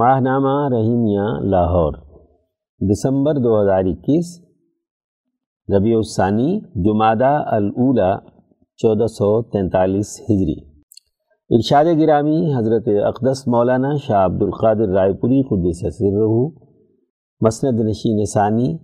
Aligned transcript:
ماہ 0.00 0.20
نامہ 0.20 0.74
رحیمیہ 0.74 1.48
لاہور، 1.50 1.92
دسمبر 2.90 3.34
دو 3.34 3.62
ہزار 3.62 3.84
اکیس، 3.84 4.40
ربیع 5.76 5.96
الثانی 5.96 6.60
جمادہ 6.60 7.42
الاولا 7.46 8.16
چودہ 8.76 9.06
سو 9.06 9.42
تینتالیس 9.42 10.20
ہجری۔ 10.20 10.54
ارشاد 11.50 11.84
گرامی 12.00 12.54
حضرت 12.54 12.88
اقدس 13.06 13.48
مولانا 13.48 13.96
شاہ 13.96 14.24
عبد 14.24 14.42
القادر 14.42 14.88
رائے 14.88 15.12
پوری 15.12 15.42
قدس 15.42 15.84
رہو 16.00 16.48
مسند 17.40 17.80
نشین 17.80 18.24
ثانی، 18.24 18.78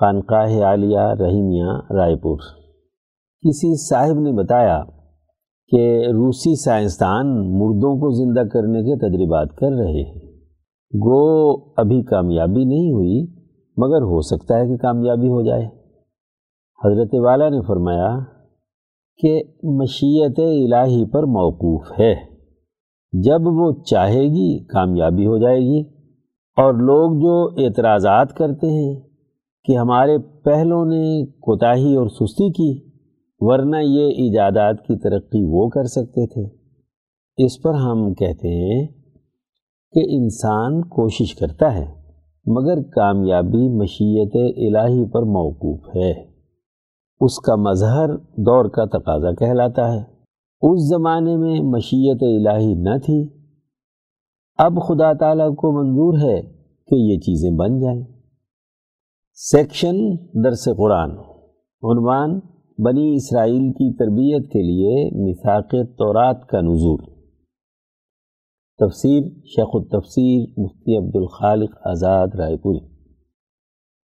خانقاہ 0.00 0.62
عالیہ 0.62 0.98
رحیمیہ 0.98 1.92
رائے 1.92 2.16
پور۔ 2.16 2.38
کسی 3.40 3.88
صاحب 3.88 4.18
نے 4.18 4.32
بتایا 4.32 4.82
کہ 5.68 6.06
روسی 6.06 6.62
سائنسدان 6.62 7.26
مردوں 7.36 7.96
کو 7.96 8.10
زندہ 8.10 8.48
کرنے 8.48 8.82
کے 8.82 8.98
تجربات 8.98 9.56
کر 9.56 9.70
رہے 9.70 10.02
ہیں۔ 10.02 10.31
گو 10.94 11.52
ابھی 11.76 12.02
کامیابی 12.02 12.64
نہیں 12.64 12.92
ہوئی، 12.92 13.26
مگر 13.76 14.02
ہو 14.02 14.20
سکتا 14.20 14.58
ہے 14.58 14.66
کہ 14.66 14.76
کامیابی 14.76 15.28
ہو 15.28 15.42
جائے۔ 15.42 15.64
حضرت 16.84 17.14
والا 17.14 17.48
نے 17.48 17.60
فرمایا 17.66 18.18
کہ 19.16 19.42
مشیت 19.62 20.38
الہی 20.38 21.04
پر 21.04 21.22
موقوف 21.22 22.00
ہے۔ 22.00 22.14
جب 23.12 23.40
وہ 23.44 23.72
چاہے 23.84 24.22
گی، 24.22 24.64
کامیابی 24.64 25.26
ہو 25.26 25.38
جائے 25.38 25.60
گی۔ 25.60 25.80
اور 26.56 26.74
لوگ 26.74 27.20
جو 27.20 27.64
اعتراضات 27.64 28.32
کرتے 28.32 28.66
ہیں 28.66 29.00
کہ 29.64 29.76
ہمارے 29.76 30.18
پہلوں 30.18 30.84
نے 30.84 31.26
کوتاہی 31.26 31.94
اور 31.94 32.06
سستی 32.06 32.52
کی، 32.52 32.90
ورنہ 33.38 33.76
یہ 33.76 34.06
ایجادات 34.06 34.80
کی 34.80 34.98
ترقی 34.98 35.44
وہ 35.44 35.68
کر 35.68 35.84
سکتے 35.84 36.26
تھے۔ 36.26 36.56
اس 37.44 37.62
پر 37.62 37.74
ہم 37.74 38.14
کہتے 38.14 38.48
ہیں 38.48 39.01
کہ 39.92 40.00
انسان 40.06 40.80
کوشش 40.82 41.34
کرتا 41.34 41.74
ہے، 41.74 42.02
مگر 42.46 42.82
کامیابی 42.82 43.68
مشیت 43.68 44.36
الہی 44.36 45.10
پر 45.10 45.22
موقوف 45.22 45.96
ہے۔ 45.96 46.12
اس 47.20 47.38
کا 47.38 47.56
مظہر 47.56 48.16
دور 48.16 48.64
کا 48.64 48.84
تقاضا 48.84 49.34
کہلاتا 49.34 49.92
ہے۔ 49.92 50.02
اس 50.62 50.88
زمانے 50.88 51.36
میں 51.36 51.60
مشیت 51.60 52.22
الہی 52.22 52.74
نہ 52.74 52.98
تھی۔ 53.04 53.28
اب 54.58 54.82
خدا 54.88 55.12
تعالیٰ 55.12 55.54
کو 55.54 55.72
منظور 55.72 56.18
ہے 56.18 56.42
کہ 56.86 56.94
یہ 56.94 57.18
چیزیں 57.18 57.50
بن 57.50 57.80
جائیں۔ 57.80 58.02
سیکشن 59.34 59.96
درس 60.44 60.68
قرآن، 60.76 61.10
عنوان 61.82 62.40
بنی 62.78 63.14
اسرائیل 63.14 63.72
کی 63.72 63.96
تربیت 63.96 64.52
کے 64.52 64.62
لیے 64.62 65.10
مساق 65.28 65.70
تورات 65.70 66.46
کا 66.46 66.60
نزول۔ 66.60 67.11
تفسیر 68.82 69.22
شیخ 69.44 69.68
التفسیر 69.74 70.60
مفتی 70.60 70.96
عبد 70.96 71.16
الخالق 71.16 71.70
آزاد 71.84 72.28
رائے 72.38 72.56
پوری۔ 72.56 72.78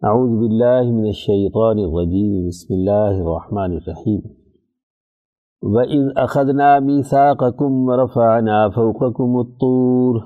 اعوذ 0.02 0.39
باللہ 0.39 0.92
من 0.92 1.06
الشیطان 1.06 1.78
الرجیم، 1.78 2.47
بسم 2.47 2.73
اللہ 2.73 3.22
الرحمن 3.22 3.75
الرحیم۔ 3.75 4.20
وَإِذْ 5.61 6.23
أَخَذْنَا 6.23 6.80
مِيثَاقَكُمْ 6.80 7.67
وَرَفَعْنَا 7.70 8.70
فَوْقَكُمُ 8.70 9.39
الطُّورَ، 9.39 10.20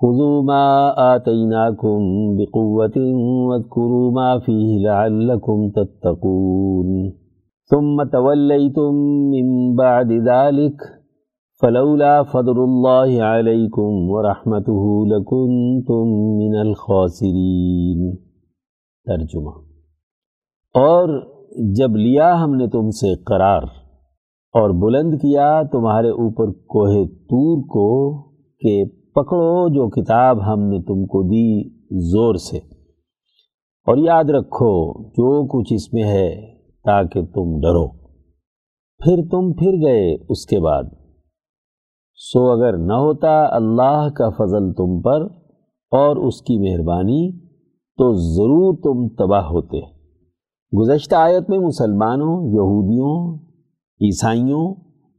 خُذُوا 0.00 0.42
مَا 0.42 0.92
آتَيْنَاكُمْ 0.96 2.00
بِقُوَّةٍ 2.36 3.14
وَاذْكُرُوا 3.48 4.12
مَا 4.12 4.38
فِيهِ 4.38 4.82
لَعَلَّكُمْ 4.82 5.70
تَتَّقُونَ۔ 5.70 7.10
ثم 7.70 8.04
تولیتم 8.04 8.96
من 9.30 9.74
بعد 9.74 10.04
ذلك 10.04 11.01
فلولا 11.62 12.22
فضل 12.22 12.60
اللہ 12.60 13.22
علیکم 13.22 14.10
ورحمته 14.10 15.04
لکنتم 15.06 16.08
من 16.36 16.68
الخاسرین۔ 16.68 18.16
ترجمہ۔ 19.04 19.50
اور 20.74 21.20
جب 21.74 21.96
لیا 21.96 22.44
ہم 22.44 22.54
نے 22.54 22.66
تم 22.68 22.90
سے 22.90 23.14
قرار 23.14 23.62
اور 24.52 24.70
بلند 24.70 25.14
کیا، 25.14 25.62
تمہارے 25.72 26.08
اوپر 26.08 26.52
کوہ 26.52 27.04
تور 27.04 27.62
کو 27.62 28.22
کہ 28.60 28.84
پکڑو 29.14 29.68
جو 29.68 29.88
کتاب 29.88 30.52
ہم 30.52 30.60
نے 30.60 30.78
تم 30.78 31.06
کو 31.06 31.22
دی 31.22 31.68
زور 32.10 32.34
سے۔ 32.34 32.58
اور 33.86 33.96
یاد 33.96 34.24
رکھو، 34.24 35.02
جو 35.08 35.46
کچھ 35.46 35.72
اس 35.72 35.92
میں 35.92 36.04
ہے 36.04 36.54
تاکہ 36.84 37.20
تم 37.20 37.60
ڈرو۔ 37.60 37.88
پھر 38.98 39.16
تم 39.30 39.52
پھر 39.52 39.72
گئے 39.72 40.14
اس 40.28 40.46
کے 40.46 40.60
بعد۔ 40.60 41.01
سو 42.16 42.50
اگر 42.50 42.76
نہ 42.76 42.92
ہوتا 42.92 43.46
اللہ 43.50 44.08
کا 44.08 44.28
فضل 44.30 44.72
تم 44.72 45.00
پر 45.00 45.22
اور 45.92 46.16
اس 46.16 46.40
کی 46.40 46.58
مہربانی، 46.58 47.38
تو 47.98 48.12
ضرور 48.14 48.74
تم 48.74 49.08
تباہ 49.08 49.44
ہوتے۔ 49.44 49.80
گزشتہ 50.72 51.14
آیت 51.14 51.50
میں 51.50 51.58
مسلمانوں، 51.58 52.46
یہودیوں، 52.48 53.38
عیسائیوں 54.00 54.74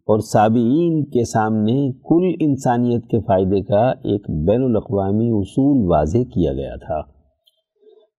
اور 0.08 0.20
سابعین 0.20 1.04
کے 1.06 1.24
سامنے 1.26 1.92
کل 1.92 2.32
انسانیت 2.40 3.08
کے 3.08 3.20
فائدے 3.20 3.62
کا 3.62 3.90
ایک 3.90 4.30
بین 4.48 4.64
الاقوامی 4.64 5.30
اصول 5.32 5.92
واضح 5.92 6.24
کیا 6.34 6.54
گیا 6.54 6.76
تھا 6.76 7.02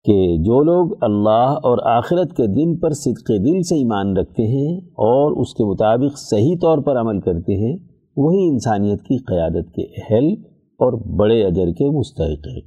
کہ 0.05 0.37
جو 0.37 0.63
لوگ 0.63 0.97
اللہ 1.01 1.59
اور 1.63 1.79
آخرت 1.87 2.37
کے 2.37 2.47
دن 2.47 2.79
پر 2.79 2.91
صدق 2.91 3.29
دل 3.29 3.63
سے 3.63 3.75
ایمان 3.75 4.17
رکھتے 4.17 4.43
ہیں 4.43 4.77
اور 5.07 5.41
اس 5.41 5.55
کے 5.55 5.65
مطابق 5.65 6.19
صحیح 6.19 6.57
طور 6.63 6.79
پر 6.79 7.01
عمل 7.01 7.21
کرتے 7.21 7.55
ہیں 7.55 7.94
وہی 8.17 8.49
انسانیت 8.49 9.03
کی 9.03 9.19
قیادت 9.19 9.75
کے 9.75 9.83
اہل 9.83 10.33
اور 10.79 10.93
بڑے 11.19 11.45
اجر 11.45 11.73
کے 11.73 11.91
مستحق 11.91 12.47
ہیں۔ 12.47 12.61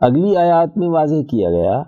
اگلی 0.00 0.36
آیات 0.36 0.78
میں 0.78 0.88
واضح 0.88 1.22
کیا 1.30 1.50
گیا 1.50 1.82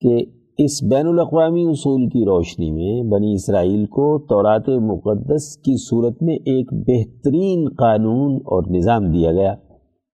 کہ 0.00 0.24
اس 0.58 0.82
بین 0.82 1.06
الاقوامی 1.06 1.64
اصول 1.64 2.08
کی 2.08 2.24
روشنی 2.24 2.70
میں 2.70 3.10
بنی 3.10 3.34
اسرائیل 3.34 3.86
کو 3.86 4.18
تورات 4.18 4.68
مقدس 4.68 5.56
کی 5.56 5.88
صورت 5.88 6.22
میں 6.22 6.34
ایک 6.34 6.72
بہترین 6.72 7.68
قانون 7.68 8.36
اور 8.36 8.62
نظام 8.76 9.10
دیا 9.10 9.32
گیا، 9.32 9.54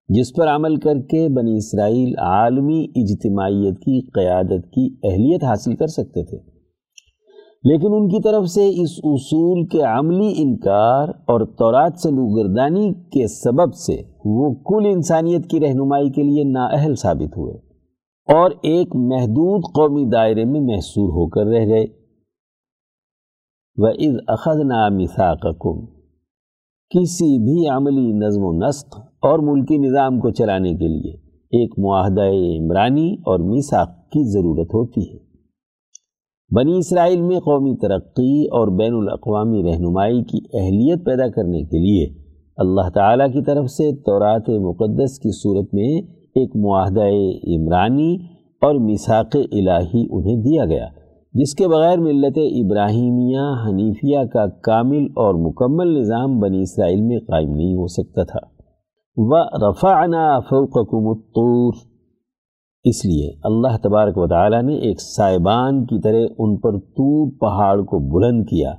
جس 0.09 0.33
پر 0.33 0.49
عمل 0.49 0.77
کر 0.77 0.95
کے 1.11 1.29
بنی 1.29 1.57
اسرائیل 1.57 2.15
عالمی 2.19 2.87
اجتماعیت 2.97 3.79
کی 3.79 4.01
قیادت 4.01 4.71
کی 4.71 4.95
اہلیت 5.03 5.45
حاصل 5.45 5.77
کر 5.77 5.87
سکتے 5.87 6.25
تھے۔ 6.25 6.52
لیکن 7.65 7.89
ان 7.93 8.09
کی 8.09 8.23
طرف 8.23 8.47
سے 8.47 8.69
اس 8.69 8.91
اصول 9.05 9.67
کے 9.67 9.83
عملی 9.83 10.35
انکار 10.37 11.09
اور 11.09 11.41
تورات 11.41 11.99
سے 11.99 12.11
لوگردانی 12.11 12.93
کے 12.93 13.27
سبب 13.27 13.75
سے 13.75 14.03
وہ 14.25 14.55
کل 14.55 14.87
انسانیت 14.87 15.51
کی 15.51 15.61
رہنمائی 15.61 16.11
کے 16.11 16.23
لیے 16.23 16.45
نااہل 16.45 16.95
ثابت 16.95 17.37
ہوئے 17.37 17.55
اور 18.35 18.51
ایک 18.63 18.89
محدود 18.95 19.63
قومی 19.65 20.05
دائرے 20.05 20.45
میں 20.45 20.61
محصور 20.61 21.09
ہو 21.09 21.29
کر 21.29 21.47
رہ 21.47 21.67
گئے۔ 21.67 21.85
وَإِذْ 23.77 24.15
أَخَذْنَا 24.33 24.89
مِثَاقَكُمْ۔ 24.89 25.87
کسی 26.91 27.39
بھی 27.39 27.69
عملی 27.69 28.13
نظم 28.13 28.41
و 28.45 28.53
نسق 28.53 28.97
اور 29.23 29.39
ملکی 29.39 29.77
نظام 29.79 30.21
کو 30.21 30.31
چلانے 30.31 30.75
کے 30.75 30.89
لیے 30.89 31.13
ایک 31.61 31.79
معاہدہ 31.79 32.25
عمرانی 32.61 33.15
اور 33.15 33.39
میساق 33.39 33.89
کی 33.89 34.33
ضرورت 34.33 34.69
ہوتی 34.75 35.13
ہے۔ 35.13 35.32
بنی 36.55 36.79
اسرائیل 36.79 37.21
میں 37.21 37.37
قومی 37.37 37.77
ترقی 37.77 38.45
اور 38.45 38.69
بین 38.69 38.95
الاقوامی 38.95 39.63
رہنمائی 39.63 40.23
کی 40.23 40.39
اہلیت 40.53 41.05
پیدا 41.05 41.29
کرنے 41.29 41.63
کے 41.63 41.79
لیے 41.79 42.23
اللہ 42.57 42.89
تعالیٰ 42.95 43.27
کی 43.27 43.43
طرف 43.43 43.71
سے 43.71 43.97
تورات 43.97 44.49
مقدس 44.49 45.19
کی 45.19 45.31
صورت 45.43 45.75
میں 45.75 46.03
ایک 46.35 46.57
معاہدہ 46.57 47.07
عمرانی 47.57 48.15
اور 48.63 48.75
میساق 48.75 49.37
الہی 49.53 50.07
انہیں 50.11 50.37
دیا 50.37 50.65
گیا، 50.65 50.87
جس 51.35 51.55
کے 51.55 51.69
بغیر 51.69 51.99
ملت 51.99 52.39
ابراہیمیہ 52.39 53.47
حنیفیہ 53.69 54.25
کا 54.33 54.47
کامل 54.47 55.05
اور 55.05 55.35
مکمل 55.35 56.01
نظام 56.01 56.39
بنی 56.39 56.63
اسرائیل 56.63 57.01
میں 57.01 57.19
قائم 57.19 57.51
نہیں 57.51 57.75
ہو 57.75 57.87
سکتا 57.87 58.25
تھا۔ 58.25 58.41
و 59.17 59.43
رفعنا 59.71 60.41
فوقکم 60.41 61.09
الطور 61.09 61.73
اس 62.85 63.05
لیے 63.05 63.27
اللہ 63.45 63.77
تبارک 63.83 64.17
و 64.19 64.27
تعالیٰ 64.29 64.61
نے 64.63 64.77
ایک 64.87 65.01
سائبان 65.01 65.85
کی 65.87 65.99
طرح 66.05 66.23
ان 66.39 66.57
پر 66.61 66.79
طور 66.99 67.27
پہاڑ 67.41 67.75
کو 67.91 67.99
بلند 68.13 68.45
کیا 68.47 68.73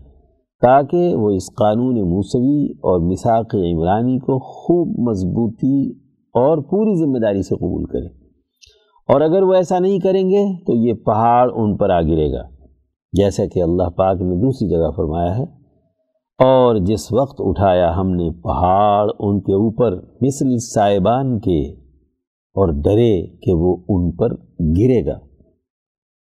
تاکہ 0.61 1.15
وہ 1.15 1.29
اس 1.35 1.45
قانون 1.57 2.00
موسوی 2.09 2.65
اور 2.89 3.00
مساق 3.11 3.53
عمرانی 3.55 4.17
کو 4.25 4.38
خوب 4.47 4.97
مضبوطی 5.07 5.77
اور 6.35 6.61
پوری 6.69 6.95
ذمہ 6.95 7.19
داری 7.19 7.41
سے 7.41 7.55
قبول 7.55 7.85
کریں 7.91 8.09
اور 9.09 9.21
اگر 9.21 9.44
وہ 9.44 9.53
ایسا 9.53 9.79
نہیں 9.79 10.00
کریں 10.00 10.23
گے 10.29 10.44
تو 10.65 10.75
یہ 10.77 10.94
پہاڑ 11.05 11.50
ان 11.53 11.75
پر 11.77 11.89
آ 11.89 12.00
گرے 12.01 12.31
گا۔ 12.33 12.41
جیسا 13.13 13.45
کہ 13.53 13.61
اللہ 13.63 13.89
پاک 13.97 14.21
نے 14.21 14.35
دوسری 14.41 14.67
جگہ 14.69 14.89
فرمایا 14.95 15.38
ہے، 15.38 15.44
اور 16.39 16.75
جس 16.85 17.07
وقت 17.13 17.41
اٹھایا 17.41 17.89
ہم 17.97 18.09
نے 18.11 18.29
پہاڑ 18.44 19.09
ان 19.19 19.39
کے 19.41 19.53
اوپر، 19.55 19.95
مثل 20.21 20.57
صاحبان 20.65 21.39
کے 21.39 21.59
اور 22.55 22.67
ڈرے 22.83 23.27
کہ 23.27 23.53
وہ 23.53 23.75
ان 23.89 24.11
پر 24.11 24.33
گرے 24.77 25.05
گا۔ 25.05 25.17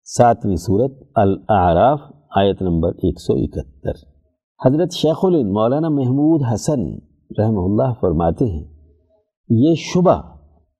ساتویں 0.05 0.57
صورت 0.57 0.93
الاعراف، 1.15 2.01
آیت 2.37 2.63
نمبر 2.63 2.89
ایک 2.89 3.21
سو 3.21 3.35
اکہتر۔ 3.35 3.93
حضرت 4.61 4.93
شیخ 4.93 5.19
الن 5.23 5.53
مولانا 5.53 5.89
محمود 5.89 6.43
حسن 6.53 6.81
رحمہ 7.39 7.61
اللہ 7.61 7.93
فرماتے 8.01 8.45
ہیں، 8.45 8.65
یہ 9.49 9.75
شبہ 9.75 10.17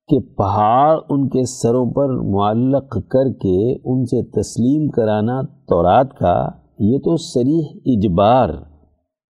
کہ 0.09 0.19
پہاڑ 0.39 0.99
ان 1.11 1.29
کے 1.29 1.45
سروں 1.45 1.85
پر 1.93 2.15
معلق 2.33 2.97
کر 3.09 3.33
کے 3.33 3.57
ان 3.85 4.05
سے 4.05 4.23
تسلیم 4.31 4.89
کرانا 4.89 5.41
تورات 5.69 6.19
کا، 6.19 6.35
یہ 6.79 6.99
تو 6.99 7.17
سریح 7.17 7.65
اجبار، 7.87 8.49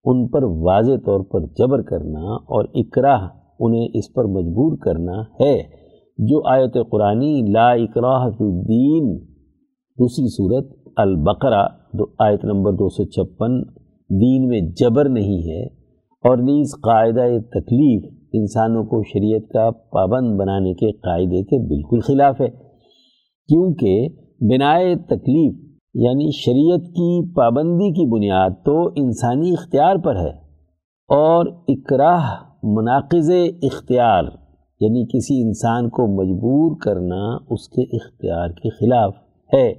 ان 0.05 0.27
پر 0.27 0.43
واضح 0.43 0.97
طور 1.05 1.21
پر 1.21 1.45
جبر 1.59 1.81
کرنا 1.81 2.35
اور 2.47 2.65
اکراہ 2.73 3.27
انہیں 3.59 3.87
اس 3.93 4.13
پر 4.13 4.25
مجبور 4.25 4.77
کرنا 4.77 5.21
ہے۔ 5.41 5.78
جو 6.19 6.41
آیت 6.49 6.73
قرآنی 6.91 7.33
لا 7.49 7.69
اکراہ 7.73 8.29
فی 8.29 8.43
الدین، 8.45 9.11
دوسری 9.97 10.27
صورت 10.29 10.71
البقرہ، 10.97 11.61
دو 11.93 12.05
آیت 12.19 12.43
نمبر 12.45 12.71
دو 12.73 12.87
سو 12.89 13.03
چھپن، 13.07 13.59
دین 14.09 14.47
میں 14.47 14.59
جبر 14.77 15.09
نہیں 15.11 15.41
ہے، 15.43 15.63
اور 16.23 16.37
نیز 16.43 16.73
قاعدہ 16.83 17.27
تکلیف 17.53 18.09
انسانوں 18.33 18.83
کو 18.85 19.01
شریعت 19.03 19.47
کا 19.49 19.69
پابند 19.91 20.35
بنانے 20.39 20.73
کے 20.73 20.91
قاعدے 20.99 21.43
کے 21.43 21.59
بالکل 21.67 21.99
خلاف 22.07 22.41
ہے، 22.41 22.49
کیونکہ 23.49 24.07
بنائے 24.49 24.95
تکلیف 25.07 25.53
یعنی 25.95 26.29
شریعت 26.37 26.91
کی 26.97 27.09
پابندی 27.35 27.89
کی 27.93 28.05
بنیاد 28.11 28.59
تو 28.65 28.75
انسانی 28.97 29.51
اختیار 29.51 30.03
پر 30.03 30.15
ہے، 30.17 30.29
اور 31.09 31.45
اکراہ 31.69 32.29
مناقض 32.75 33.31
اختیار 33.63 34.23
یعنی 34.79 35.05
کسی 35.05 35.41
انسان 35.41 35.89
کو 35.89 36.07
مجبور 36.07 36.77
کرنا 36.85 37.37
اس 37.49 37.69
کے 37.69 37.81
اختیار 37.81 38.49
کے 38.49 38.69
خلاف 38.69 39.13
ہے۔ 39.53 39.73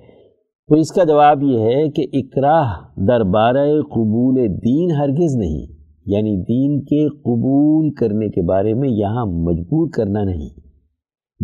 تو 0.69 0.77
اس 0.77 0.93
کا 0.93 1.05
جواب 1.05 1.43
یہ 1.43 1.59
ہے 1.59 1.89
کہ 1.89 2.07
اکراہ 2.13 2.73
دربارہ 2.97 3.67
قبول 3.83 4.37
دین 4.49 4.91
ہرگز 4.91 5.37
نہیں 5.37 5.67
یعنی 6.07 6.37
دین 6.37 6.81
کے 6.81 7.09
قبول 7.09 7.91
کرنے 7.95 8.29
کے 8.29 8.43
بارے 8.43 8.75
میں 8.75 8.89
یہاں 8.89 9.27
مجبور 9.27 9.89
کرنا 9.91 10.25
نہیں۔ 10.25 10.49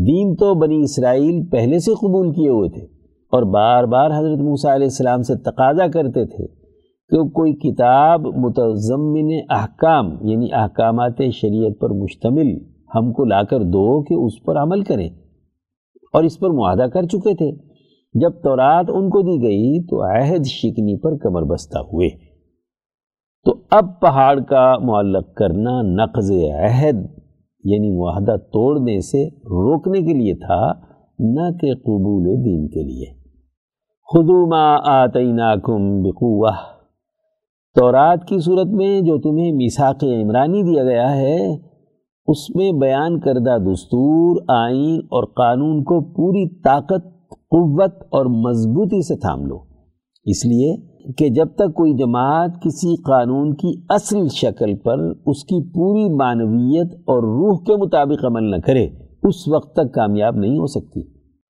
دین 0.07 0.35
تو 0.35 0.55
بنی 0.55 0.81
اسرائیل 0.81 1.47
پہلے 1.47 1.79
سے 1.79 1.95
قبول 1.95 2.33
کیے 2.33 2.49
ہوئے 2.49 2.69
تھے 2.69 2.85
اور 3.33 3.43
بار 3.43 3.85
بار 3.85 4.11
حضرت 4.11 4.39
موسیٰ 4.39 4.75
علیہ 4.75 4.87
السلام 4.87 5.23
سے 5.23 5.35
تقاضا 5.35 5.87
کرتے 5.87 6.27
تھے 6.27 6.47
کہ 7.11 7.29
کوئی 7.29 7.53
کتاب 7.53 8.27
متضمن 8.27 9.39
احکام 9.51 10.29
یعنی 10.29 10.49
احکامات 10.53 11.23
شریعت 11.33 11.81
پر 11.81 11.91
مشتمل 11.91 12.76
ہم 12.95 13.13
کو 13.13 13.25
لا 13.25 13.43
کر 13.43 13.61
دو 13.61 14.03
کہ 14.03 14.15
اس 14.15 14.43
پر 14.43 14.57
عمل 14.57 14.83
کریں۔ 14.83 15.09
اور 16.13 16.25
اس 16.25 16.39
پر 16.39 16.51
معاہدہ 16.51 16.83
کر 16.83 17.03
چکے 17.03 17.35
تھے۔ 17.35 17.77
جب 18.21 18.31
تورات 18.31 18.87
ان 18.89 19.11
کو 19.11 19.21
دی 19.21 19.43
گئی 19.43 19.87
تو 19.87 20.03
عہد 20.03 20.45
شکنی 20.45 21.01
پر 21.01 21.17
کمر 21.17 21.43
بستہ 21.43 21.79
ہوئے۔ 21.79 22.09
تو 23.45 23.55
اب 23.71 24.01
پہاڑ 24.01 24.41
کا 24.41 24.75
معلق 24.79 25.35
کرنا 25.35 25.83
نقض 25.83 26.31
عہد 26.31 26.95
یعنی 27.65 27.99
معاہدہ 27.99 28.37
توڑنے 28.37 29.01
سے 29.01 29.29
روکنے 29.29 30.01
کے 30.01 30.15
لیے 30.15 30.35
تھا، 30.35 30.73
نہ 31.19 31.59
کہ 31.61 31.75
قبول 31.75 32.45
دین 32.45 32.69
کے 32.69 32.83
لیے۔ 32.83 33.27
خدو 34.13 34.47
ما 34.47 34.77
آتیناکم 34.85 36.03
بقوہ 36.03 36.51
تورات 37.75 38.25
کی 38.27 38.39
صورت 38.39 38.67
میں 38.67 39.01
جو 39.01 39.19
تمہیں 39.19 39.53
میساق 39.53 40.05
عمرانی 40.05 40.63
دیا 40.63 40.85
گیا 40.85 41.17
ہے 41.17 41.66
اس 42.29 42.57
میں 42.57 42.73
بیان 42.73 43.21
کردہ 43.21 43.57
دستور، 43.73 44.43
آئین 44.49 44.97
اور 44.97 45.25
قانون 45.25 45.83
کو 45.83 46.01
پوری 46.01 46.61
طاقت، 46.63 47.31
قوت 47.31 47.95
اور 48.11 48.27
مضبوطی 48.27 49.03
سے 49.03 49.17
تھام 49.17 49.47
لو۔ 49.47 49.59
اس 50.25 50.47
لیے 50.47 50.77
کہ 51.19 51.29
جب 51.29 51.47
تک 51.55 51.75
کوئی 51.75 51.95
جماعت 51.95 52.51
کسی 52.63 52.97
قانون 53.03 53.55
کی 53.55 53.83
اصل 53.89 54.29
شکل 54.29 54.75
پر 54.75 54.99
اس 55.27 55.45
کی 55.45 55.73
پوری 55.75 56.15
معنویت 56.15 56.95
اور 56.95 57.23
روح 57.23 57.59
کے 57.67 57.77
مطابق 57.77 58.25
عمل 58.25 58.51
نہ 58.51 58.57
کرے، 58.57 58.87
اس 59.23 59.49
وقت 59.49 59.73
تک 59.73 59.95
کامیاب 59.95 60.37
نہیں 60.37 60.59
ہو 60.59 60.67
سکتی۔ 60.67 61.03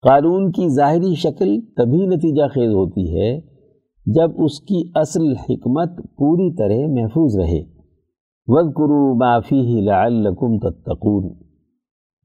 قانون 0.02 0.52
کی 0.52 0.69
ظاہری 0.69 1.14
شکل 1.14 1.61
تبھی 1.76 2.06
نتیجہ 2.06 2.43
خیز 2.55 2.70
ہوتی 2.70 3.20
ہے 3.20 3.40
جب 4.06 4.31
اس 4.44 4.61
کی 4.61 4.90
اصل 4.94 5.32
حکمت 5.37 5.96
پوری 5.96 6.55
طرح 6.56 7.02
محفوظ 7.02 7.38
رہے۔ 7.38 7.75
وَذْكُرُوا 8.48 8.72
کرو 8.72 9.19
معافی 9.19 9.60
ہی 9.60 9.81
لعلکم 9.81 10.58
تتقون۔ 10.58 11.28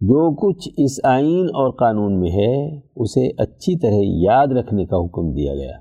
جو 0.01 0.35
کچھ 0.35 0.69
اس 0.77 0.99
آئین 1.03 1.45
اور 1.45 1.71
قانون 1.71 2.19
میں 2.19 2.29
ہے، 2.31 2.79
اسے 2.95 3.27
اچھی 3.37 3.79
طرح 3.79 4.31
یاد 4.31 4.47
رکھنے 4.47 4.85
کا 4.85 5.05
حکم 5.05 5.33
دیا 5.33 5.55
گیا۔ 5.55 5.71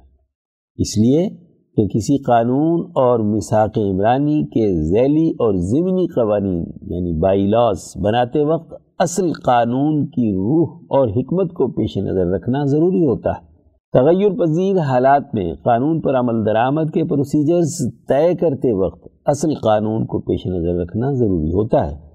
اس 0.77 0.99
لیے 0.99 1.29
کہ 1.77 1.87
کسی 1.87 2.23
قانون 2.23 2.81
اور 2.81 3.19
مساق 3.19 3.79
عمرانی 3.79 4.43
کے 4.43 4.85
ذیلی 4.85 5.31
اور 5.31 5.55
ضمنی 5.55 6.07
قوانین 6.07 6.59
یعنی 6.83 7.19
بائی 7.19 7.47
لاس 7.47 7.97
بناتے 7.97 8.45
وقت 8.45 8.75
اصل 8.99 9.33
قانون 9.33 10.07
کی 10.07 10.33
روح 10.33 10.69
اور 10.91 11.09
حکمت 11.09 11.53
کو 11.53 11.69
پیش 11.69 11.99
نظر 11.99 12.27
رکھنا 12.27 12.65
ضروری 12.65 13.07
ہوتا 13.07 13.31
ہے۔ 13.31 13.51
تغیر 13.93 14.31
پذیر 14.39 14.79
حالات 14.79 15.23
میں 15.35 15.55
قانون 15.65 16.01
پر 16.01 16.15
عمل 16.15 16.47
درآمد 16.47 16.91
کے 16.95 17.05
پروسیجرز 17.05 17.77
طے 18.09 18.35
کرتے 18.35 18.73
وقت 18.73 19.10
اصل 19.27 19.55
قانون 19.55 20.07
کو 20.07 20.21
پیش 20.21 20.47
نظر 20.47 20.83
رکھنا 20.83 21.13
ضروری 21.13 21.51
ہوتا 21.51 21.91
ہے۔ 21.91 22.11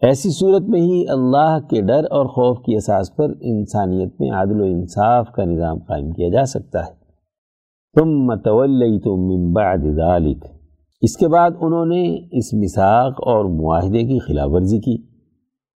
ایسی 0.00 0.30
صورت 0.30 0.62
میں 0.62 0.80
ہی 0.80 1.04
اللہ 1.08 1.58
کے 1.70 1.80
ڈر 1.80 2.04
اور 2.10 2.26
خوف 2.26 2.58
کی 2.64 2.76
اساس 2.76 3.16
پر 3.16 3.32
انسانیت 3.40 4.20
میں 4.20 4.30
عادل 4.30 4.60
و 4.60 4.64
انصاف 4.64 5.26
کا 5.32 5.44
نظام 5.44 5.78
قائم 5.78 6.12
کیا 6.12 6.28
جا 6.28 6.44
سکتا 6.44 6.86
ہے۔ 6.86 7.02
تم 7.94 8.34
تولیتم 8.34 9.26
من 9.26 9.52
بعد 9.52 9.78
ذلك۔ 9.78 10.46
اس 11.02 11.16
کے 11.16 11.28
بعد 11.28 11.50
انہوں 11.60 11.86
نے 11.86 12.18
اس 12.32 12.54
مساق 12.54 13.12
اور 13.12 13.44
معاہدے 13.44 14.02
کی 14.02 14.18
خلاف 14.18 14.48
ورزی 14.52 14.78
کی۔ 14.78 14.96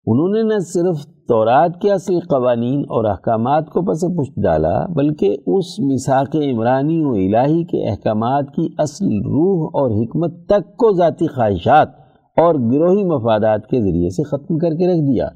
انہوں 0.05 0.29
نے 0.29 0.43
نہ 0.43 0.59
صرف 0.59 1.14
تورات 1.29 1.79
کے 1.81 1.91
اصل 1.91 2.19
قوانین 2.29 2.79
اور 2.95 3.05
احکامات 3.05 3.69
کو 3.69 3.81
پس 3.81 4.01
پشت 4.17 4.35
ڈالا، 4.43 4.73
بلکہ 4.95 5.35
اس 5.47 5.79
مساق 5.79 6.35
عمرانی 6.35 6.99
و 7.03 7.13
الہی 7.13 7.63
کے 7.63 7.87
احکامات 7.89 8.51
کی 8.55 8.67
اصل 8.77 9.15
روح 9.27 9.63
اور 9.79 9.91
حکمت 9.91 10.35
تک 10.49 10.75
کو 10.75 10.91
ذاتی 10.97 11.27
خواہشات 11.27 11.95
اور 12.37 12.55
گروہی 12.71 13.03
مفادات 13.03 13.67
کے 13.67 13.81
ذریعے 13.81 14.09
سے 14.09 14.23
ختم 14.23 14.57
کر 14.57 14.75
کے 14.75 14.87
رکھ 14.87 15.01
دیا۔ 15.01 15.27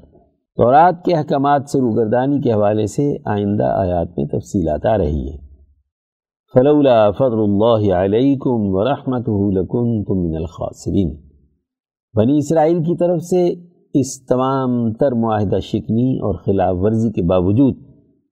تورات 0.58 1.04
کے 1.04 1.14
احکامات 1.16 1.68
سے 1.70 1.80
روگردانی 1.80 2.40
کے 2.40 2.52
حوالے 2.52 2.86
سے 2.86 3.06
آئندہ 3.30 3.70
آیات 3.76 4.18
میں 4.18 4.26
تفصیلات 4.28 4.86
آ 4.86 4.96
رہی 4.98 5.28
ہیں 5.28 5.38
فلولا 6.54 6.98
فضل 7.10 7.40
اللہ 7.40 7.82
علیکم 7.94 8.62
ورحمته 8.74 9.50
لکنتم 9.56 10.22
من 10.22 10.36
الخاسرین 10.36 11.10
بنی 12.14 12.38
اسرائیل 12.38 12.78
کی 12.84 12.96
طرف 12.96 13.22
سے 13.24 13.42
اس 13.94 14.26
تمام 14.26 14.92
تر 14.92 15.12
معاہدہ 15.12 15.58
شکنی 15.58 16.18
اور 16.18 16.34
خلاف 16.34 16.76
ورزی 16.80 17.10
کے 17.12 17.22
باوجود 17.22 17.74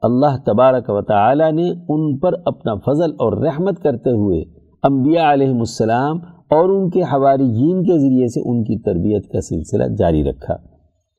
اللہ 0.02 0.36
تبارک 0.46 0.90
و 0.90 1.00
تعالی 1.02 1.50
نے 1.50 1.68
ان 1.88 2.18
پر 2.18 2.34
اپنا 2.44 2.74
فضل 2.74 3.12
اور 3.18 3.36
رحمت 3.42 3.82
کرتے 3.82 4.10
ہوئے 4.10 4.40
انبیاء 4.82 5.32
علیہ 5.32 5.48
السلام 5.48 6.18
اور 6.50 6.68
ان 6.68 6.88
کے 6.90 7.02
حواریین 7.02 7.82
کے 7.82 7.98
ذریعے 7.98 8.26
سے 8.26 8.40
ان 8.40 8.62
کی 8.64 8.78
تربیت 8.82 9.32
کا 9.32 9.40
سلسلہ 9.40 9.88
جاری 9.98 10.22
رکھا۔ 10.24 10.54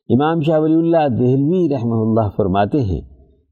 امام 0.09 0.41
شاہ 0.41 0.59
ولی 0.59 0.75
اللہ 0.75 1.07
دہلوی 1.17 1.67
رحمہ 1.75 1.99
اللہ 1.99 2.29
فرماتے 2.37 2.81
ہیں 2.81 3.01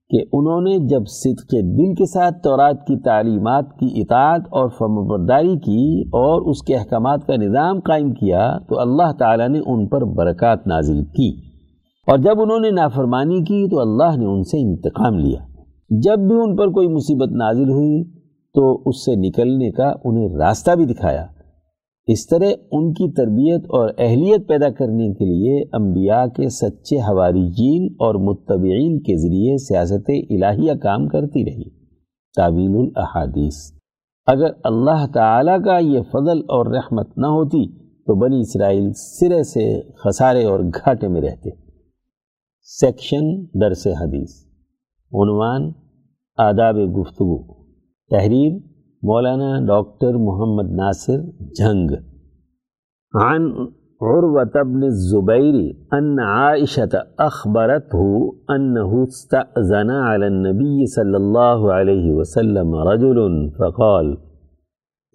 کہ 0.10 0.24
انہوں 0.34 0.62
نے 0.62 0.78
جب 0.78 1.02
صدق 1.08 1.52
دل 1.52 1.94
کے 1.94 2.06
ساتھ 2.06 2.44
تورات 2.44 2.88
کی 2.88 2.98
تعلیمات 2.98 3.66
کی 3.80 4.02
اطاعت 4.02 4.42
اور 4.50 4.70
فرمبرداری 4.70 5.58
کی 5.60 6.02
اور 6.02 6.42
اس 6.42 6.62
کے 6.62 6.76
احکامات 6.76 7.28
کا 7.28 7.36
نظام 7.36 7.80
قائم 7.80 8.14
کیا 8.14 8.58
تو 8.70 8.80
اللہ 8.80 9.12
تعالیٰ 9.20 9.50
نے 9.50 9.60
ان 9.66 9.88
پر 9.88 10.06
برکات 10.06 10.68
نازل 10.68 11.04
کی۔ 11.04 11.30
اور 12.08 12.18
جب 12.18 12.42
انہوں 12.42 12.60
نے 12.60 12.70
نافرمانی 12.70 13.44
کی 13.44 13.70
تو 13.70 13.80
اللہ 13.80 14.18
نے 14.18 14.26
ان 14.26 14.44
سے 14.44 14.62
انتقام 14.62 15.20
لیا۔ 15.20 15.40
جب 15.90 16.20
بھی 16.20 16.36
ان 16.36 16.56
پر 16.56 16.68
کوئی 16.68 16.88
مصیبت 16.88 17.32
نازل 17.32 17.70
ہوئی 17.70 18.04
تو 18.54 18.82
اس 18.86 19.06
سے 19.06 19.16
نکلنے 19.16 19.72
کا 19.72 19.94
انہیں 20.04 20.30
راستہ 20.30 20.72
بھی 20.72 20.86
دکھایا۔ 20.86 21.26
اس 22.08 22.28
طرح 22.28 22.50
ان 22.72 22.94
کی 22.94 23.12
تربیت 23.12 23.64
اور 23.64 23.90
اہلیت 23.98 24.48
پیدا 24.48 24.70
کرنے 24.70 25.14
کے 25.14 25.26
لیے 25.26 25.64
انبیاء 25.74 26.26
کے 26.26 26.50
سچے 26.50 26.98
حواریین 27.00 27.94
اور 28.00 28.16
متبعین 28.16 29.00
کے 29.00 29.18
ذریعے 29.18 29.58
سیاست 29.58 30.10
الہیہ 30.30 30.74
کام 30.74 31.08
کرتی 31.08 31.46
رہی۔ 31.46 31.70
تعویل 32.36 32.76
الاحادیث۔ 32.76 33.72
اگر 34.28 34.48
اللہ 34.64 35.08
تعالیٰ 35.14 35.64
کا 35.66 35.78
یہ 35.78 36.02
فضل 36.02 36.40
اور 36.40 36.66
رحمت 36.66 37.18
نہ 37.18 37.28
ہوتی 37.28 37.80
تو 37.80 38.16
بنی 38.16 38.40
اسرائیل 38.40 38.92
سرے 38.94 39.44
سے 39.44 39.82
خسارے 39.96 40.44
اور 40.44 40.60
گھاٹے 40.60 41.08
میں 41.08 41.22
رہتے۔ 41.22 41.50
سیکشن 42.62 43.46
درس 43.62 43.88
حدیث۔ 43.88 44.30
عنوان 45.14 45.72
آداب 46.38 46.76
گفتگو۔ 46.76 47.54
تحریر 48.10 48.67
مولانا 49.04 49.66
ڈاکٹر 49.68 50.16
محمد 50.18 50.72
ناصر 50.72 51.18
جنگ 51.58 51.92
عن 53.14 53.44
عروة 54.02 54.64
بن 54.64 54.84
الزبير 54.84 55.76
أن 55.94 56.20
عائشة 56.20 56.90
أخبرته 57.20 58.34
أنه 58.56 59.04
استأذن 59.04 59.92
على 59.92 60.28
النبي 60.28 60.86
صلى 60.86 61.18
الله 61.18 61.74
عليه 61.74 62.14
وسلم 62.14 62.76
رجل 62.76 63.52
فقال، 63.60 64.18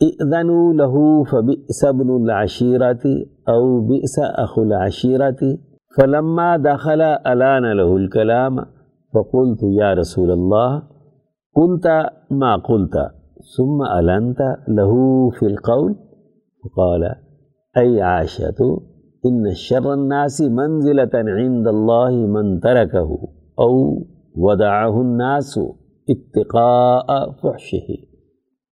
ائذنوا 0.02 0.72
له 0.72 1.24
فبئس 1.24 1.84
ابن 1.84 2.16
العشيرة 2.16 3.04
أو 3.48 3.80
بئس 3.80 4.18
أخو 4.18 4.62
العشيرة 4.62 5.58
فلما 5.96 6.56
دخل 6.56 7.00
الان 7.00 7.72
له 7.72 7.96
الكلام، 7.96 8.56
فقلت 9.14 9.62
يا 9.62 9.94
رسول 9.94 10.30
الله، 10.30 10.82
قلت 11.56 11.86
ما 12.30 12.56
قلت؟ 12.56 13.21
ثم 13.56 13.82
ألنت 13.84 14.40
له 14.68 14.92
في 15.30 15.46
القول؟ 15.46 15.92
فقال، 16.62 17.02
أي 17.80 18.00
عاشة 18.00 18.78
إن 19.30 19.50
شر 19.54 19.92
الناس 19.92 20.40
منزلة 20.40 21.28
عند 21.28 21.66
الله 21.66 22.26
من 22.26 22.60
تركه 22.60 23.14
أو 23.62 23.96
ودعه 24.34 25.00
الناس 25.00 25.58
اتقاء 26.08 27.30
فحشه. 27.42 27.92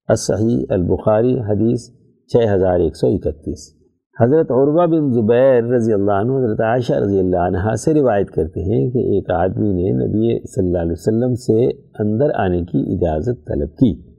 الصحیح 0.08 0.64
البخاری 0.68 1.38
حدیث 1.40 1.88
چھ 2.26 2.36
ہزار 2.54 2.80
ایک 2.80 2.96
سو 2.96 3.06
اکتیس. 3.06 3.74
حضرت 4.20 4.50
عربہ 4.50 4.86
بن 4.86 5.10
زبیر 5.10 5.64
رضی 5.64 5.92
اللہ 5.92 6.12
عنہ، 6.12 6.32
حضرت 6.32 6.60
عائشہ 6.60 6.92
رضی 6.92 7.18
اللہ 7.18 7.36
عنہ 7.36 7.74
سے 7.74 7.94
روایت 7.94 8.30
کرتے 8.30 8.60
ہیں 8.60 8.90
کہ 8.90 8.98
ایک 8.98 9.30
آدمی 9.30 9.72
نے 9.72 9.92
نبی 9.92 10.46
صلی 10.46 10.66
اللہ 10.66 10.78
علیہ 10.78 10.92
وسلم 10.92 11.34
سے 11.34 11.68
اندر 11.98 12.30
آنے 12.34 12.64
کی 12.64 12.94
اجازت 12.94 13.46
طلب 13.46 13.68
کی۔ 13.76 14.09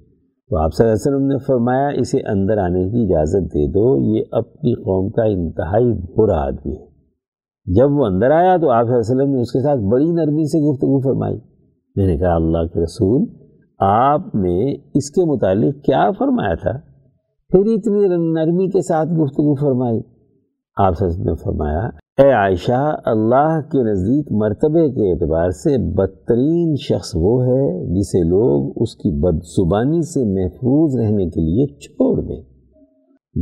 تو 0.52 0.58
آپ 0.58 0.74
صلی 0.74 0.88
اللہ 0.88 0.94
علیہ 0.94 1.16
وسلم 1.16 1.28
نے 1.28 1.38
فرمایا، 1.38 1.88
اسے 1.88 2.18
اندر 2.20 2.58
آنے 2.58 2.90
کی 2.90 3.06
اجازت 3.06 3.44
دے 3.46 3.68
دو، 3.68 4.16
یہ 4.16 4.24
اپنی 4.32 4.74
قوم 4.74 5.10
کا 5.10 5.24
انتہائی 5.24 5.94
برا 6.18 6.46
آدمی 6.48 6.76
ہے۔ 6.76 6.86
جب 7.66 7.92
وہ 7.92 8.06
اندر 8.06 8.32
آیا 8.32 8.58
تو 8.58 8.70
آپ 8.70 8.86
صلی 8.86 8.94
اللہ 8.94 9.12
علیہ 9.12 9.22
وسلم 9.22 9.36
نے 9.36 9.42
اس 9.42 9.52
کے 9.52 9.60
ساتھ 9.60 9.80
بڑی 9.80 10.12
نرمی 10.12 10.46
سے 10.46 10.72
گفتگو 10.72 11.02
فرمائی۔ 11.02 11.38
میں 11.96 12.08
نے 12.08 12.18
کہا، 12.18 12.36
اللہ 12.36 12.58
کے 12.58 12.84
رسول، 12.84 13.26
آپ 13.80 14.36
نے 14.36 14.76
اس 14.94 15.12
کے 15.12 15.26
متعلق 15.26 15.86
کیا 15.86 16.12
فرمایا 16.12 16.56
تھا؟ 16.56 16.72
پھر 17.50 17.60
اتنی 17.60 18.08
نرمی 18.34 18.68
کے 18.68 18.82
ساتھ 18.82 19.10
گفتگو 19.10 19.56
فرمائی۔ 19.56 20.02
آپ 20.78 20.98
سے 20.98 21.06
نے 21.06 21.36
فرمایا 21.36 21.90
اے 22.22 22.32
عائشہ، 22.32 22.96
اللہ 23.06 23.62
کے 23.62 23.92
نزدیک 23.92 24.32
مرتبے 24.32 24.90
کے 24.90 25.12
اعتبار 25.12 25.50
سے 25.50 25.78
بدترین 25.78 26.76
شخص 26.76 27.12
وہ 27.16 27.46
ہے 27.46 28.00
جسے 28.00 28.20
لوگ 28.20 28.74
اس 28.76 28.96
کی 28.96 29.12
بد 29.20 29.44
زبانی 29.44 30.02
سے 30.02 30.24
محفوظ 30.26 31.00
رہنے 31.00 31.30
کے 31.30 31.42
لیے 31.42 31.66
چھوڑ 31.68 32.22
دیں۔ 32.22 32.42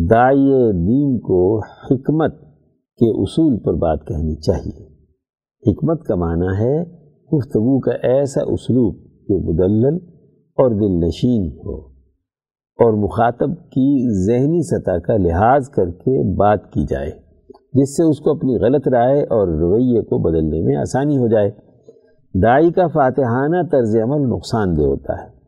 دائیں 0.09 0.71
دین 0.71 1.19
کو 1.19 1.59
حکمت 1.59 2.41
کے 3.00 3.21
اصول 3.21 3.59
پر 3.59 3.74
بات 3.74 4.07
کہنی 4.07 4.36
چاہیے۔ 4.36 4.86
حکمت 5.71 6.03
کا 6.03 6.15
معنی 6.15 6.59
ہے 6.59 6.81
گفتگو 7.38 7.79
کا 7.79 7.91
ایسا 7.91 8.41
اسلوب 8.41 8.95
جو 8.98 9.53
مدلل 9.53 10.05
اور 10.57 10.71
دل 10.71 11.07
نشین 11.07 11.48
ہو 11.48 11.77
اور 12.79 12.93
مخاطب 12.93 13.55
کی 13.55 14.09
ذہنی 14.25 14.62
سطح 14.62 14.98
کا 15.07 15.17
لحاظ 15.17 15.69
کر 15.69 15.89
کے 15.89 16.36
بات 16.36 16.71
کی 16.74 16.86
جائے۔ 16.89 17.28
جس 17.73 17.97
سے 17.97 18.03
اس 18.03 18.19
کو 18.19 18.31
اپنی 18.31 18.57
غلط 18.57 18.88
رائے 18.88 19.21
اور 19.21 19.47
رویے 19.47 20.01
کو 20.01 20.17
بدلنے 20.17 20.61
میں 20.61 20.75
آسانی 20.75 21.17
ہو 21.17 21.27
جائے۔ 21.27 21.51
دائی 22.43 22.71
کا 22.71 22.88
فاتحانہ 22.88 23.57
طرز 23.71 23.95
عمل 24.03 24.29
نقصان 24.29 24.77
دہ 24.77 24.81
ہوتا 24.81 25.13
ہے۔ 25.13 25.39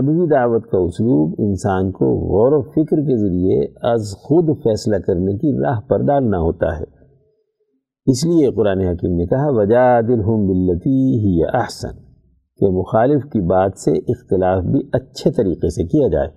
نبوی 0.00 0.26
دعوت 0.26 0.66
کا 0.70 0.78
اسلوب 0.78 1.34
انسان 1.38 1.90
کو 1.90 2.04
غور 2.06 2.52
و 2.52 2.62
فکر 2.62 2.96
کے 2.96 3.16
ذریعے 3.16 3.64
از 3.82 4.12
خود 4.12 4.58
فیصلہ 4.58 4.96
کرنے 4.96 5.36
کی 5.36 5.52
راہ 5.64 5.80
پر 5.80 6.02
ڈالنا 6.02 6.38
ہوتا 6.38 6.78
ہے۔ 6.78 6.84
اس 8.06 8.26
لیے 8.26 8.50
قرآن 8.50 8.80
حکیم 8.80 9.16
نے 9.16 9.26
کہا 9.26 9.48
وجا 9.48 10.00
دل 10.00 10.22
بلتی 10.24 11.18
ہی 11.18 11.44
احسن 11.44 11.94
کہ 12.56 12.66
مخالف 12.70 13.22
کی 13.24 13.40
بات 13.40 13.72
سے 13.78 13.90
اختلاف 13.90 14.64
بھی 14.64 14.80
اچھے 14.92 15.30
طریقے 15.30 15.68
سے 15.68 15.84
کیا 15.84 16.08
جائے۔ 16.08 16.28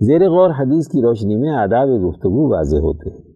زیر 0.00 0.30
غور 0.30 0.50
حدیث 0.50 0.88
کی 0.88 1.02
روشنی 1.02 1.36
میں 1.36 1.50
آداب 1.50 1.88
گفتگو 1.88 2.52
واضح 2.52 2.76
ہوتے 2.76 3.10
ہیں۔ 3.10 3.31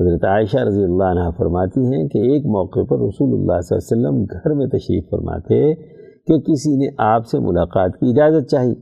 حضرت 0.00 0.24
عائشہ 0.24 0.58
رضی 0.58 0.84
اللہ 0.84 1.04
عنہ 1.04 1.30
فرماتی 1.38 1.80
ہیں 1.80 2.08
کہ 2.08 2.18
ایک 2.18 2.46
موقع 2.46 2.80
پر 2.80 2.98
رسول 2.98 3.40
اللہ 3.40 3.60
صلی 3.60 3.78
اللہ 3.80 4.08
علیہ 4.08 4.08
وسلم 4.08 4.24
گھر 4.24 4.54
میں 4.54 4.66
تشریف 4.66 5.10
فرماتے 5.10 5.74
کہ 6.26 6.38
کسی 6.38 6.76
نے 6.76 6.88
آپ 6.98 7.26
سے 7.26 7.38
ملاقات 7.38 7.92
کی 7.92 8.10
اجازت 8.10 8.50
چاہی۔ 8.50 8.74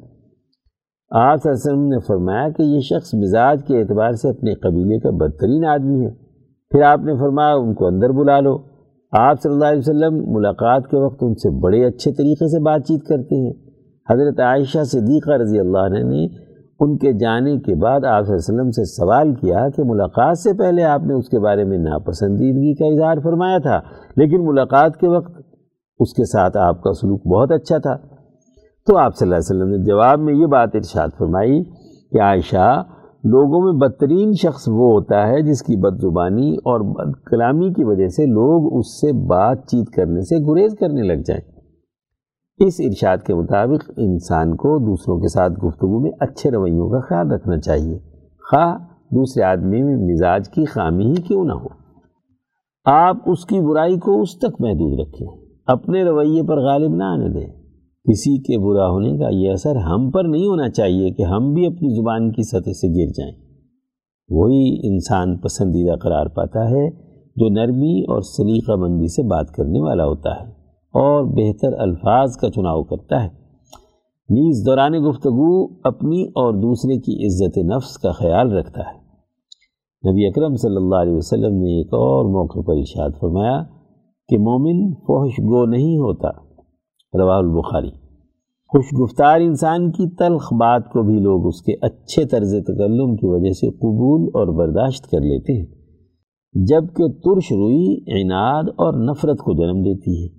آپ 1.10 1.42
صلی 1.42 1.50
اللہ 1.50 1.62
علیہ 1.62 1.72
وسلم 1.72 1.88
نے 1.88 1.98
فرمایا 1.98 2.48
کہ 2.48 2.62
یہ 2.62 2.80
شخص 2.80 3.14
مزاج 3.14 3.60
کے 3.66 3.80
اعتبار 3.80 4.12
سے 4.12 4.28
اپنے 4.28 4.54
قبیلے 4.54 4.98
کا 4.98 5.10
بدترین 5.10 5.64
آدمی 5.64 6.06
ہے۔ 6.06 6.10
پھر 6.70 6.82
آپ 6.82 7.00
نے 7.00 7.14
فرمایا 7.14 7.54
ان 7.54 7.74
کو 7.74 7.86
اندر 7.86 8.10
بلا 8.10 8.40
لو۔ 8.40 8.58
آپ 9.12 9.42
صلی 9.42 9.52
اللہ 9.52 9.64
علیہ 9.64 9.78
وسلم 9.78 10.32
ملاقات 10.32 10.90
کے 10.90 10.96
وقت 10.96 11.18
ان 11.20 11.34
سے 11.34 11.60
بڑے 11.60 11.84
اچھے 11.84 12.12
طریقے 12.12 12.48
سے 12.48 12.60
بات 12.60 12.80
چیت 12.80 13.04
کرتے 13.04 13.36
ہیں۔ 13.36 13.52
حضرت 14.10 14.40
عائشہ 14.40 14.84
صدیقہ 14.84 15.30
رضی 15.30 15.58
اللہ 15.58 15.78
عنہ 15.78 15.98
نے 15.98 16.26
ان 16.80 16.96
کے 16.98 17.12
جانے 17.12 17.58
کے 17.58 17.74
بعد 17.74 18.04
آپ 18.04 18.24
صلی 18.24 18.34
اللہ 18.34 18.44
علیہ 18.44 18.54
وسلم 18.54 18.70
سے 18.70 18.84
سوال 18.84 19.34
کیا 19.34 19.68
کہ 19.68 19.82
ملاقات 19.84 20.38
سے 20.38 20.52
پہلے 20.58 20.84
آپ 20.84 21.02
نے 21.02 21.14
اس 21.14 21.28
کے 21.28 21.38
بارے 21.38 21.64
میں 21.64 21.78
ناپسندیدگی 21.78 22.74
کا 22.74 22.86
اظہار 22.86 23.16
فرمایا 23.24 23.58
تھا، 23.58 23.80
لیکن 24.16 24.46
ملاقات 24.46 24.96
کے 24.96 25.08
وقت 25.08 25.40
اس 26.00 26.14
کے 26.14 26.24
ساتھ 26.24 26.56
آپ 26.56 26.82
کا 26.82 26.92
سلوک 26.92 27.26
بہت 27.26 27.52
اچھا 27.52 27.78
تھا۔ 27.78 27.96
تو 28.86 28.96
آپ 28.96 29.16
صلی 29.16 29.26
اللہ 29.26 29.36
علیہ 29.36 29.56
وسلم 29.56 29.68
نے 29.68 29.84
جواب 29.84 30.20
میں 30.20 30.34
یہ 30.34 30.46
بات 30.46 30.68
ارشاد 30.74 31.08
فرمائی 31.18 31.64
کہ 32.12 32.22
عائشہ، 32.22 32.82
لوگوں 33.24 33.60
میں 33.60 33.72
بدترین 33.72 34.32
شخص 34.32 34.68
وہ 34.68 34.90
ہوتا 34.92 35.26
ہے 35.28 35.42
جس 35.42 35.62
کی 35.62 35.76
بد 35.76 36.00
زبانی 36.00 36.54
اور 36.54 36.80
بد 36.80 37.12
کلامی 37.30 37.72
کی 37.72 37.84
وجہ 37.84 38.08
سے 38.08 38.26
لوگ 38.26 38.78
اس 38.78 39.00
سے 39.00 39.12
بات 39.26 39.66
چیت 39.66 39.90
کرنے 39.90 40.20
سے 40.20 40.36
گریز 40.36 40.76
کرنے 40.80 41.02
لگ 41.02 41.22
جائیں۔ 41.26 41.57
اس 42.60 42.74
ارشاد 42.78 43.18
کے 43.26 43.34
مطابق 43.34 43.90
انسان 43.96 44.56
کو 44.56 44.78
دوسروں 44.78 45.20
کے 45.20 45.28
ساتھ 45.28 45.52
گفتگو 45.52 46.00
میں 46.00 46.10
اچھے 46.20 46.50
رویوں 46.50 46.90
کا 46.90 47.00
خیال 47.00 47.30
رکھنا 47.30 47.58
چاہیے۔ 47.58 47.98
خواہ 48.50 48.78
دوسرے 49.14 49.42
آدمی 49.42 49.82
میں 49.82 49.96
مزاج 49.96 50.48
کی 50.48 50.64
خامی 50.64 51.06
ہی 51.06 51.14
کیوں 51.14 51.44
نہ 51.44 51.52
ہو۔ 51.52 51.66
آپ 52.84 53.16
اس 53.26 53.44
کی 53.44 53.60
برائی 53.60 53.98
کو 53.98 54.20
اس 54.20 54.38
تک 54.38 54.60
محدود 54.60 55.00
رکھیں۔ 55.00 55.28
اپنے 55.66 56.04
رویے 56.04 56.42
پر 56.42 56.60
غالب 56.60 56.94
نہ 56.94 57.04
آنے 57.04 57.28
دیں۔ 57.28 57.46
کسی 58.10 58.38
کے 58.38 58.58
برا 58.58 58.88
ہونے 58.88 59.18
کا 59.18 59.28
یہ 59.28 59.52
اثر 59.52 59.76
ہم 59.76 60.10
پر 60.10 60.24
نہیں 60.24 60.46
ہونا 60.46 60.68
چاہیے 60.68 61.10
کہ 61.10 61.22
ہم 61.22 61.52
بھی 61.54 61.66
اپنی 61.66 62.00
زبان 62.00 62.32
کی 62.32 62.42
سطح 62.42 62.70
سے 62.70 62.88
گر 62.88 63.10
جائیں۔ 63.10 63.34
وہی 64.28 64.92
انسان 64.92 65.38
پسندیدہ 65.38 65.96
قرار 65.96 66.26
پاتا 66.26 66.70
ہے 66.70 66.90
جو 67.36 67.48
نرمی 67.48 68.02
اور 68.02 68.20
سلیقہ 68.20 68.72
مندی 68.72 69.08
سے 69.08 69.22
بات 69.22 69.50
کرنے 69.50 69.80
والا 69.80 70.04
ہوتا 70.04 70.30
ہے۔ 70.30 70.57
اور 70.92 71.24
بہتر 71.24 71.72
الفاظ 71.78 72.36
کا 72.36 72.50
چناؤ 72.50 72.82
کرتا 72.82 73.24
ہے۔ 73.24 73.28
نیز 74.30 74.66
دوران 74.66 74.92
گفتگو 74.92 75.66
اپنی 75.84 76.24
اور 76.24 76.54
دوسرے 76.54 76.98
کی 76.98 77.26
عزت 77.26 77.58
نفس 77.58 77.98
کا 77.98 78.12
خیال 78.12 78.52
رکھتا 78.52 78.80
ہے۔ 78.80 78.98
نبی 80.10 80.26
اکرم 80.26 80.56
صلی 80.56 80.76
اللہ 80.76 80.94
علیہ 80.94 81.12
وسلم 81.12 81.54
نے 81.54 81.78
ایک 81.78 81.86
اور 81.86 82.24
موقع 82.24 82.58
پر 82.60 82.72
ارشاد 82.72 83.10
فرمایا 83.20 83.62
کہ 84.28 84.38
مومن 84.38 84.94
فوش 84.94 85.32
گو 85.32 85.64
نہیں 85.66 85.98
ہوتا۔ 85.98 86.28
روا 87.14 87.36
البخاری۔ 87.36 87.90
خوش 88.68 88.84
گفتار 89.02 89.40
انسان 89.40 89.90
کی 89.90 90.14
تلخ 90.14 90.52
بات 90.52 90.84
کو 90.84 91.02
بھی 91.02 91.18
لوگ 91.18 91.46
اس 91.46 91.62
کے 91.62 91.72
اچھے 91.82 92.24
طرز 92.24 92.54
تکلم 92.66 93.16
کی 93.16 93.26
وجہ 93.26 93.52
سے 93.52 93.70
قبول 93.70 94.22
اور 94.34 94.46
برداشت 94.46 95.10
کر 95.10 95.20
لیتے 95.20 95.52
ہیں۔ 95.52 95.66
جبکہ 96.54 97.08
ترش 97.08 97.52
روئی، 97.52 98.00
عناد 98.22 98.64
اور 98.68 99.10
نفرت 99.10 99.38
کو 99.38 99.52
جنم 99.52 99.82
دیتی 99.82 100.24
ہے۔ 100.24 100.37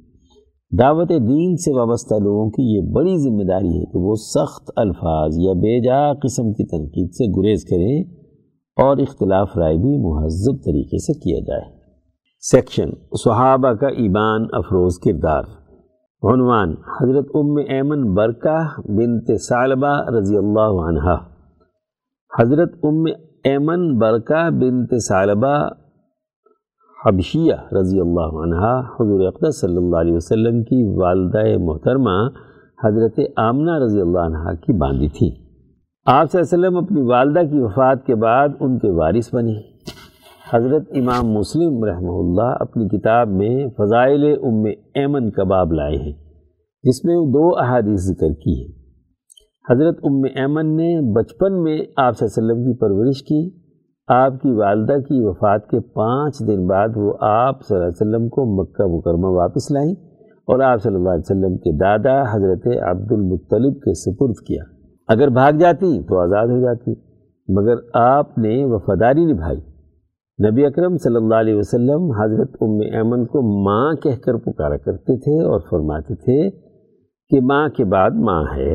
دعوت 0.71 1.09
دین 1.09 1.55
سے 1.55 1.71
وابستہ 1.77 2.15
لوگوں 2.15 2.49
کی 2.49 2.63
یہ 2.75 2.81
بڑی 2.93 3.17
ذمہ 3.17 3.43
داری 3.43 3.79
ہے 3.79 3.85
کہ 3.85 3.99
وہ 3.99 4.15
سخت 4.15 4.71
الفاظ 4.75 5.37
یا 5.37 5.53
بے 5.53 5.79
جا 5.81 6.13
قسم 6.13 6.51
کی 6.53 6.65
تنقید 6.65 7.11
سے 7.11 7.25
گریز 7.37 7.63
کریں 7.63 8.03
اور 8.77 8.97
اختلاف 8.97 9.57
رائے 9.57 9.75
بھی 9.75 9.97
مہذب 9.97 10.65
طریقے 10.65 10.97
سے 10.97 11.13
کیا 11.13 11.39
جائے۔ 11.47 11.71
سیکشن 12.39 12.89
صحابہ 13.23 13.71
کا 13.71 13.87
ایمان 13.87 14.45
افروز 14.53 14.99
کردار۔ 14.99 15.43
عنوان 16.23 16.69
حضرت 16.69 17.25
ام 17.33 17.55
ایمن 17.69 18.13
برکہ 18.13 18.81
بنت 18.87 19.41
سالبہ 19.41 19.95
رضی 20.17 20.37
اللہ 20.37 20.79
عنہ 20.87 21.15
حضرت 22.39 22.73
ام 22.83 23.03
ایمن 23.43 23.97
برکہ 23.97 24.49
بنت 24.49 25.03
سالبہ 25.03 25.57
حبشیہ 27.05 27.53
رضی 27.71 27.99
اللہ 27.99 28.33
عنہ 28.43 28.71
حضور 28.95 29.25
اقدس 29.27 29.59
صلی 29.61 29.77
اللہ 29.77 29.95
علیہ 29.95 30.13
وسلم 30.13 30.63
کی 30.63 30.77
والدہ 30.97 31.43
محترمہ 31.63 32.15
حضرت 32.83 33.19
آمنہ 33.35 33.77
رضی 33.83 34.01
اللہ 34.01 34.19
عنہ 34.19 34.53
کی 34.55 34.73
باندھی 34.77 35.07
تھی۔ 35.07 35.29
آپ 36.05 36.31
صلی 36.31 36.41
اللہ 36.41 36.55
علیہ 36.55 36.67
وسلم 36.67 36.77
اپنی 36.77 37.01
والدہ 37.01 37.39
کی 37.39 37.59
وفات 37.59 38.05
کے 38.05 38.15
بعد 38.15 38.49
ان 38.59 38.77
کے 38.79 38.89
وارث 38.91 39.33
بنے 39.33 39.53
حضرت 40.53 40.91
امام 40.91 41.29
مسلم 41.29 41.83
رحمہ 41.83 42.17
اللہ 42.17 42.55
اپنی 42.59 42.87
کتاب 42.87 43.27
میں 43.27 43.67
فضائل 43.77 44.23
ام 44.43 44.63
ایمن 44.95 45.29
کباب 45.31 45.73
لائے 45.73 45.95
ہیں۔ 45.95 46.13
جس 46.83 47.05
میں 47.05 47.15
دو 47.15 47.47
احادیث 47.59 47.99
ذکر 47.99 48.33
کی 48.43 48.59
ہے 48.61 48.67
حضرت 49.71 49.99
ام 50.03 50.21
ایمن 50.35 50.75
نے 50.75 50.91
بچپن 51.15 51.63
میں 51.63 51.77
آپ 51.97 52.17
صلی 52.17 52.27
اللہ 52.27 52.51
علیہ 52.51 52.51
وسلم 52.51 52.65
کی 52.65 52.77
پرورش 52.79 53.23
کی۔ 53.23 53.68
آپ 54.11 54.41
کی 54.41 54.51
والدہ 54.51 54.93
کی 54.93 55.25
وفات 55.25 55.67
کے 55.67 55.79
پانچ 55.79 56.39
دن 56.47 56.67
بعد 56.67 56.87
وہ 56.95 57.13
آپ 57.19 57.61
صلی 57.61 57.77
اللہ 57.77 57.87
علیہ 57.87 58.07
وسلم 58.07 58.29
کو 58.29 58.45
مکہ 58.45 58.85
مکرمہ 58.85 59.27
واپس 59.27 59.71
لائیں 59.71 59.91
اور 60.47 60.59
آپ 60.59 60.81
صلی 60.83 60.95
اللہ 60.95 61.09
علیہ 61.09 61.31
وسلم 61.31 61.57
کے 61.57 61.77
دادا 61.77 62.21
حضرت 62.21 62.67
عبد 62.67 63.11
المطلب 63.11 63.73
کے 63.75 63.93
سپرد 63.93 64.47
کیا۔ 64.47 64.63
اگر 65.07 65.27
بھاگ 65.27 65.51
جاتی 65.51 66.03
تو 66.03 66.19
آزاد 66.19 66.47
ہو 66.47 66.61
جاتی، 66.61 66.91
مگر 67.47 67.73
آپ 67.93 68.37
نے 68.37 68.65
وفاداری 68.65 69.25
نبھائی۔ 69.25 69.59
نبی 70.49 70.65
اکرم 70.65 70.97
صلی 70.97 71.15
اللہ 71.15 71.35
علیہ 71.35 71.55
وسلم 71.55 72.11
حضرت 72.11 72.55
ام 72.61 72.79
ایمن 72.93 73.25
کو 73.25 73.63
ماں 73.63 73.93
کہہ 73.93 74.23
کر 74.25 74.35
پکارا 74.35 74.77
کرتے 74.77 75.17
تھے 75.17 75.45
اور 75.45 75.59
فرماتے 75.59 76.15
تھے 76.15 76.49
کہ 77.29 77.41
ماں 77.41 77.69
کے 77.69 77.85
بعد 77.85 78.11
ماں 78.15 78.43
ہے۔ 78.57 78.73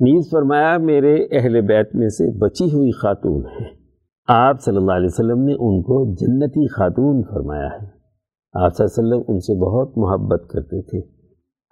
نیز 0.00 0.30
فرمایا، 0.30 0.78
میرے 0.78 1.26
اہل 1.32 1.60
بیت 1.60 1.94
میں 1.94 2.08
سے 2.08 2.38
بچی 2.38 2.64
ہوئی 2.64 2.90
خاتون 2.90 3.44
ہے۔ 3.46 3.81
آپ 4.26 4.60
صلی 4.60 4.76
اللہ 4.76 4.92
علیہ 4.92 5.06
وسلم 5.06 5.38
نے 5.38 5.52
ان 5.52 5.82
کو 5.82 6.14
جنتی 6.14 6.66
خاتون 6.66 7.22
فرمایا 7.22 7.66
ہے۔ 7.66 7.86
آپ 8.64 8.76
صلی 8.76 8.84
اللہ 8.86 9.04
علیہ 9.04 9.14
وسلم 9.14 9.34
ان 9.34 9.40
سے 9.40 9.54
بہت 9.54 9.98
محبت 9.98 10.48
کرتے 10.50 10.82
تھے۔ 10.82 11.00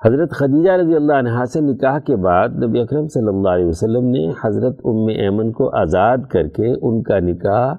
حضرت 0.07 0.31
خدیجہ 0.31 0.71
رضی 0.71 0.95
اللہ 0.95 1.13
عنہ 1.13 1.45
سے 1.45 1.61
نکاح 1.61 1.99
کے 1.99 2.17
بعد 2.17 2.49
نبی 2.49 2.81
اکرم 2.81 3.09
صلی 3.09 3.29
اللہ 3.29 3.49
علیہ 3.49 3.67
وسلم 3.67 4.05
نے 4.05 4.31
حضرت 4.45 4.81
ام 4.85 5.07
ایمن 5.07 5.53
کو 5.53 5.77
آزاد 5.77 6.19
کر 6.31 6.49
کے 6.49 6.75
ان 6.83 7.03
کا 7.03 7.19
نکاح 7.19 7.75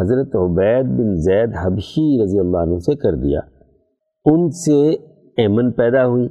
حضرت 0.00 0.36
عبید 0.36 0.86
بن 0.86 1.14
زید 1.14 1.50
حبشی 1.64 2.24
رضی 2.24 2.38
اللہ 2.38 2.58
عنہ 2.58 2.78
سے 2.78 2.96
کر 2.96 3.14
دیا۔ 3.14 3.40
ان 4.24 4.50
سے 4.50 4.90
ایمن 5.36 5.72
پیدا 5.72 6.06
ہوئی۔ 6.06 6.28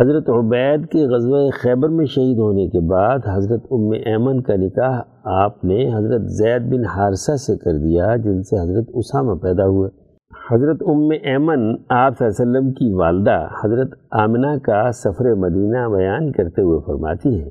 حضرت 0.00 0.30
عبید 0.30 0.86
کے 0.86 1.04
غزوہ 1.06 1.50
خیبر 1.52 1.88
میں 1.88 2.06
شہید 2.06 2.38
ہونے 2.38 2.66
کے 2.66 2.80
بعد 2.80 3.18
حضرت 3.26 3.66
ام 3.70 3.90
ایمن 4.06 4.42
کا 4.42 4.54
نکاح 4.56 5.00
آپ 5.24 5.64
نے 5.64 5.94
حضرت 5.94 6.22
زید 6.22 6.62
بن 6.62 6.84
حارثہ 6.84 7.36
سے 7.36 7.56
کر 7.56 7.72
دیا، 7.72 8.16
جن 8.16 8.42
سے 8.42 8.56
حضرت 8.56 8.90
اسامہ 8.94 9.34
پیدا 9.34 9.66
ہوئے۔ 9.66 9.90
حضرت 10.50 10.82
ام 10.86 11.08
ایمن 11.22 11.74
آپ 11.88 12.18
صلی 12.18 12.26
اللہ 12.26 12.42
علیہ 12.42 12.50
وسلم 12.50 12.72
کی 12.72 12.92
والدہ 12.92 13.46
حضرت 13.64 13.90
آمنہ 14.10 14.58
کا 14.62 14.90
سفر 14.92 15.34
مدینہ 15.34 15.88
بیان 15.96 16.32
کرتے 16.32 16.62
ہوئے 16.62 16.80
فرماتی 16.86 17.40
ہے 17.40 17.50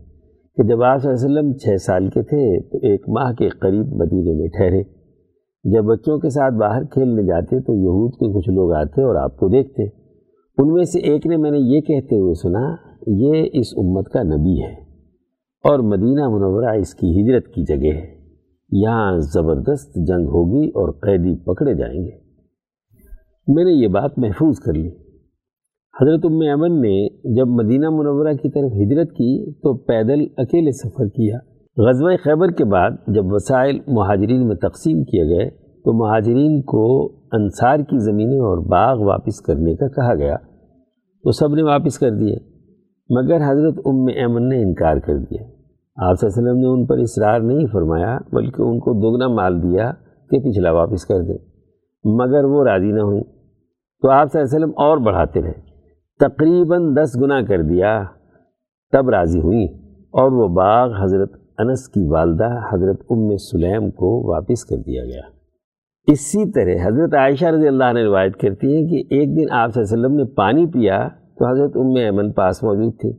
کہ 0.58 0.64
جب 0.64 0.84
آپ 0.84 1.02
صلی 1.02 1.12
اللہ 1.12 1.26
علیہ 1.26 1.40
وسلم 1.40 1.54
چھ 1.54 1.82
سال 1.82 2.10
کے 2.10 2.22
تھے 2.22 2.62
تو 2.62 2.78
ایک 2.88 3.10
ماہ 3.10 3.34
کے 3.34 3.50
قریب 3.50 3.88
مدینہ 3.88 4.38
میں 4.40 4.48
ٹھہرے۔ 4.48 4.84
جب 5.64 5.84
بچوں 5.84 6.20
کے 6.20 6.30
ساتھ 6.30 6.54
باہر 6.54 6.84
کھیلنے 6.84 7.24
جاتے 7.24 7.60
تو 7.60 7.74
یہود 7.74 8.12
کے 8.14 8.40
کچھ 8.40 8.50
لوگ 8.50 8.74
آتے 8.74 9.04
اور 9.04 9.16
آپ 9.16 9.38
کو 9.38 9.48
دیکھتے۔ 9.48 10.03
ان 10.58 10.74
میں 10.74 10.84
سے 10.84 11.00
ایک 11.00 11.28
نے 11.28 11.38
میں 11.38 11.52
نے 11.52 11.58
یہ 11.60 11.82
کہتے 11.82 12.16
ہوئے 12.16 12.34
سنا، 12.34 12.76
یہ 13.08 13.50
اس 13.54 13.68
امت 13.78 14.10
کا 14.10 14.24
نبی 14.24 14.62
ہے 14.62 14.74
اور 15.64 15.80
مدینہ 15.80 16.30
منورہ 16.30 16.78
اس 16.78 16.94
کی 16.96 17.22
ہجرت 17.22 17.48
کی 17.48 17.64
جگہ 17.64 17.94
ہے۔ 17.94 18.14
یہاں 18.72 19.18
زبردست 19.18 19.96
جنگ 19.96 20.26
ہوگی 20.26 20.68
اور 20.68 20.92
قیدی 20.92 21.36
پکڑے 21.36 21.74
جائیں 21.74 22.06
گے۔ 22.06 22.12
میں 23.48 23.64
نے 23.64 23.72
یہ 23.72 23.88
بات 23.88 24.12
محفوظ 24.18 24.60
کر 24.60 24.74
لی۔ 24.74 24.90
حضرت 26.02 26.26
ام 26.26 26.40
امن 26.54 26.82
نے 26.82 27.08
جب 27.36 27.48
مدینہ 27.48 27.90
منورہ 27.90 28.34
کی 28.34 28.50
طرف 28.50 28.72
ہجرت 28.72 29.12
کی 29.12 29.52
تو 29.52 29.78
پیدل 29.78 30.26
اکیلے 30.38 30.72
سفر 30.72 31.08
کیا۔ 31.08 31.38
غزوہ 31.78 32.12
خیبر 32.24 32.52
کے 32.52 32.66
بعد 32.66 32.92
جب 33.08 33.24
وسائل 33.26 33.80
مہاجرین 33.88 34.48
میں 34.48 34.56
تقسیم 34.56 35.04
کیے 35.04 35.24
گئے 35.24 35.50
تو 35.86 35.94
مہاجرین 35.94 36.62
کو 36.62 37.08
انصار 37.34 37.78
کی 37.78 38.00
زمینیں 38.00 38.40
اور 38.40 38.58
باغ 38.58 39.00
واپس 39.00 39.42
کرنے 39.42 39.76
کا 39.76 39.88
کہا 39.88 40.16
گیا۔ 40.16 40.36
تو 41.24 41.32
سب 41.32 41.56
نے 41.56 41.64
واپس 41.64 42.00
کر 42.00 42.10
دیے، 42.10 42.36
مگر 43.10 43.36
حضرت 43.36 43.74
ام 43.86 44.06
ایمن 44.16 44.50
نے 44.50 44.64
انکار 44.64 44.98
کر 44.98 45.18
دیا۔ 45.18 45.44
آپ 45.96 46.20
صلی 46.20 46.30
اللہ 46.30 46.40
علیہ 46.40 46.52
وسلم 46.52 46.58
نے 46.58 46.68
ان 46.68 46.86
پر 46.86 46.98
اصرار 46.98 47.40
نہیں 47.40 47.68
فرمایا، 47.68 48.18
بلکہ 48.32 48.62
ان 48.62 48.80
کو 48.80 48.94
دوگنا 48.94 49.28
مال 49.28 49.64
دیا 49.64 49.92
کہ 50.30 50.40
پچھلا 50.40 50.72
واپس 50.72 51.06
کر 51.06 51.22
دے 51.22 51.34
مگر 52.04 52.44
وہ 52.44 52.64
راضی 52.64 52.92
نہ 52.92 53.02
ہوئیں۔ 53.02 53.24
تو 54.02 54.10
آپ 54.10 54.32
صلی 54.32 54.42
اللہ 54.42 54.56
علیہ 54.56 54.66
وسلم 54.66 54.84
اور 54.84 54.98
بڑھاتے 54.98 55.42
رہے۔ 55.42 55.54
تقریباً 56.20 56.96
دس 56.96 57.18
گنا 57.22 57.42
کر 57.42 57.62
دیا، 57.62 58.04
تب 58.92 59.10
راضی 59.10 59.40
ہوئیں۔ 59.40 59.68
اور 60.12 60.32
وہ 60.32 60.48
باغ 60.48 61.04
حضرت 61.04 61.32
انس 61.58 61.90
کی 61.90 62.08
والدہ 62.08 62.60
حضرت 62.74 63.02
ام 63.10 63.38
سلیم 63.38 63.92
کو 63.92 64.32
واپس 64.32 64.66
کر 64.66 64.78
دیا 64.78 65.06
گیا۔ 65.06 65.33
اسی 66.08 66.52
طرح 66.52 66.88
حضرت 66.88 67.14
عائشہ 67.14 67.46
رضی 67.46 67.68
اللہ 67.68 67.94
نے 67.94 68.04
روایت 68.04 68.38
کرتی 68.38 68.68
ہے 68.68 68.88
کہ 68.88 69.16
ایک 69.16 69.38
دن 69.38 69.52
آپ 69.52 69.74
صلی 69.74 69.84
اللہ 69.84 69.96
علیہ 69.96 70.06
وسلم 70.06 70.18
نے 70.18 70.36
پانی 70.36 70.66
پیا 70.66 71.08
تو 71.08 71.52
حضرت 71.52 71.72
ام 71.76 71.96
ایمن 71.96 72.32
پاس 72.32 72.64
موجود 72.64 73.00
تھے۔ 73.00 73.10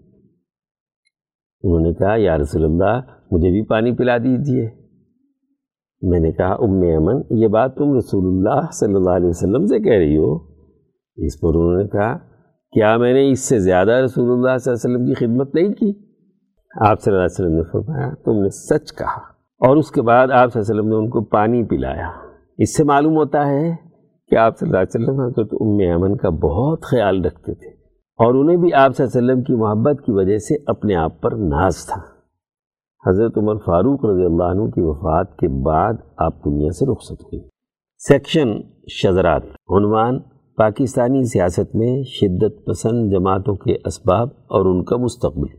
انہوں 1.63 1.80
نے 1.80 1.95
کہا، 1.95 2.15
یا 2.17 2.39
رسول 2.39 2.65
اللہ، 2.65 3.00
مجھے 3.30 3.50
بھی 3.50 3.67
پانی 3.67 3.93
پلا 3.93 4.19
دیجیے 4.19 4.71
میں 6.02 6.21
نے 6.21 6.32
کہا، 6.32 6.52
ام 6.52 6.82
ایمن، 6.82 7.21
یہ 7.30 7.49
بات 7.49 7.76
تم 7.76 7.97
رسول 7.97 8.26
اللہ 8.26 8.71
صلی 8.73 8.95
اللہ 8.95 9.11
علیہ 9.11 9.28
وسلم 9.28 9.67
سے 9.67 9.78
کہہ 9.78 9.93
رہی 9.93 10.17
ہو۔ 10.17 10.37
اس 11.17 11.41
پر 11.41 11.49
انہوں 11.49 11.82
نے 11.82 11.89
کہا، 11.89 12.19
کیا 12.73 12.97
میں 12.97 13.13
نے 13.13 13.30
اس 13.30 13.41
سے 13.41 13.58
زیادہ 13.58 13.93
رسول 13.93 14.32
اللہ 14.32 14.56
صلی 14.56 14.73
اللہ 14.73 14.87
علیہ 14.87 14.97
وسلم 14.97 15.06
کی 15.06 15.15
خدمت 15.15 15.54
نہیں 15.54 15.73
کی؟ 15.73 15.93
آپ 16.80 17.00
صلی 17.00 17.15
اللہ 17.15 17.25
علیہ 17.25 17.47
وسلم 17.47 17.56
نے 17.56 17.63
فرمایا، 17.73 18.15
تم 18.25 18.43
نے 18.43 18.49
سچ 18.49 18.93
کہا۔ 18.99 19.21
اور 19.69 19.76
اس 19.76 19.91
کے 19.91 20.02
بعد 20.02 20.28
آپ 20.30 20.52
صلی 20.52 20.61
اللہ 20.61 20.73
علیہ 20.73 20.80
وسلم 20.80 20.89
نے 20.89 20.95
ان 20.95 21.11
کو 21.11 21.25
پانی 21.25 21.65
پلایا۔ 21.65 22.24
اس 22.58 22.76
سے 22.76 22.84
معلوم 22.84 23.17
ہوتا 23.17 23.47
ہے 23.47 23.76
کہ 24.30 24.36
آپ 24.36 24.58
صلی 24.58 24.69
اللہ 24.69 24.78
علیہ 24.78 25.04
وسلم 25.04 25.21
حضرت 25.21 25.49
ام 25.60 26.02
امن 26.02 26.17
کا 26.17 26.28
بہت 26.28 26.82
خیال 26.82 27.25
رکھتے 27.25 27.54
تھے 27.54 27.69
اور 28.19 28.34
انہیں 28.34 28.56
بھی 28.56 28.73
آپ 28.73 28.97
صلی 28.97 29.06
اللہ 29.06 29.19
علیہ 29.19 29.32
وسلم 29.32 29.43
کی 29.43 29.54
محبت 29.54 30.04
کی 30.06 30.12
وجہ 30.12 30.38
سے 30.38 30.54
اپنے 30.67 30.95
آپ 30.95 31.21
پر 31.23 31.32
ناز 31.32 31.86
تھا۔ 31.86 32.00
حضرت 33.10 33.38
عمر 33.38 33.56
فاروق 33.56 34.04
رضی 34.04 34.25
اللہ 34.25 34.45
عنہ 34.45 34.71
کی 34.71 34.80
وفات 34.80 35.36
کے 35.36 35.49
بعد 35.64 35.95
آپ 36.17 36.45
دنیا 36.45 36.71
سے 36.71 36.93
رخصت 36.93 37.23
ہوئی 37.23 37.49
سیکشن 37.99 38.49
شذرات، 38.90 39.43
عنوان، 39.69 40.19
پاکستانی 40.56 41.25
سیاست 41.25 41.76
میں 41.76 42.02
شدت 42.02 42.67
پسند 42.67 43.12
جماعتوں 43.12 43.54
کے 43.54 43.76
اسباب 43.84 44.28
اور 44.28 44.67
ان 44.67 44.84
کا 44.84 44.97
مستقبل۔ 44.97 45.56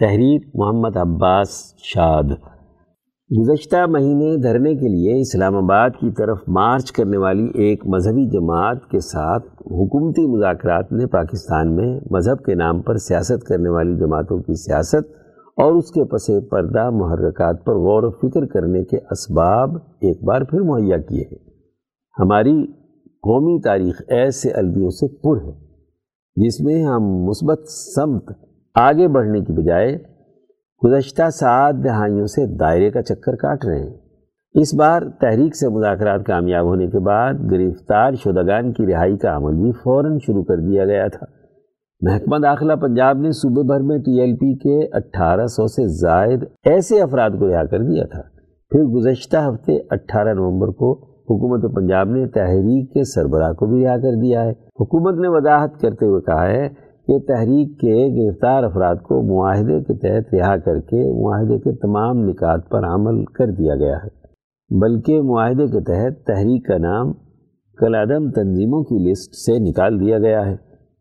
تحریر، 0.00 0.40
محمد 0.54 0.96
عباس 0.96 1.74
شاد۔ 1.78 2.57
گزشتہ 3.30 3.86
مہینے 3.86 4.36
دھرنے 4.36 4.74
کے 4.74 4.88
لیے 4.88 5.20
اسلام 5.20 5.56
آباد 5.56 5.90
کی 5.90 6.10
طرف 6.10 6.38
مارچ 6.48 6.92
کرنے 6.92 7.16
والی 7.16 7.50
ایک 7.54 7.86
مذہبی 7.86 8.28
جماعت 8.30 8.90
کے 8.90 9.00
ساتھ 9.00 9.46
حکومتی 9.46 10.26
مذاکرات 10.26 10.92
نے 10.92 11.06
پاکستان 11.06 11.76
میں 11.76 12.00
مذہب 12.10 12.44
کے 12.44 12.54
نام 12.54 12.82
پر 12.82 12.96
سیاست 12.96 13.44
کرنے 13.44 13.68
والی 13.68 13.96
جماعتوں 13.96 14.38
کی 14.38 14.54
سیاست 14.54 15.10
اور 15.56 15.72
اس 15.72 15.90
کے 15.90 16.04
پس 16.04 16.30
پردہ 16.50 16.90
محرکات 16.90 17.64
پر 17.64 17.72
غور 17.72 18.02
و 18.02 18.10
فکر 18.10 18.46
کرنے 18.46 18.84
کے 18.84 18.96
اسباب 19.10 19.76
ایک 19.76 20.24
بار 20.24 20.42
پھر 20.42 20.60
مہیا 20.60 20.98
کیے 20.98 21.24
ہیں۔ 21.32 21.38
ہماری 22.18 22.66
قومی 23.22 23.60
تاریخ 23.60 24.02
ایسے 24.08 24.50
البیوں 24.50 24.90
سے 24.90 25.06
پر 25.08 25.44
ہے، 25.44 25.52
جس 26.36 26.60
میں 26.60 26.84
ہم 26.84 27.02
مثبت 27.02 27.68
سمت 27.68 28.32
آگے 28.74 29.08
بڑھنے 29.08 29.40
کی 29.40 29.52
بجائے 29.52 30.17
گزشتہ 30.84 31.30
سات 31.30 31.74
دہائیوں 31.84 32.26
سے 32.26 32.56
دائرے 32.56 32.90
کا 32.90 33.02
چکر 33.02 33.36
کاٹ 33.36 33.64
رہے 33.64 33.80
ہیں۔ 33.80 33.96
اس 34.54 34.74
بار 34.74 35.02
تحریک 35.20 35.56
سے 35.56 35.68
مذاکرات 35.68 36.26
کامیاب 36.26 36.64
ہونے 36.64 36.86
کے 36.86 36.98
بعد 36.98 37.34
گرفتار 37.50 38.12
شدگان 38.12 38.72
کی 38.72 38.92
رہائی 38.92 39.16
کا 39.16 39.36
عمل 39.36 39.54
بھی 39.54 39.72
فوراً 39.72 40.18
شروع 40.26 40.44
کر 40.44 40.56
دیا 40.56 40.84
گیا 40.84 41.06
تھا۔ 41.08 41.26
محکمہ 42.00 42.36
داخلہ 42.38 42.72
پنجاب 42.72 43.18
نے 43.18 43.30
صوبے 43.30 43.62
بھر 43.62 43.80
میں 43.80 43.98
ٹی 43.98 44.20
ایل 44.20 44.36
پی 44.36 44.54
کے 44.54 44.96
اٹھارہ 44.96 45.46
سو 45.46 45.66
سے 45.66 45.86
زائد 45.86 46.44
ایسے 46.64 47.02
افراد 47.02 47.30
کو 47.30 47.48
رہا 47.48 47.64
کر 47.64 47.78
دیا 47.78 48.04
تھا۔ 48.04 48.22
پھر 48.70 48.82
گزشتہ 48.82 49.36
ہفتے 49.36 49.78
اٹھارہ 49.90 50.34
نومبر 50.34 50.68
کو 50.68 50.92
حکومت 51.20 51.74
پنجاب 51.74 52.08
نے 52.08 52.26
تحریک 52.26 52.94
کے 52.94 53.04
سربراہ 53.04 53.52
کو 53.52 53.66
بھی 53.66 53.84
رہا 53.84 53.96
کر 53.96 54.20
دیا 54.22 54.44
ہے۔ 54.44 54.50
حکومت 54.50 55.20
نے 55.20 55.28
وضاحت 55.28 55.80
کرتے 55.80 56.06
ہوئے 56.06 56.20
کہا 56.20 56.46
ہے 56.46 56.87
کہ 57.08 57.18
تحریک 57.18 57.80
کے 57.80 57.96
گرفتار 58.16 58.62
افراد 58.62 58.96
کو 58.96 59.22
معاہدے 59.22 59.80
کے 59.80 59.94
تحت 59.94 60.34
رہا 60.34 60.56
کر 60.56 60.80
کے 60.80 61.22
معاہدے 61.22 61.58
کے 61.58 61.72
تمام 61.72 62.18
نکات 62.18 62.68
پر 62.70 62.84
عمل 62.84 63.24
کر 63.24 63.46
دیا 63.46 63.74
گیا 63.74 63.96
ہے۔ 63.96 64.18
بلکہ 64.80 65.22
معاہدے 65.22 65.66
کے 65.66 65.80
تحت 65.80 66.26
تحریک 66.26 66.66
کا 66.66 66.78
نام 66.78 67.12
کلادم 67.78 68.30
تنظیموں 68.30 68.82
کی 68.84 69.10
لسٹ 69.10 69.34
سے 69.34 69.58
نکال 69.58 70.00
دیا 70.00 70.18
گیا 70.18 70.46
ہے 70.46 70.54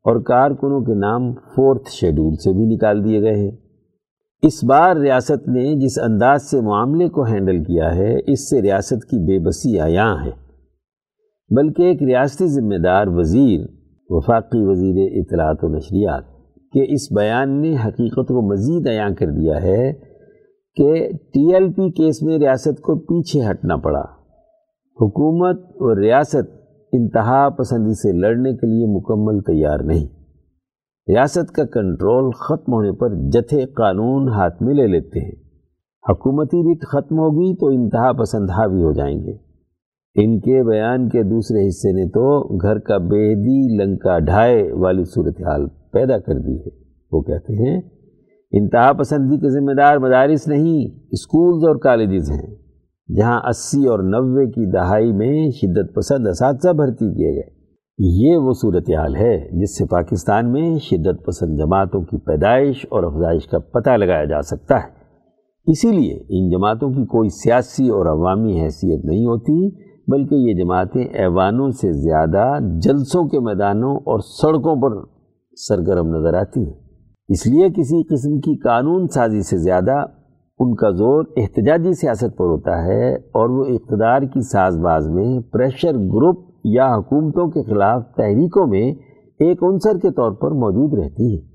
اور 0.05 0.21
کارکنوں 0.21 0.81
کے 0.81 0.93
نام 0.93 1.33
فورتھ 1.33 1.89
شیڈول 1.91 2.35
سے 2.35 2.53
بھی 2.53 2.75
نکال 2.75 3.05
دیے 3.05 3.21
گئے 3.21 3.35
ہیں۔ 3.35 3.51
اس 4.43 4.63
بار 4.63 4.95
ریاست 4.95 5.47
نے 5.47 5.75
جس 5.75 5.99
انداز 5.99 6.43
سے 6.43 6.61
معاملے 6.61 7.09
کو 7.09 7.23
ہینڈل 7.23 7.63
کیا 7.63 7.95
ہے، 7.95 8.17
اس 8.27 8.49
سے 8.49 8.61
ریاست 8.61 9.05
کی 9.05 9.25
بے 9.25 9.39
بسی 9.39 9.79
عیاں 9.79 10.15
ہے 10.25 10.31
بلکہ 11.55 11.83
ایک 11.83 12.03
ریاستی 12.03 12.47
ذمہ 12.47 12.77
دار 12.83 13.07
وزیر 13.07 13.76
وفاقی 14.09 14.65
وزیر 14.65 15.11
اطلاعات 15.11 15.63
و 15.63 15.67
نشریات 15.67 16.23
کے 16.73 16.93
اس 16.93 17.11
بیان 17.11 17.61
نے 17.61 17.75
حقیقت 17.85 18.27
کو 18.27 18.49
مزید 18.49 18.87
عیاں 18.87 19.09
کر 19.09 19.25
دیا 19.27 19.61
ہے 19.61 19.93
کہ 20.75 21.09
ٹی 21.33 21.53
ایل 21.53 21.71
پی 21.71 21.91
کیس 21.91 22.23
میں 22.23 22.39
ریاست 22.39 22.81
کو 22.81 22.95
پیچھے 22.99 23.41
ہٹنا 23.49 23.75
پڑا۔ 23.75 24.03
حکومت 25.01 25.59
اور 25.65 25.97
ریاست 25.97 26.51
انتہا 26.93 27.49
پسندی 27.49 27.93
سے 27.93 28.11
لڑنے 28.11 28.53
کے 28.53 28.67
لیے 28.67 28.85
مکمل 28.97 29.41
تیار 29.41 29.79
نہیں۔ 29.79 30.05
ریاست 31.07 31.51
کا 31.51 31.63
کنٹرول 31.63 32.31
ختم 32.31 32.73
ہونے 32.73 32.91
پر 32.91 33.09
جتھے 33.29 33.65
قانون 33.65 34.29
ہاتھ 34.29 34.63
میں 34.63 34.73
لے 34.73 34.87
لیتے 34.87 35.19
ہیں۔ 35.19 35.31
حکومتی 36.09 36.57
ریٹ 36.57 36.85
ختم 36.87 37.19
ہوگی 37.19 37.55
تو 37.55 37.67
انتہا 37.67 38.11
پسند 38.11 38.49
حاوی 38.49 38.83
ہو 38.83 38.91
جائیں 38.91 39.17
گے۔ 39.17 39.46
ان 40.17 40.39
کے 40.39 40.63
بیان 40.63 41.09
کے 41.09 41.23
دوسرے 41.23 41.67
حصے 41.67 41.91
نے 41.91 42.09
تو 42.09 42.57
گھر 42.61 42.79
کا 42.79 42.97
بیدی 42.97 43.83
لنکا 43.83 44.19
ڈھائے 44.19 44.71
والی 44.71 45.03
صورتحال 45.03 45.67
پیدا 45.91 46.17
کر 46.17 46.33
دی 46.33 46.55
ہے۔ 46.55 46.69
وہ 47.11 47.21
کہتے 47.21 47.53
ہیں، 47.53 47.81
انتہا 48.51 48.93
پسندی 48.93 49.37
کے 49.37 49.49
ذمہ 49.49 49.73
دار 49.73 49.97
مدارس 49.97 50.47
نہیں، 50.47 50.99
اسکولز 51.11 51.67
اور 51.67 51.75
کالجز 51.75 52.31
ہیں، 52.31 52.55
جہاں 53.15 53.41
اسی 53.49 53.85
اور 53.85 53.99
نوے 53.99 54.45
کی 54.45 54.71
دہائی 54.71 55.11
میں 55.11 55.49
شدت 55.49 55.95
پسند 55.95 56.27
اساتذہ 56.27 56.73
بھرتی 56.73 57.13
کیے 57.13 57.35
گئے۔ 57.35 57.55
یہ 57.99 58.37
وہ 58.37 58.53
صورتحال 58.53 59.15
ہے 59.15 59.61
جس 59.61 59.77
سے 59.77 59.85
پاکستان 59.85 60.51
میں 60.51 60.77
شدت 60.77 61.25
پسند 61.25 61.57
جماعتوں 61.57 62.01
کی 62.01 62.17
پیدائش 62.17 62.85
اور 62.89 63.03
افزائش 63.03 63.47
کا 63.47 63.59
پتہ 63.59 63.89
لگایا 63.89 64.25
جا 64.25 64.41
سکتا 64.41 64.75
ہے۔ 64.75 64.97
اسی 65.67 65.91
لیے 65.91 66.15
ان 66.29 66.49
جماعتوں 66.49 66.89
کی 66.89 67.05
کوئی 67.05 67.29
سیاسی 67.29 67.89
اور 67.89 68.05
عوامی 68.05 68.61
حیثیت 68.61 69.05
نہیں 69.05 69.25
ہوتی 69.25 69.86
بلکہ 70.07 70.35
یہ 70.35 70.53
جماعتیں 70.53 71.03
ایوانوں 71.03 71.69
سے 71.69 71.91
زیادہ 71.91 72.57
جلسوں 72.79 73.27
کے 73.27 73.39
میدانوں 73.39 73.95
اور 73.95 74.19
سڑکوں 74.19 74.75
پر 74.81 75.05
سرگرم 75.57 76.15
نظر 76.15 76.33
آتی 76.33 76.65
ہیں۔ 76.65 76.73
اس 77.29 77.47
لیے 77.47 77.69
کسی 77.69 78.03
قسم 78.03 78.39
کی 78.39 78.57
قانون 78.57 79.07
سازی 79.07 79.41
سے 79.41 79.57
زیادہ 79.57 80.05
ان 80.59 80.75
کا 80.75 80.89
زور 80.89 81.23
احتجاجی 81.37 81.93
سیاست 81.93 82.37
پر 82.37 82.45
ہوتا 82.45 82.83
ہے 82.85 83.15
اور 83.15 83.49
وہ 83.49 83.65
اقتدار 83.65 84.21
کی 84.21 84.41
ساز 84.41 84.77
باز 84.77 85.09
میں 85.09 85.39
پریشر 85.39 85.93
گروپ 85.93 86.49
یا 86.63 86.95
حکومتوں 86.95 87.51
کے 87.51 87.63
خلاف 87.63 88.03
تحریکوں 88.17 88.67
میں 88.67 88.91
ایک 89.39 89.63
عنصر 89.63 89.97
کے 89.97 90.11
طور 90.11 90.31
پر 90.31 90.51
موجود 90.51 90.99
رہتی 90.99 91.37
ہے۔ 91.37 91.46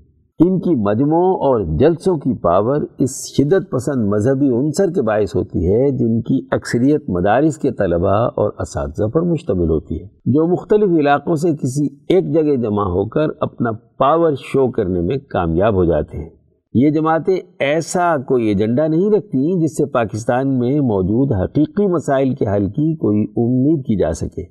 ان 0.43 0.59
کی 0.59 0.75
مجموعوں 0.75 1.33
اور 1.33 1.77
جلسوں 1.77 2.17
کی 2.17 2.37
پاور 2.37 2.81
اس 2.99 3.09
شدت 3.37 3.71
پسند 3.71 4.07
مذہبی 4.07 4.49
عنصر 4.49 4.91
کے 4.91 5.01
باعث 5.01 5.35
ہوتی 5.35 5.67
ہے، 5.67 5.91
جن 5.91 6.21
کی 6.21 6.47
اکثریت 6.51 7.09
مدارس 7.09 7.57
کے 7.57 7.71
طلباء 7.71 8.25
اور 8.35 8.51
اساتذہ 8.59 9.07
پر 9.07 9.21
مشتمل 9.21 9.69
ہوتی 9.69 10.01
ہے۔ 10.01 10.07
جو 10.25 10.47
مختلف 10.47 10.99
علاقوں 10.99 11.35
سے 11.35 11.51
کسی 11.51 11.95
ایک 12.09 12.33
جگہ 12.33 12.55
جمع 12.55 12.83
ہو 12.83 13.05
کر 13.05 13.27
اپنا 13.41 13.71
پاور 13.71 14.33
شو 14.39 14.71
کرنے 14.71 15.01
میں 15.01 15.17
کامیاب 15.29 15.75
ہو 15.75 15.85
جاتے 15.85 16.17
ہیں۔ 16.17 16.29
یہ 16.73 16.89
جماعتیں 16.89 17.35
ایسا 17.59 18.17
کوئی 18.17 18.47
ایجنڈا 18.47 18.87
نہیں 18.87 19.17
رکھتی 19.17 19.63
جس 19.63 19.77
سے 19.77 19.85
پاکستان 19.85 20.59
میں 20.59 20.79
موجود 20.79 21.31
حقیقی 21.31 21.87
مسائل 21.87 22.33
کے 22.33 22.45
حل 22.45 22.65
کی 22.65 22.95
کوئی 22.95 23.23
امید 23.37 23.85
کی 23.85 23.97
جا 23.97 24.11
سکے۔ 24.11 24.43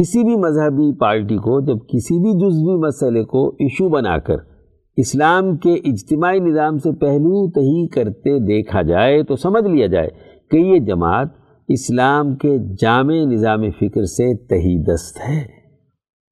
کسی 0.00 0.24
بھی 0.24 0.36
مذہبی 0.36 0.98
پارٹی 0.98 1.36
کو 1.36 1.60
جب 1.60 1.76
کسی 1.88 2.18
بھی 2.18 2.32
جزوی 2.32 2.78
مسئلے 2.86 3.24
کو 3.24 3.48
ایشو 3.48 3.88
بنا 3.88 4.18
کر 4.18 4.53
اسلام 4.96 5.56
کے 5.56 5.72
اجتماعی 5.72 6.40
نظام 6.40 6.78
سے 6.78 6.92
پہلو 6.92 7.50
تہی 7.50 7.88
کرتے 7.88 8.38
دیکھا 8.38 8.82
جائے 8.82 9.22
تو 9.22 9.36
سمجھ 9.36 9.68
لیا 9.68 9.86
جائے 9.86 10.08
کہ 10.50 10.56
یہ 10.56 10.78
جماعت 10.78 11.28
اسلام 11.68 12.34
کے 12.34 12.58
جامع 12.80 13.14
نظام 13.14 13.70
فکر 13.70 14.04
سے 14.04 14.36
تہی 14.36 14.82
دست 14.82 15.28
ہے 15.28 15.40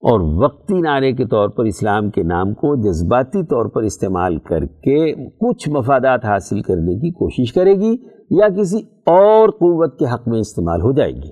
اور 0.00 0.44
وقتی 0.44 0.80
نعرے 0.80 1.12
کے 1.12 1.26
طور 1.26 1.48
پر 1.48 1.64
اسلام 1.64 2.10
کے 2.10 2.22
نام 2.22 2.54
کو 2.54 2.76
جذباتی 2.76 3.42
طور 3.42 3.66
پر 3.66 3.82
استعمال 3.82 4.38
کر 4.38 4.64
کے 4.64 5.14
کچھ 5.28 5.68
مفادات 5.68 6.24
حاصل 6.24 6.60
کرنے 6.60 6.94
کی 6.94 7.10
کوشش 7.10 7.52
کرے 7.52 7.74
گی 7.74 7.96
یا 8.30 8.48
کسی 8.48 8.78
اور 9.06 9.48
قوت 9.48 9.98
کے 9.98 10.04
حق 10.04 10.28
میں 10.28 10.40
استعمال 10.40 10.80
ہو 10.80 10.92
جائے 10.92 11.12
گی۔ 11.12 11.30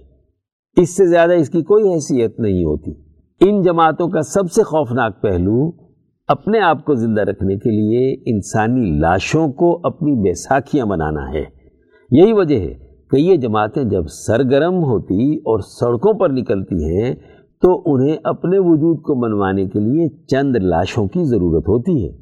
اس 0.83 0.97
سے 0.97 1.07
زیادہ 1.07 1.33
اس 1.33 1.51
کی 1.51 1.63
کوئی 1.63 1.85
حیثیت 1.85 2.41
نہیں 2.41 2.65
ہوتی۔ 2.65 2.93
ان 3.41 3.63
جماعتوں 3.63 4.09
کا 4.09 4.23
سب 4.23 4.53
سے 4.53 4.63
خوفناک 4.63 5.23
پہلو 5.23 5.90
اپنے 6.31 6.61
آپ 6.61 6.85
کو 6.85 6.95
زندہ 6.95 7.21
رکھنے 7.21 7.57
کے 7.57 7.71
لیے 7.71 8.33
انسانی 8.35 8.99
لاشوں 8.99 9.49
کو 9.53 9.81
اپنی 9.85 10.15
بیساکھیاں 10.23 10.87
بنانا 10.87 11.33
ہے۔ 11.33 11.45
یہی 12.11 12.33
وجہ 12.33 12.59
ہے 12.61 12.75
کہ 13.11 13.17
یہ 13.17 13.37
جماعتیں 13.37 13.85
جب 13.85 14.03
سرگرم 14.07 14.75
ہوتی 14.75 15.37
اور 15.37 15.59
سڑکوں 15.59 16.13
پر 16.19 16.29
نکلتی 16.29 16.85
ہیں، 16.85 17.15
تو 17.63 17.83
انہیں 17.87 18.17
اپنے 18.25 18.59
وجود 18.59 19.03
کو 19.03 19.15
منوانے 19.15 19.65
کے 19.67 19.81
لیے 19.81 20.09
چند 20.27 20.57
لاشوں 20.57 21.07
کی 21.09 21.25
ضرورت 21.25 21.69
ہوتی 21.69 22.05
ہے، 22.05 22.13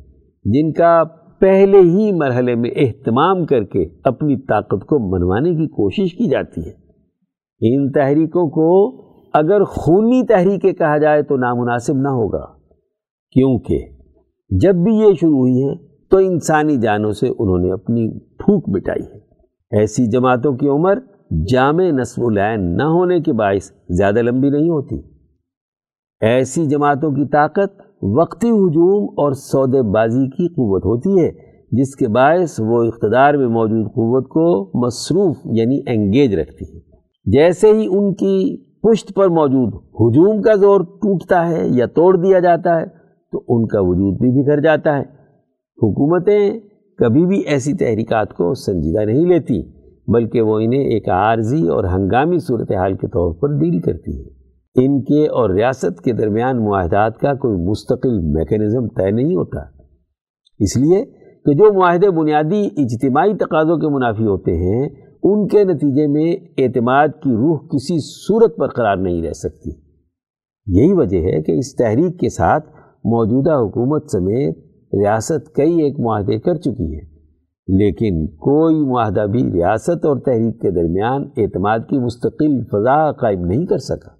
جن 0.44 0.72
کا 0.72 1.02
پہلے 1.40 1.78
ہی 1.78 2.12
مرحلے 2.12 2.54
میں 2.54 2.70
اہتمام 2.76 3.44
کر 3.46 3.64
کے 3.64 3.86
اپنی 4.04 4.36
طاقت 4.36 4.86
کو 4.86 4.98
منوانے 5.10 5.54
کی 5.54 5.66
کوشش 5.66 6.14
کی 6.14 6.28
جاتی 6.28 6.60
ہے۔ 6.60 6.72
ان 7.60 7.92
تحریکوں 7.92 8.48
کو 8.50 8.68
اگر 9.34 9.64
خونی 9.64 10.26
تحریکیں 10.26 10.72
کہا 10.72 10.98
جائے 10.98 11.22
تو 11.22 11.36
نامناسب 11.36 11.96
نہ 11.96 12.08
ہوگا، 12.08 12.44
کیونکہ 13.34 13.78
جب 14.50 14.74
بھی 14.74 14.96
یہ 14.96 15.14
شروع 15.20 15.38
ہوئی 15.38 15.64
ہے 15.64 15.74
تو 16.10 16.16
انسانی 16.16 16.76
جانوں 16.76 17.12
سے 17.12 17.28
انہوں 17.28 17.58
نے 17.58 17.72
اپنی 17.72 18.18
پھوک 18.18 18.68
مٹائی 18.68 19.02
ہے۔ 19.02 19.18
ایسی 19.78 20.06
جماعتوں 20.06 20.56
کی 20.56 20.68
عمر 20.68 20.98
جامع 21.52 21.82
نصب 21.82 22.22
العین 22.26 22.76
نہ 22.76 22.82
ہونے 22.82 23.20
کے 23.20 23.32
باعث 23.32 23.70
زیادہ 23.88 24.22
لمبی 24.22 24.50
نہیں 24.50 24.70
ہوتی۔ 24.70 24.96
ایسی 26.20 26.66
جماعتوں 26.66 27.10
کی 27.10 27.28
طاقت 27.28 27.80
وقتی 28.02 28.48
ہجوم 28.48 29.04
اور 29.04 29.32
سودے 29.32 29.82
بازی 29.82 30.28
کی 30.28 30.48
قوت 30.48 30.84
ہوتی 30.84 31.22
ہے، 31.22 31.30
جس 31.72 31.96
کے 31.96 32.08
باعث 32.08 32.60
وہ 32.60 32.82
اقتدار 32.82 33.34
میں 33.34 33.48
موجود 33.48 33.86
قوت 33.86 34.28
کو 34.28 34.70
مصروف 34.86 35.36
یعنی 35.44 35.80
انگیج 35.86 36.34
رکھتی 36.34 36.74
ہے۔ 36.74 36.80
جیسے 37.24 37.72
ہی 37.72 37.86
ان 37.86 38.14
کی 38.14 38.56
پشت 38.80 39.14
پر 39.14 39.28
موجود 39.28 39.74
ہجوم 39.74 40.42
کا 40.42 40.54
زور 40.54 40.80
ٹوٹتا 40.80 41.48
ہے 41.48 41.68
یا 41.68 41.86
توڑ 41.86 42.16
دیا 42.16 42.38
جاتا 42.38 42.80
ہے 42.80 42.97
تو 43.32 43.44
ان 43.48 43.66
کا 43.66 43.80
وجود 43.80 44.20
بھی 44.20 44.42
بکھر 44.42 44.60
جاتا 44.60 44.96
ہے۔ 44.96 45.02
حکومتیں 45.82 46.60
کبھی 46.98 47.26
بھی 47.26 47.40
ایسی 47.40 47.74
تحریکات 47.74 48.32
کو 48.32 48.54
سنجیدہ 48.54 49.04
نہیں 49.04 49.26
لیتی، 49.26 49.62
بلکہ 50.06 50.40
وہ 50.40 50.58
انہیں 50.58 50.84
ایک 50.84 51.08
عارضی 51.08 51.68
اور 51.68 51.84
ہنگامی 51.84 52.38
صورتحال 52.38 52.92
کے 52.92 53.06
طور 53.06 53.34
پر 53.34 53.48
ڈیل 53.48 53.80
کرتی 53.80 54.20
ہے 54.20 54.38
ان 54.84 55.02
کے 55.02 55.26
اور 55.26 55.50
ریاست 55.50 56.00
کے 56.00 56.12
درمیان 56.12 56.64
معاہدات 56.64 57.18
کا 57.18 57.34
کوئی 57.34 57.56
مستقل 57.56 58.18
میکینزم 58.20 58.88
طے 58.88 59.10
نہیں 59.10 59.34
ہوتا۔ 59.34 59.60
اس 60.58 60.76
لیے 60.76 61.04
کہ 61.44 61.54
جو 61.54 61.72
معاہدے 61.72 62.10
بنیادی 62.10 62.68
اجتماعی 62.76 63.34
تقاضوں 63.34 63.76
کے 63.76 63.88
منافی 63.88 64.26
ہوتے 64.26 64.56
ہیں، 64.56 64.88
ان 65.22 65.48
کے 65.48 65.64
نتیجے 65.64 66.06
میں 66.06 66.36
اعتماد 66.58 67.08
کی 67.08 67.30
روح 67.30 67.58
کسی 67.58 68.26
صورت 68.26 68.56
پر 68.56 68.68
قرار 68.68 68.96
نہیں 68.96 69.22
رہ 69.22 69.32
سکتی۔ 69.32 69.70
یہی 70.66 70.92
وجہ 70.92 71.18
ہے 71.18 71.42
کہ 71.42 71.52
اس 71.52 71.76
تحریک 71.76 72.18
کے 72.18 72.28
ساتھ 72.28 72.77
موجودہ 73.04 73.52
حکومت 73.52 74.10
سمیت 74.10 74.58
ریاست 74.94 75.54
کئی 75.54 75.82
ایک 75.82 76.00
معاہدے 76.00 76.38
کر 76.38 76.54
چکی 76.54 76.94
ہے 76.94 77.18
لیکن 77.68 78.26
کوئی 78.26 78.86
معاہدہ 78.86 79.26
بھی 79.30 79.52
ریاست 79.52 80.06
اور 80.06 80.16
تحریک 80.16 80.60
کے 80.60 80.70
درمیان 80.70 81.22
اعتماد 81.36 81.78
کی 81.78 81.98
مستقل 81.98 82.64
فضا 82.64 83.12
قائم 83.12 83.44
نہیں 83.44 83.66
کر 83.66 83.78
سکا۔ 83.78 84.10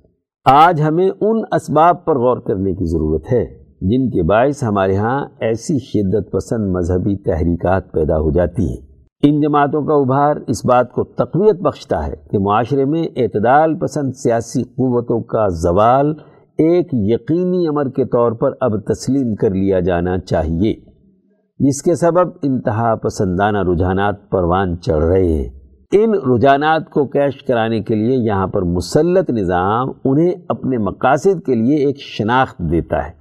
آج 0.44 0.82
ہمیں 0.88 1.10
ان 1.20 1.42
اسباب 1.52 2.04
پر 2.04 2.18
غور 2.18 2.36
کرنے 2.36 2.72
کی 2.72 2.84
ضرورت 2.84 3.32
ہے 3.32 3.44
جن 3.80 4.10
کے 4.10 4.22
باعث 4.22 4.62
ہمارے 4.62 4.96
ہاں 4.96 5.26
ایسی 5.40 5.78
شدت 5.78 6.32
پسند 6.32 6.76
مذہبی 6.76 7.16
تحریکات 7.16 7.92
پیدا 7.92 8.18
ہو 8.18 8.30
جاتی 8.30 8.62
ہیں۔ 8.62 8.88
ان 9.22 9.40
جماعتوں 9.40 9.82
کا 9.82 9.94
ابھار 9.94 10.36
اس 10.46 10.66
بات 10.66 10.92
کو 10.92 11.04
تقویت 11.04 11.60
بخشتا 11.60 12.06
ہے 12.06 12.14
کہ 12.30 12.38
معاشرے 12.38 12.84
میں 12.84 13.02
اعتدال 13.16 13.78
پسند 13.78 14.12
سیاسی 14.12 14.62
قوتوں 14.62 15.20
کا 15.20 15.48
زوال 15.48 16.14
ایک 16.58 16.88
یقینی 16.92 17.68
امر 17.68 17.88
کے 17.88 18.04
طور 18.04 18.32
پر 18.32 18.50
اب 18.60 18.80
تسلیم 18.80 19.34
کر 19.34 19.50
لیا 19.50 19.80
جانا 19.80 20.18
چاہیے، 20.18 20.74
جس 21.58 21.82
کے 21.82 21.94
سبب 21.94 22.28
انتہا 22.42 22.94
پسندانہ 22.94 23.58
رجحانات 23.58 24.30
پروان 24.30 24.80
چڑھ 24.80 25.04
رہے 25.04 25.26
ہیں۔ 25.26 25.48
ان 25.92 26.14
رجحانات 26.34 26.90
کو 26.90 27.06
کیش 27.06 27.42
کرانے 27.42 27.80
کے 27.80 27.94
لیے 27.94 28.16
یہاں 28.16 28.46
پر 28.46 28.62
مسلط 28.62 29.30
نظام 29.30 29.88
انہیں 30.04 30.32
اپنے 30.48 30.78
مقاصد 30.78 31.46
کے 31.46 31.54
لیے 31.54 31.76
ایک 31.76 31.96
شناخت 31.98 32.58
دیتا 32.58 32.96
ہے۔ 32.96 33.18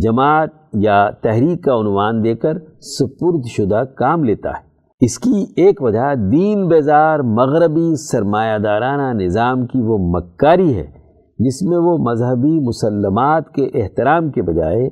جماعت 0.00 0.48
یا 0.72 1.10
تحریک 1.10 1.64
کا 1.64 1.74
عنوان 1.74 2.24
دے 2.24 2.34
کر 2.34 2.58
سپرد 2.80 3.46
شدہ 3.46 3.82
کام 3.96 4.24
لیتا 4.24 4.48
ہے۔ 4.48 4.70
اس 5.00 5.18
کی 5.18 5.44
ایک 5.56 5.82
وجہ 5.82 6.14
دین 6.14 6.68
بیزار 6.68 7.18
مغربی 7.18 7.96
سرمایہ 7.96 8.58
دارانہ 8.58 9.22
نظام 9.22 9.66
کی 9.66 9.80
وہ 9.80 9.98
مکاری 9.98 10.76
ہے۔ 10.76 10.99
جس 11.40 11.62
میں 11.62 11.78
وہ 11.78 11.96
مذہبی 11.98 12.60
مسلمات 12.68 13.50
کے 13.50 13.64
احترام 13.74 14.30
کے 14.30 14.42
بجائے 14.42 14.88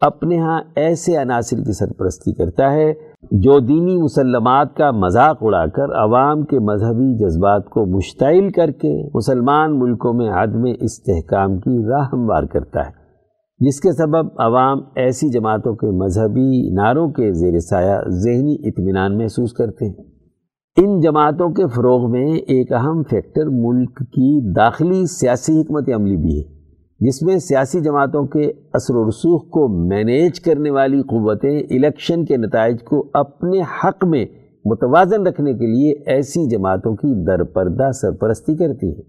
اپنے 0.00 0.38
ہاں 0.38 0.60
ایسے 0.76 1.16
عناصر 1.16 1.56
کی 1.56 1.72
سرپرستی 1.72 2.32
کرتا 2.32 2.72
ہے 2.72 2.92
جو 3.30 3.58
دینی 3.60 3.96
مسلمات 4.02 4.76
کا 4.76 4.90
مذاق 4.90 5.36
اڑا 5.40 5.66
کر 5.66 5.84
عوام 5.84 6.44
کے 6.44 6.58
مذہبی 6.58 7.16
جذبات 7.18 7.64
کو 7.64 7.86
مشتعل 7.86 8.50
کر 8.50 8.70
کے 8.70 8.92
مسلمان 9.14 9.78
ملکوں 9.78 10.12
میں 10.12 10.30
عدم 10.30 10.64
استحکام 10.80 11.58
کی 11.58 11.84
راہ 11.88 12.08
ہموار 12.12 12.42
کرتا 12.42 12.80
ہے، 12.80 12.90
جس 13.60 13.80
کے 13.80 13.92
سبب 13.92 14.40
عوام 14.40 14.78
ایسی 14.96 15.30
جماعتوں 15.30 15.74
کے 15.74 15.90
مذہبی 15.90 16.74
نعروں 16.74 17.08
کے 17.08 17.32
زیر 17.32 17.58
سایہ 17.58 18.00
ذہنی 18.08 18.56
اطمینان 18.68 19.18
محسوس 19.18 19.52
کرتے 19.52 19.86
ہیں۔ 19.86 20.07
ان 20.82 21.00
جماعتوں 21.00 21.48
کے 21.50 21.66
فروغ 21.66 22.10
میں 22.10 22.26
ایک 22.26 22.72
اہم 22.72 23.02
فیکٹر 23.02 23.46
ملک 23.46 23.98
کی 23.98 24.52
داخلی 24.52 25.06
سیاسی 25.06 25.60
حکمت 25.60 25.88
عملی 25.96 26.16
بھی 26.16 26.38
ہے، 26.38 26.42
جس 27.00 27.22
میں 27.22 27.38
سیاسی 27.38 27.80
جماعتوں 27.80 28.26
کے 28.26 28.52
اثر 28.72 28.96
و 28.96 29.08
رسوخ 29.08 29.50
کو 29.50 29.88
مینیج 29.88 30.40
کرنے 30.40 30.70
والی 30.70 31.00
قوتیں 31.02 31.60
الیکشن 31.60 32.24
کے 32.24 32.36
نتائج 32.36 32.82
کو 32.84 33.10
اپنے 33.14 33.60
حق 33.60 34.04
میں 34.04 34.24
متوازن 34.64 35.26
رکھنے 35.26 35.52
کے 35.52 35.66
لیے 35.66 35.94
ایسی 36.06 36.48
جماعتوں 36.48 36.96
کی 36.96 37.24
درپردہ 37.24 37.90
سرپرستی 37.90 38.56
کرتی 38.56 38.86
ہیں۔ 38.86 39.02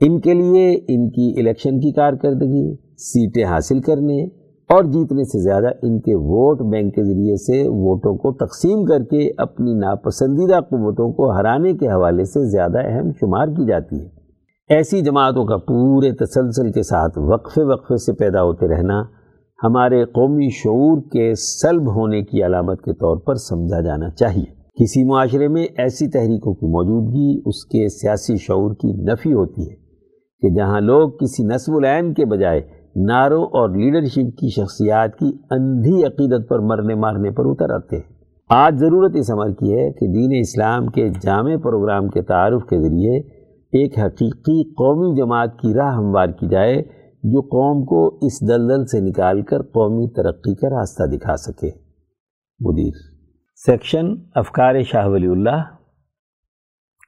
ان 0.00 0.20
کے 0.20 0.34
لیے 0.34 0.70
ان 0.88 1.10
کی 1.10 1.40
الیکشن 1.40 1.80
کی 1.80 1.92
کارکردگی، 1.92 2.76
سیٹیں 2.96 3.44
حاصل 3.44 3.80
کرنے 3.80 4.39
اور 4.70 4.84
جیتنے 4.84 5.24
سے 5.24 5.42
زیادہ 5.42 5.66
ان 5.82 6.00
کے 6.00 6.14
ووٹ 6.14 6.72
بینک 6.72 6.94
کے 6.94 7.04
ذریعے 7.04 7.36
سے 7.36 7.68
ووٹوں 7.68 8.16
کو 8.16 8.32
تقسیم 8.32 8.84
کر 8.84 9.04
کے 9.04 9.30
اپنی 9.38 9.74
ناپسندیدہ 9.74 10.60
قوتوں 10.60 11.12
کو 11.12 11.30
ہرانے 11.30 11.72
کے 11.72 11.88
حوالے 11.88 12.24
سے 12.24 12.50
زیادہ 12.50 12.78
اہم 12.84 13.10
شمار 13.10 13.46
کی 13.46 13.66
جاتی 13.66 14.00
ہے۔ 14.00 14.08
ایسی 14.68 15.00
جماعتوں 15.00 15.44
کا 15.44 15.56
پورے 15.56 16.12
تسلسل 16.12 16.72
کے 16.72 16.82
ساتھ 16.82 17.18
وقفے 17.18 17.62
وقفے 17.62 17.96
سے 17.96 18.12
پیدا 18.12 18.42
ہوتے 18.42 18.68
رہنا، 18.68 19.02
ہمارے 19.62 20.04
قومی 20.04 20.48
شعور 20.48 21.02
کے 21.12 21.34
سلب 21.34 21.94
ہونے 21.94 22.22
کی 22.22 22.46
علامت 22.46 22.82
کے 22.82 22.92
طور 22.92 23.16
پر 23.16 23.34
سمجھا 23.34 23.80
جانا 23.80 24.10
چاہیے۔ 24.10 24.60
کسی 24.82 25.04
معاشرے 25.04 25.48
میں 25.48 25.66
ایسی 25.76 26.08
تحریکوں 26.08 26.54
کی 26.54 26.66
موجودگی 26.66 27.42
اس 27.46 27.64
کے 27.64 27.88
سیاسی 27.88 28.36
شعور 28.36 28.74
کی 28.74 28.92
نفی 28.92 29.32
ہوتی 29.32 29.70
ہے 29.70 29.76
کہ 30.40 30.54
جہاں 30.54 30.80
لوگ 30.80 31.10
کسی 31.10 31.44
نصب 31.44 31.76
العین 31.76 32.14
کے 32.14 32.24
بجائے 32.24 32.79
نعروں 32.96 33.44
اور 33.44 33.68
لیڈرشپ 33.68 34.38
کی 34.38 34.48
شخصیات 34.48 35.18
کی 35.18 35.32
اندھی 35.50 36.04
عقیدت 36.04 36.48
پر 36.48 36.58
مرنے 36.58 36.94
مارنے 36.94 37.30
پر 37.30 37.44
اتر 37.46 37.74
آتے 37.74 37.96
ہیں۔ 37.96 38.20
آج 38.48 38.78
ضرورت 38.78 39.12
اس 39.14 39.30
عمل 39.30 39.54
کی 39.54 39.72
ہے 39.72 39.92
کہ 39.92 40.06
دین 40.06 40.38
اسلام 40.40 40.86
کے 40.86 41.08
جامع 41.08 41.56
پروگرام 41.62 42.08
کے 42.08 42.22
تعارف 42.22 42.64
کے 42.64 42.78
ذریعے 42.78 43.18
ایک 43.72 43.98
حقیقی 43.98 44.70
قومی 44.70 45.16
جماعت 45.16 45.58
کی 45.58 45.74
راہ 45.74 45.94
ہموار 45.94 46.26
کی 46.26 46.48
جائے 46.48 46.82
جو 47.22 47.40
قوم 47.40 47.84
کو 47.84 48.18
اس 48.22 48.48
دلدل 48.48 48.86
سے 48.86 49.00
نکال 49.00 49.42
کر 49.42 49.62
قومی 49.62 50.08
ترقی 50.08 50.54
کا 50.54 50.68
راستہ 50.68 51.02
دکھا 51.02 51.36
سکے۔ 51.36 51.70
مدیر۔ 52.60 52.92
سیکشن 53.66 54.06
افکار 54.34 54.82
شاہ 54.82 55.08
ولی 55.08 55.26
اللہ۔ 55.26 55.62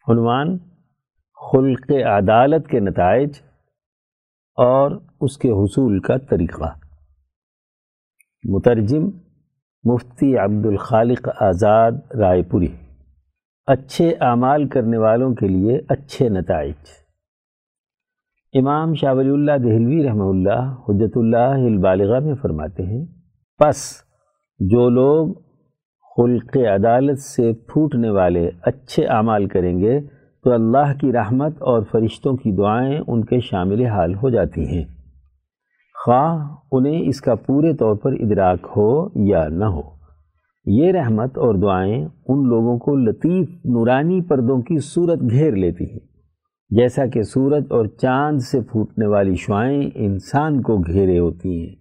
عنوان۔ 0.09 0.59
خلق 1.53 1.91
عدالت 1.91 2.67
کے 2.67 2.81
نتائج۔ 2.81 3.31
اور 4.57 4.91
اس 5.23 5.39
کے 5.39 5.51
حصول 5.51 6.01
کا 6.01 6.17
طریقہ۔ 6.17 6.65
مترجم 8.45 9.11
مفتی 9.85 10.37
عبد 10.37 10.67
الخالق 10.67 11.29
آزاد 11.41 11.93
رائے 12.21 12.43
پوری۔ 12.43 12.67
اچھے 13.67 14.15
اعمال 14.21 14.69
کرنے 14.69 14.97
والوں 14.97 15.35
کے 15.35 15.49
لیے 15.49 15.81
اچھے 15.89 16.29
نتائج۔ 16.29 16.75
امام 18.55 18.95
شاہ 18.95 19.15
ولی 19.15 19.31
اللہ 19.31 19.53
دہلوی 19.53 20.09
رحمہ 20.09 20.23
اللہ 20.23 20.75
حجت 20.89 21.17
اللہ 21.17 21.67
البالغہ 21.67 22.21
میں 22.21 22.35
فرماتے 22.35 22.83
ہیں، 22.83 23.07
پس 23.59 23.77
جو 24.59 24.89
لوگ 24.89 25.35
خلق 26.17 26.57
عدالت 26.57 27.19
سے 27.19 27.53
پھوٹنے 27.53 28.11
والے 28.11 28.51
اچھے 28.63 29.07
اعمال 29.07 29.49
کریں 29.49 29.79
گے 29.79 30.01
تو 30.45 30.53
اللہ 30.53 30.99
کی 31.01 31.13
رحمت 31.13 31.53
اور 31.63 31.83
فرشتوں 31.91 32.37
کی 32.37 32.57
دعائیں 32.57 33.01
ان 33.07 33.25
کے 33.25 33.41
شامل 33.41 33.87
حال 33.87 34.15
ہو 34.15 34.31
جاتی 34.31 34.67
ہیں۔ 34.67 35.02
خواہ 36.05 36.55
انہیں 36.73 37.09
اس 37.09 37.21
کا 37.21 37.35
پورے 37.35 37.75
طور 37.75 37.97
پر 37.97 38.13
ادراک 38.13 38.59
ہو 38.77 39.09
یا 39.15 39.49
نہ 39.49 39.65
ہو۔ 39.65 39.83
یہ 40.67 40.93
رحمت 40.93 41.39
اور 41.39 41.55
دعائیں 41.55 42.05
ان 42.29 42.49
لوگوں 42.49 42.79
کو 42.79 42.97
لطیف 42.97 43.49
نورانی 43.65 44.21
پردوں 44.21 44.63
کی 44.63 44.79
صورت 44.79 45.21
گھیر 45.31 45.53
لیتی 45.53 45.85
ہیں۔ 45.85 45.99
جیسا 46.71 47.07
کہ 47.07 47.23
سورج 47.23 47.65
اور 47.71 47.87
چاند 47.87 48.39
سے 48.39 48.61
پھوٹنے 48.61 49.07
والی 49.07 49.35
شعائیں 49.35 49.91
انسان 49.95 50.63
کو 50.63 50.77
گھیرے 50.77 51.19
ہوتی 51.19 51.61
ہیں۔ 51.61 51.75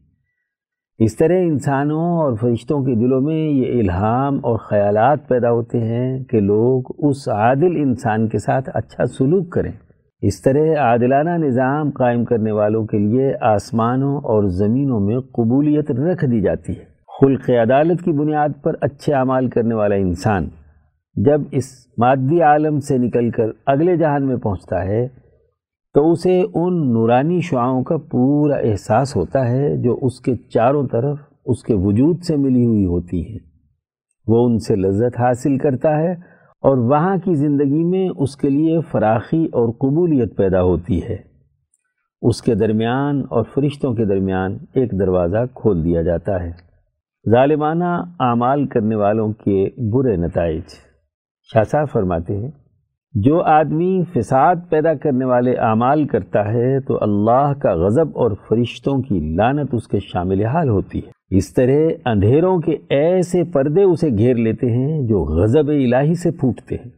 اس 0.99 1.17
طرح 1.17 1.38
انسانوں 1.38 2.17
اور 2.17 2.34
فرشتوں 2.36 2.86
کے 2.86 2.95
دلوں 2.95 3.21
میں 3.21 3.49
یہ 3.49 3.79
الہام 3.79 4.36
اور 4.36 4.57
خیالات 4.57 5.27
پیدا 5.27 5.51
ہوتے 5.51 5.79
ہیں 5.79 6.23
کہ 6.23 6.39
لوگ 6.39 6.84
اس 6.97 7.29
عادل 7.29 7.75
انسان 7.75 8.27
کے 8.27 8.38
ساتھ 8.38 8.69
اچھا 8.73 9.05
سلوک 9.05 9.49
کریں۔ 9.49 9.71
اس 10.21 10.41
طرح 10.41 10.75
عادلانہ 10.77 11.29
نظام 11.29 11.89
قائم 11.89 12.25
کرنے 12.25 12.51
والوں 12.51 12.86
کے 12.86 12.97
لیے 12.97 13.34
آسمانوں 13.41 14.17
اور 14.17 14.43
زمینوں 14.43 14.99
میں 14.99 15.19
قبولیت 15.19 15.91
رکھ 15.91 16.25
دی 16.25 16.41
جاتی 16.41 16.73
ہے۔ 16.73 16.84
خلق 17.21 17.49
عدالت 17.49 18.01
کی 18.01 18.12
بنیاد 18.12 18.49
پر 18.63 18.73
اچھے 18.81 19.13
اعمال 19.13 19.49
کرنے 19.49 19.75
والا 19.75 19.95
انسان 19.95 20.49
جب 21.15 21.41
اس 21.51 21.63
مادی 21.97 22.41
عالم 22.41 22.79
سے 22.79 22.97
نکل 22.97 23.29
کر 23.29 23.43
اگلے 23.65 23.97
جہان 23.97 24.27
میں 24.27 24.36
پہنچتا 24.36 24.84
ہے، 24.84 25.07
تو 25.93 26.12
اسے 26.12 26.41
ان 26.53 26.93
نورانی 26.93 27.39
شعاؤں 27.41 27.84
کا 27.84 27.97
پورا 27.97 28.55
احساس 28.55 29.15
ہوتا 29.15 29.49
ہے 29.49 29.77
جو 29.77 29.99
اس 30.01 30.19
کے 30.19 30.36
چاروں 30.36 30.88
طرف 30.88 31.17
اس 31.45 31.63
کے 31.63 31.73
وجود 31.73 32.21
سے 32.21 32.36
ملی 32.36 32.65
ہوئی 32.65 32.86
ہوتی 32.86 33.31
ہیں۔ 33.31 33.39
وہ 34.27 34.45
ان 34.45 34.57
سے 34.57 34.75
لذت 34.75 35.19
حاصل 35.19 35.57
کرتا 35.57 35.97
ہے 35.97 36.15
اور 36.62 36.78
وہاں 36.78 37.17
کی 37.17 37.34
زندگی 37.34 37.84
میں 37.84 38.10
اس 38.17 38.36
کے 38.38 38.50
لیے 38.50 38.80
فراخی 38.91 39.45
اور 39.45 39.69
قبولیت 39.69 40.38
پیدا 40.38 40.62
ہوتی 40.62 41.04
ہے۔ 41.04 41.17
اس 42.21 42.41
کے 42.41 42.56
درمیان 42.56 43.21
اور 43.30 43.43
فرشتوں 43.54 43.93
کے 43.93 44.06
درمیان 44.06 44.58
ایک 44.76 44.91
دروازہ 45.00 45.45
کھول 45.54 45.84
دیا 45.84 46.02
جاتا 46.02 46.43
ہے۔ 46.43 46.52
ظالمانہ 47.32 48.04
اعمال 48.19 48.67
کرنے 48.67 48.95
والوں 48.95 49.34
کے 49.34 49.69
برے 49.91 50.15
نتائج۔ 50.15 50.63
شاہ 51.54 51.63
صاحب 51.63 51.88
فرماتے 51.91 52.38
ہیں، 52.38 52.52
جو 53.13 53.41
آدمی 53.41 54.04
فساد 54.13 54.56
پیدا 54.69 54.93
کرنے 54.93 55.26
والے 55.26 55.54
اعمال 55.54 56.08
کرتا 56.08 56.39
ہے 56.39 56.80
تو 56.80 56.97
اللہ 57.02 57.54
کا 57.54 57.74
غضب 57.74 58.08
اور 58.13 58.32
فرشتوں 58.50 59.02
کی 59.02 59.36
لانت 59.36 59.69
اس 59.74 59.88
کے 59.88 60.00
شامل 60.00 60.45
حال 60.45 60.69
ہوتی 60.69 61.00
ہے۔ 61.00 61.20
اس 61.31 61.53
طرح 61.53 61.75
اندھیروں 62.05 62.59
کے 62.59 62.77
ایسے 62.89 63.43
پردے 63.43 63.83
اسے 63.83 64.09
گھیر 64.09 64.35
لیتے 64.35 64.67
ہیں 64.67 65.01
جو 65.07 65.19
غضب 65.19 65.67
الہی 65.67 66.13
سے 66.13 66.31
پھوٹتے 66.31 66.75
ہیں۔ 66.75 66.91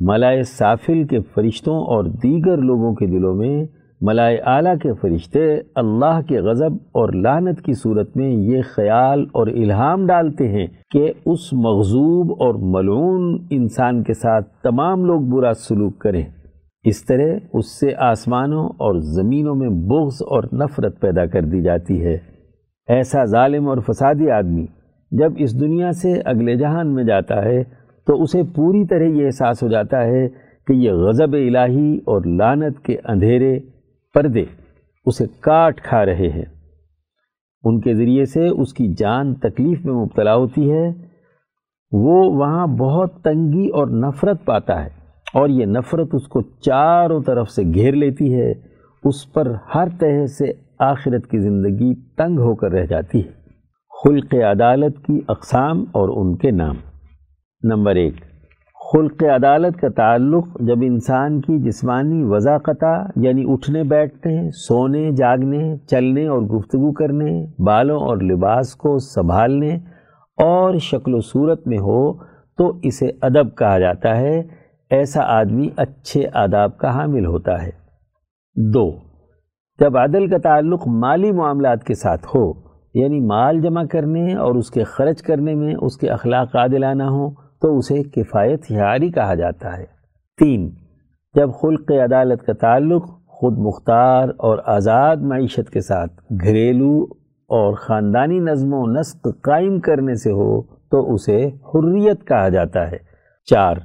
ملائے 0.00 0.42
سافل 0.42 1.04
کے 1.04 1.18
فرشتوں 1.34 1.74
اور 1.74 2.04
دیگر 2.04 2.56
لوگوں 2.56 2.94
کے 2.94 3.06
دلوں 3.06 3.34
میں، 3.34 3.64
ملائے 4.00 4.38
اعلیٰ 4.46 4.74
کے 4.82 4.92
فرشتے 5.00 5.56
اللہ 5.74 6.20
کے 6.28 6.38
غضب 6.38 6.74
اور 6.74 7.12
لانت 7.12 7.60
کی 7.60 7.72
صورت 7.72 8.16
میں 8.16 8.30
یہ 8.30 8.62
خیال 8.74 9.24
اور 9.32 9.46
الہام 9.46 10.06
ڈالتے 10.06 10.48
ہیں 10.48 10.66
کہ 10.90 11.12
اس 11.26 11.52
مغزوب 11.52 12.42
اور 12.42 12.54
ملعون 12.54 13.46
انسان 13.50 14.02
کے 14.02 14.14
ساتھ 14.14 14.48
تمام 14.62 15.04
لوگ 15.04 15.20
برا 15.20 15.52
سلوک 15.54 15.98
کریں۔ 15.98 16.22
اس 16.84 17.04
طرح 17.04 17.38
اس 17.52 17.80
سے 17.80 17.94
آسمانوں 17.98 18.64
اور 18.64 18.94
زمینوں 19.00 19.54
میں 19.54 19.68
بغض 19.68 20.22
اور 20.22 20.42
نفرت 20.52 21.00
پیدا 21.00 21.26
کر 21.26 21.42
دی 21.42 21.62
جاتی 21.62 22.04
ہے۔ 22.04 22.39
ایسا 22.90 23.24
ظالم 23.24 23.68
اور 23.68 23.78
فسادی 23.78 24.30
آدمی 24.30 24.66
جب 25.10 25.32
اس 25.36 25.60
دنیا 25.60 25.92
سے 25.92 26.20
اگلے 26.24 26.56
جہان 26.56 26.94
میں 26.94 27.04
جاتا 27.04 27.44
ہے، 27.44 27.62
تو 28.06 28.22
اسے 28.22 28.42
پوری 28.42 28.86
طرح 28.86 29.04
یہ 29.04 29.26
احساس 29.26 29.62
ہو 29.62 29.68
جاتا 29.68 30.04
ہے 30.04 30.28
کہ 30.66 30.72
یہ 30.72 30.92
غضب 30.92 31.32
الہی 31.32 31.96
اور 31.96 32.22
لانت 32.24 32.80
کے 32.80 32.96
اندھیرے 33.04 33.60
پردے 34.14 34.44
اسے 35.06 35.24
کاٹ 35.40 35.80
کھا 35.80 36.06
رہے 36.06 36.28
ہیں۔ 36.28 36.44
ان 37.64 37.80
کے 37.80 37.94
ذریعے 37.94 38.24
سے 38.24 38.48
اس 38.48 38.72
کی 38.72 38.94
جان 38.98 39.34
تکلیف 39.34 39.84
میں 39.84 39.94
مبتلا 39.94 40.34
ہوتی 40.34 40.72
ہے۔ 40.72 40.92
وہ 41.92 42.32
وہاں 42.32 42.66
بہت 42.66 43.22
تنگی 43.22 43.68
اور 43.68 43.86
نفرت 43.86 44.44
پاتا 44.44 44.84
ہے 44.84 44.88
اور 45.34 45.48
یہ 45.48 45.66
نفرت 45.66 46.08
اس 46.12 46.26
کو 46.26 46.42
چاروں 46.42 47.22
طرف 47.22 47.50
سے 47.50 47.62
گھیر 47.74 47.92
لیتی 47.92 48.34
ہے۔ 48.34 48.52
اس 49.04 49.32
پر 49.32 49.52
ہر 49.74 49.88
طرح 49.98 50.26
سے 50.26 50.52
آخرت 50.80 51.26
کی 51.26 51.38
زندگی 51.38 51.94
تنگ 51.94 52.38
ہو 52.38 52.54
کر 52.54 52.72
رہ 52.72 52.86
جاتی 52.86 53.20
ہے۔ 53.20 53.30
خلق 54.04 54.34
عدالت 54.34 55.06
کی 55.06 55.20
اقسام 55.28 55.84
اور 55.92 56.08
ان 56.08 56.36
کے 56.36 56.50
نام۔ 56.50 56.74
نمبر 57.62 57.94
ایک، 57.94 58.14
خلق 58.92 59.22
عدالت 59.22 59.80
کا 59.80 59.88
تعلق 59.88 60.46
جب 60.60 60.78
انسان 60.82 61.40
کی 61.40 61.58
جسمانی 61.58 62.22
وضاقتہ 62.24 63.10
یعنی 63.16 63.44
اٹھنے، 63.48 63.82
بیٹھنے، 63.82 64.50
سونے، 64.50 65.10
جاگنے، 65.12 65.76
چلنے 65.86 66.26
اور 66.26 66.42
گفتگو 66.42 66.92
کرنے، 66.92 67.46
بالوں 67.58 68.00
اور 68.00 68.16
لباس 68.16 68.74
کو 68.74 68.98
سنبھالنے 68.98 69.74
اور 70.36 70.78
شکل 70.78 71.14
و 71.14 71.20
صورت 71.20 71.66
میں 71.66 71.78
ہو، 71.78 72.12
تو 72.58 72.78
اسے 72.82 73.10
ادب 73.22 73.56
کہا 73.56 73.78
جاتا 73.78 74.16
ہے۔ 74.16 74.42
ایسا 74.90 75.20
آدمی 75.22 75.68
اچھے 75.76 76.26
آداب 76.34 76.78
کا 76.78 76.94
حامل 76.94 77.26
ہوتا 77.26 77.62
ہے۔ 77.62 77.70
دو 78.56 79.09
جب 79.80 79.96
عدل 79.96 80.26
کا 80.26 80.38
تعلق 80.38 80.88
مالی 80.88 81.32
معاملات 81.32 81.84
کے 81.84 81.94
ساتھ 81.94 82.26
ہو 82.34 82.52
یعنی 82.94 83.20
مال 83.20 83.60
جمع 83.60 83.84
کرنے 83.84 84.34
اور 84.34 84.54
اس 84.54 84.70
کے 84.70 84.84
خرچ 84.84 85.22
کرنے 85.22 85.54
میں 85.54 85.74
اس 85.80 85.96
کے 85.96 86.08
اخلاق 86.08 86.56
عادلانہ 86.56 87.02
ہوں، 87.02 87.30
تو 87.62 87.78
اسے 87.78 88.02
کفایت 88.02 88.70
یاری 88.70 89.10
کہا 89.10 89.34
جاتا 89.34 89.78
ہے۔ 89.78 89.84
تین، 90.38 90.70
جب 91.34 91.50
خلق 91.62 91.90
عدالت 91.90 92.42
کا 92.42 92.52
تعلق 92.52 93.06
خود 93.26 93.58
مختار 93.58 94.28
اور 94.28 94.58
آزاد 94.66 95.16
معیشت 95.16 95.70
کے 95.70 95.80
ساتھ 95.80 96.12
گھریلو 96.40 97.04
اور 97.48 97.74
خاندانی 97.74 98.38
نظم 98.38 98.74
و 98.74 98.86
نسق 98.86 99.28
قائم 99.42 99.80
کرنے 99.80 100.14
سے 100.14 100.30
ہو، 100.30 100.62
تو 100.62 101.14
اسے 101.14 101.46
حریت 101.46 102.26
کہا 102.26 102.48
جاتا 102.48 102.90
ہے۔ 102.90 102.98
چار 103.44 103.76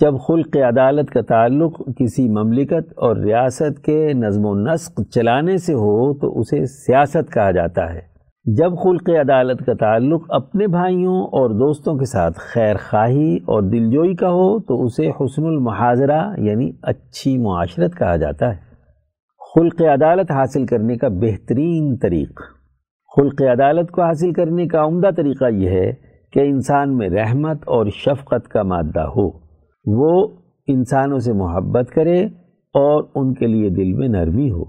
جب 0.00 0.14
خلق 0.28 0.56
عدالت 0.56 1.10
کا 1.10 1.20
تعلق 1.20 1.82
کسی 1.98 2.28
مملکت 2.28 2.92
اور 2.96 3.16
ریاست 3.16 3.84
کے 3.84 4.12
نظم 4.12 4.46
و 4.46 4.54
نسق 4.54 5.00
چلانے 5.14 5.56
سے 5.56 5.74
ہو 5.74 6.18
تو 6.18 6.38
اسے 6.38 6.66
سیاست 6.66 7.32
کہا 7.32 7.50
جاتا 7.50 7.94
ہے۔ 7.94 8.00
جب 8.44 8.72
خلق 8.82 9.08
عدالت 9.08 9.66
کا 9.66 9.72
تعلق 9.74 10.26
اپنے 10.28 10.66
بھائیوں 10.66 11.22
اور 11.22 11.50
دوستوں 11.50 11.94
کے 11.94 12.04
ساتھ 12.04 12.38
خیر 12.38 12.76
خواہی 12.90 13.36
اور 13.36 13.62
دلجوئی 13.62 14.14
کا 14.14 14.28
ہو 14.28 14.60
تو 14.60 14.84
اسے 14.84 15.10
حسن 15.10 15.44
المحاضرہ 15.44 16.32
یعنی 16.38 16.70
اچھی 16.82 17.38
معاشرت 17.38 17.98
کہا 17.98 18.16
جاتا 18.16 18.54
ہے۔ 18.54 18.60
خلق 19.54 19.82
عدالت 19.82 20.30
حاصل 20.30 20.66
کرنے 20.66 20.96
کا 20.96 21.08
بہترین 21.08 21.96
طریق۔ 21.96 22.40
خلق 23.16 23.42
عدالت 23.42 23.90
کو 23.90 24.02
حاصل 24.02 24.32
کرنے 24.32 24.66
کا 24.66 24.84
عمدہ 24.84 25.10
طریقہ 25.16 25.44
یہ 25.44 25.70
ہے 25.70 25.92
کہ 26.32 26.40
انسان 26.40 26.96
میں 26.96 27.08
رحمت 27.08 27.58
اور 27.66 27.86
شفقت 27.86 28.48
کا 28.48 28.62
مادہ 28.62 29.00
ہو۔ 29.00 29.41
وہ 29.86 30.28
انسانوں 30.66 31.18
سے 31.18 31.32
محبت 31.32 31.90
کرے 31.90 32.24
اور 32.74 33.04
ان 33.14 33.34
کے 33.34 33.46
لیے 33.46 33.70
دل 33.70 33.92
میں 33.92 34.08
نرمی 34.08 34.50
ہو۔ 34.50 34.64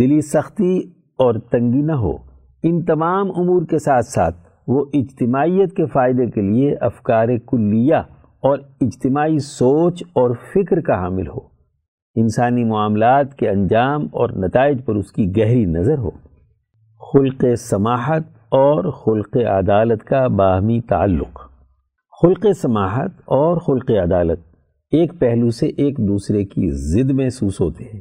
دلی 0.00 0.20
سختی 0.20 0.78
اور 1.18 1.34
تنگی 1.34 1.82
نہ 1.82 1.92
ہو۔ 1.92 2.12
ان 2.62 2.84
تمام 2.84 3.26
امور 3.30 3.62
کے 3.62 3.78
ساتھ 3.78 4.06
ساتھ 4.06 4.36
وہ 4.68 4.84
اجتماعیت 4.92 5.74
کے 5.74 5.86
فائدے 5.86 6.26
کے 6.26 6.40
لیے 6.40 6.74
افکار 6.80 7.28
کلیہ 7.46 7.94
اور 8.40 8.58
اجتماعی 8.80 9.38
سوچ 9.38 10.02
اور 10.12 10.30
فکر 10.30 10.80
کا 10.80 10.94
حامل 10.94 11.28
ہو۔ 11.28 11.50
انسانی 12.14 12.64
معاملات 12.64 13.34
کے 13.34 13.48
انجام 13.48 14.04
اور 14.04 14.30
نتائج 14.30 14.84
پر 14.84 14.94
اس 14.94 15.12
کی 15.12 15.36
گہری 15.36 15.64
نظر 15.64 15.98
ہو۔ 15.98 16.10
خلق 17.12 17.44
سماحت 17.58 18.22
اور 18.36 18.90
خلق 18.90 19.36
عدالت 19.36 20.04
کا 20.04 20.28
باہمی 20.28 20.80
تعلق۔ 20.80 21.49
خلق 22.22 22.46
سماحت 22.56 23.10
اور 23.24 23.56
خلق 23.56 23.90
عدالت 23.90 24.38
ایک 24.92 25.12
پہلو 25.18 25.50
سے 25.50 25.66
ایک 25.66 25.98
دوسرے 25.98 26.44
کی 26.44 26.70
ضد 26.70 27.10
محسوس 27.10 27.60
ہوتے 27.60 27.84
ہیں۔ 27.84 28.00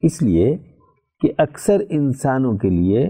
اس 0.00 0.22
لیے 0.22 0.58
کہ 1.20 1.32
اکثر 1.38 1.80
انسانوں 1.90 2.56
کے 2.56 2.70
لیے 2.70 3.08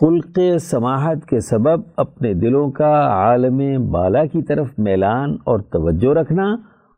خلق 0.00 0.38
سماحت 0.60 1.26
کے 1.26 1.40
سبب 1.40 1.80
اپنے 1.96 2.34
دلوں 2.34 2.70
کا 2.70 3.06
عالم 3.06 3.90
بالا 3.90 4.26
کی 4.26 4.42
طرف 4.42 4.78
میلان 4.78 5.36
اور 5.44 5.58
توجہ 5.58 6.14
رکھنا 6.14 6.54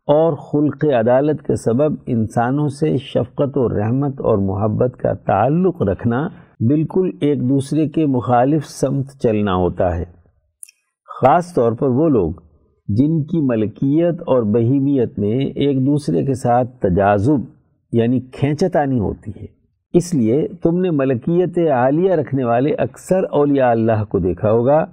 اور 0.07 0.33
خلق 0.33 0.85
عدالت 0.85 1.43
کے 1.43 1.57
سبب 1.57 1.93
انسانوں 2.07 2.69
سے 2.69 2.97
شفقت 2.97 3.57
و 3.57 3.69
رحمت 3.69 4.21
اور 4.21 4.39
محبت 4.39 4.97
کا 4.99 5.13
تعلق 5.13 5.83
رکھنا 5.83 6.29
بالکل 6.61 7.11
ایک 7.21 7.49
دوسرے 7.49 7.89
کے 7.89 8.07
مخالف 8.07 8.67
سمت 8.67 9.07
چلنا 9.23 9.55
ہوتا 9.55 9.97
ہے۔ 9.97 10.18
خاص 11.21 11.55
طور 11.55 11.73
پر 11.73 11.89
وہ 11.89 12.09
لوگ 12.09 12.33
جن 12.89 13.23
کی 13.23 13.41
ملکیت 13.41 14.21
اور 14.27 14.43
بہیمیت 14.43 15.19
میں 15.19 15.39
ایک 15.39 15.87
دوسرے 15.87 16.25
کے 16.25 16.35
ساتھ 16.35 16.81
تجازب 16.81 17.41
یعنی 17.93 18.21
کھینچتانی 18.21 18.99
ہوتی 19.01 19.31
ہے۔ 19.41 19.47
اس 19.95 20.15
لیے 20.15 20.49
تم 20.63 20.81
نے 20.81 20.91
ملکیت 20.91 21.59
عالیہ 21.59 22.13
رکھنے 22.13 22.45
والے 22.45 22.71
اکثر 22.71 23.25
اولیاء 23.31 23.71
اللہ 23.71 24.05
کو 24.05 24.19
دیکھا 24.19 24.51
ہوگا 24.51 24.85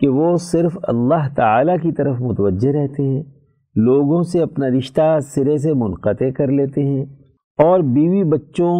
کہ 0.00 0.08
وہ 0.08 0.36
صرف 0.36 0.78
اللہ 0.82 1.28
تعالیٰ 1.36 1.76
کی 1.82 1.92
طرف 1.92 2.20
متوجہ 2.20 2.70
رہتے 2.70 3.02
ہیں، 3.02 3.22
لوگوں 3.74 4.22
سے 4.22 4.42
اپنا 4.42 4.68
رشتہ 4.68 5.18
سرے 5.20 5.56
سے 5.56 5.72
منقطع 5.74 6.30
کر 6.36 6.46
لیتے 6.46 6.82
ہیں 6.82 7.04
اور 7.58 7.80
بیوی 7.80 8.24
بچوں 8.24 8.74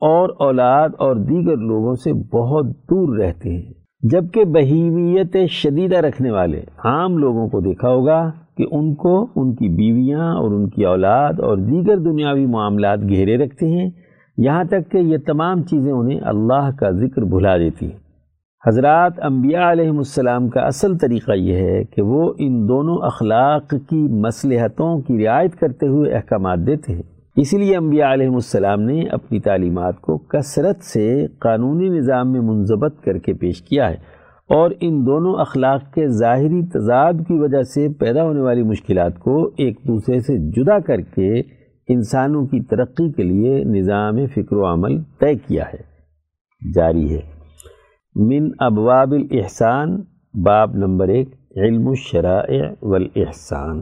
اور 0.00 0.28
اولاد 0.38 0.88
اور 0.98 1.16
دیگر 1.16 1.56
لوگوں 1.56 1.94
سے 1.94 2.12
بہت 2.12 2.66
دور 2.66 3.18
رہتے 3.18 3.50
ہیں۔ 3.50 3.81
جبکہ 4.02 4.44
بہیمیت 4.44 5.36
شدیدہ 5.50 5.96
رکھنے 5.96 6.30
والے 6.30 6.60
عام 6.84 7.18
لوگوں 7.18 7.48
کو 7.48 7.60
دیکھا 7.60 7.88
ہوگا 7.88 8.30
کہ 8.56 8.64
ان 8.70 8.94
کو 8.94 9.26
ان 9.36 9.54
کی 9.54 9.68
بیویاں 9.68 10.34
اور 10.34 10.50
ان 10.50 10.68
کی 10.68 10.84
اولاد 10.84 11.40
اور 11.40 11.56
دیگر 11.56 11.96
دنیاوی 11.96 12.46
معاملات 12.46 12.98
گھیرے 13.08 13.36
رکھتے 13.36 13.66
ہیں۔ 13.66 13.90
یہاں 14.36 14.64
تک 14.64 14.90
کہ 14.90 14.98
یہ 14.98 15.16
تمام 15.26 15.62
چیزیں 15.62 15.92
انہیں 15.92 16.20
اللہ 16.20 16.70
کا 16.78 16.90
ذکر 16.90 17.22
بھلا 17.22 17.56
دیتی 17.56 17.86
ہیں۔ 17.86 17.98
حضرات 18.66 19.12
انبیاء 19.22 19.72
علیہ 19.72 19.88
السلام 19.88 20.48
کا 20.48 20.60
اصل 20.60 20.98
طریقہ 20.98 21.32
یہ 21.32 21.54
ہے 21.54 21.84
کہ 21.84 22.02
وہ 22.02 22.32
ان 22.38 22.68
دونوں 22.68 22.98
اخلاق 23.02 23.70
کی 23.70 24.20
مصلحتوں 24.20 25.00
کی 25.00 25.26
رعایت 25.26 25.56
کرتے 25.56 25.88
ہوئے 25.88 26.12
احکامات 26.12 26.58
دیتے 26.58 26.92
ہیں۔ 26.92 27.02
اسی 27.36 27.58
لیے 27.58 27.76
انبیاء 27.76 28.12
علیہ 28.12 28.28
السلام 28.28 28.80
نے 28.80 29.02
اپنی 29.08 29.38
تعلیمات 29.40 30.00
کو 30.00 30.16
کثرت 30.18 30.82
سے 30.84 31.04
قانونی 31.40 31.88
نظام 31.88 32.32
میں 32.32 32.40
منضبط 32.40 33.00
کر 33.04 33.18
کے 33.18 33.34
پیش 33.34 33.62
کیا 33.62 33.88
ہے 33.90 33.96
اور 34.50 34.70
ان 34.80 35.00
دونوں 35.06 35.34
اخلاق 35.40 35.82
کے 35.94 36.06
ظاہری 36.08 36.60
تضاد 36.66 37.26
کی 37.28 37.38
وجہ 37.38 37.62
سے 37.62 37.88
پیدا 38.00 38.24
ہونے 38.24 38.40
والی 38.40 38.62
مشکلات 38.62 39.18
کو 39.18 39.36
ایک 39.56 39.78
دوسرے 39.88 40.18
سے 40.20 40.36
جدا 40.50 40.78
کر 40.78 41.00
کے 41.14 41.30
انسانوں 41.88 42.44
کی 42.46 42.60
ترقی 42.60 43.10
کے 43.12 43.22
لیے 43.22 43.62
نظام 43.70 44.26
فکر 44.26 44.56
و 44.56 44.66
عمل 44.66 45.00
طے 45.20 45.34
کیا 45.34 45.64
ہے، 45.64 45.80
جاری 46.62 47.14
ہے۔ 47.14 47.20
من 48.16 48.50
ابواب 48.58 49.12
الاحسان، 49.12 49.96
باب 50.34 50.76
نمبر 50.76 51.08
ایک، 51.08 51.34
علم 51.56 51.88
الشرائع 51.88 52.62
والاحسان 52.82 53.80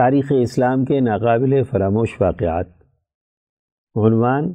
تاریخ 0.00 0.32
اسلام 0.40 0.84
کے 0.84 1.00
ناقابل 1.00 1.62
فراموش 1.70 2.20
واقعات۔ 2.20 2.66
عنوان 3.94 4.52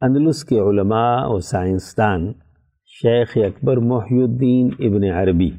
اندلس 0.00 0.44
کے 0.44 0.58
علماء 0.58 1.26
و 1.26 1.38
سائنسدان 1.38 2.32
شیخ 2.86 3.32
اکبر 3.36 3.76
محی 3.76 4.22
الدین 4.22 4.70
ابن 4.78 5.04
عربی۔ 5.04 5.50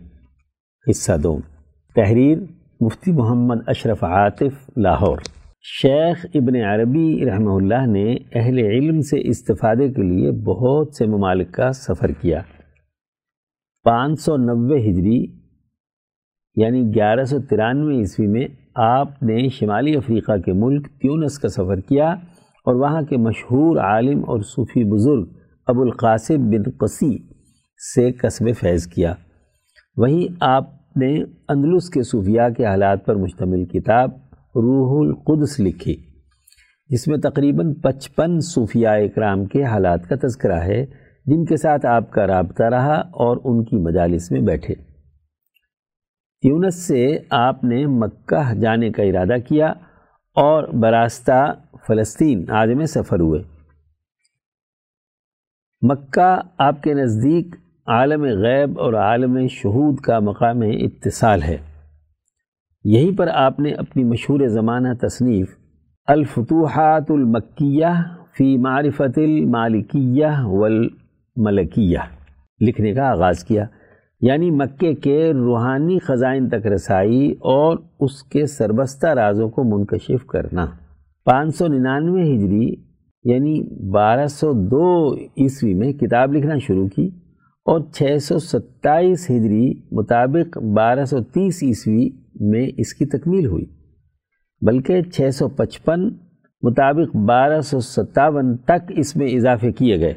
حصہ 0.90 1.12
دوم 1.24 1.40
تحریر 1.96 2.38
مفتی 2.82 3.12
محمد 3.12 3.56
اشرف 3.68 4.04
عاطف، 4.04 4.70
لاہور۔ 4.78 5.18
شیخ 5.62 6.26
ابن 6.34 6.56
عربی 6.56 7.26
رحمہ 7.26 7.52
اللہ 7.52 7.86
نے 7.86 8.16
اہل 8.36 8.58
علم 8.58 9.02
سے 9.02 9.30
استفادے 9.30 9.90
کے 9.90 10.02
لیے 10.02 10.32
بہت 10.32 10.96
سے 10.96 11.06
ممالک 11.06 11.52
کا 11.52 11.72
سفر 11.72 12.12
کیا۔ 12.12 12.42
پانچ 13.84 14.20
سو 14.20 14.38
نوے 14.38 14.90
ہجری 14.90 15.26
یعنی 16.56 16.96
گیارہ 16.96 17.24
سو 17.24 17.40
ترانوے 17.40 17.96
عیسوی 17.96 18.28
میں 18.28 18.48
آپ 18.76 19.24
نے 19.24 19.50
شمالی 19.50 19.96
افریقہ 19.96 20.38
کے 20.38 20.54
ملک 20.54 20.88
تیونس 20.88 21.40
کا 21.40 21.48
سفر 21.48 21.80
کیا 21.80 22.10
اور 22.66 22.76
وہاں 22.76 23.02
کے 23.02 23.18
مشہور 23.18 23.78
عالم 23.78 24.20
اور 24.20 24.40
صوفی 24.40 24.84
بزرگ 24.84 25.38
ابو 25.68 25.82
القاسم 25.82 26.50
بن 26.50 26.70
قسی 26.80 27.18
سے 27.96 28.12
قصب 28.12 28.46
فیض 28.60 28.88
کیا۔ 28.88 29.14
وہیں 29.98 30.36
آپ 30.40 30.64
نے 30.96 31.24
اندلس 31.50 31.90
کے 31.90 32.04
صوفیاء 32.04 32.48
کے 32.50 32.66
حالات 32.66 33.06
پر 33.06 33.16
مشتمل 33.16 33.66
کتاب 33.66 34.12
روح 34.56 35.08
القدس 35.08 35.60
لکھی، 35.60 35.96
جس 36.90 37.08
میں 37.08 37.18
تقریباً 37.18 37.74
پچپن 37.74 38.40
صوفیاء 38.40 38.96
اکرام 38.96 39.46
کے 39.46 39.64
حالات 39.64 40.08
کا 40.10 40.16
تذکرہ 40.28 40.60
ہے، 40.60 40.86
جن 41.26 41.46
کے 41.46 41.58
ساتھ 41.58 41.86
آپ 41.86 42.12
کا 42.12 42.28
رابطہ 42.28 42.64
رہا 42.64 42.96
اور 42.96 43.38
ان 43.44 43.64
کی 43.64 43.76
مجالس 43.76 44.32
میں 44.32 44.42
بیٹھے۔ 44.42 44.93
تیونس 46.44 46.88
سے 46.88 47.18
آپ 47.30 47.64
نے 47.64 47.86
مکہ 47.86 48.54
جانے 48.54 48.90
کا 48.90 49.04
ارادہ 49.04 49.36
کیا 49.48 49.68
اور 50.36 50.64
براستہ 50.64 51.56
فلسطین 51.88 52.50
آج 52.50 52.70
میں 52.70 52.86
سفر 52.86 53.20
ہوئے۔ 53.20 53.44
مکہ 55.82 56.42
آپ 56.58 56.84
کے 56.84 56.94
نزدیک 56.94 57.56
عالم 57.86 58.24
غیب 58.24 58.80
اور 58.80 58.94
عالم 58.94 59.48
شہود 59.48 60.00
کا 60.00 60.20
مقام 60.20 60.62
اتصال 60.62 61.42
ہے۔ 61.44 61.58
یہیں 62.84 63.18
پر 63.18 63.28
آپ 63.28 63.60
نے 63.60 63.72
اپنی 63.72 64.04
مشہور 64.04 64.48
زمانہ 64.48 64.88
تصنیف 65.02 65.56
الفتوحات 66.08 67.06
المکیہ 67.10 67.86
فی 68.38 68.58
معرفت 68.58 69.18
المالکیہ 69.18 70.26
والملکیہ 70.44 72.00
لکھنے 72.62 72.94
کا 72.94 73.10
آغاز 73.10 73.44
کیا۔ 73.44 73.66
یعنی 74.26 74.52
مکے 74.52 74.94
کے 74.94 75.34
روحانی 75.34 76.00
خزائن 76.00 76.50
تک 76.50 76.68
رسائی 76.68 77.32
اور 77.32 77.78
اس 78.00 78.24
کے 78.24 78.46
سربستہ 78.46 79.08
رازوں 79.08 79.50
کو 79.50 79.64
منکشف 79.64 80.26
کرنا۔ 80.26 80.66
پانچ 81.26 81.56
سو 81.56 81.68
ننانوے 81.68 82.22
ہجری 82.22 82.74
یعنی 83.24 83.90
بارہ 83.92 84.28
سو 84.28 84.54
دو 84.54 85.16
عیسوی 85.16 85.74
میں 85.74 85.94
کتاب 85.94 86.34
لکھنا 86.34 86.58
شروع 86.58 86.88
کی 86.88 87.08
اور 87.66 87.80
چھ 87.94 88.18
سو 88.22 88.40
ستائیس 88.40 89.30
ہجری 89.30 89.74
مطابق 89.92 90.58
بارہ 90.58 91.06
سو 91.06 91.24
تیس 91.24 91.64
عیسوی 91.64 92.10
میں 92.40 92.68
اس 92.78 92.94
کی 92.94 93.06
تکمیل 93.06 93.46
ہوئی۔ 93.46 93.66
بلکہ 94.62 95.02
چھ 95.02 95.30
سو 95.34 95.48
پچپن 95.48 96.10
مطابق 96.62 97.16
بارہ 97.16 97.62
سو 97.62 97.80
ستاون 97.80 98.58
تک 98.58 98.92
اس 98.98 99.16
میں 99.16 99.28
اضافے 99.28 99.72
کیے 99.72 100.00
گئے۔ 100.00 100.14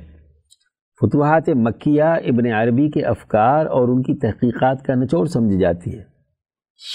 فتوحات 1.00 1.48
مکیہ 1.48 2.02
ابن 2.02 2.52
عربی 2.52 2.90
کے 2.90 3.02
افکار 3.02 3.66
اور 3.66 3.88
ان 3.88 4.02
کی 4.02 4.14
تحقیقات 4.14 4.82
کا 4.82 4.94
نچوڑ 4.94 5.26
سمجھی 5.26 5.58
جاتی 5.58 5.98
ہے۔ 5.98 6.02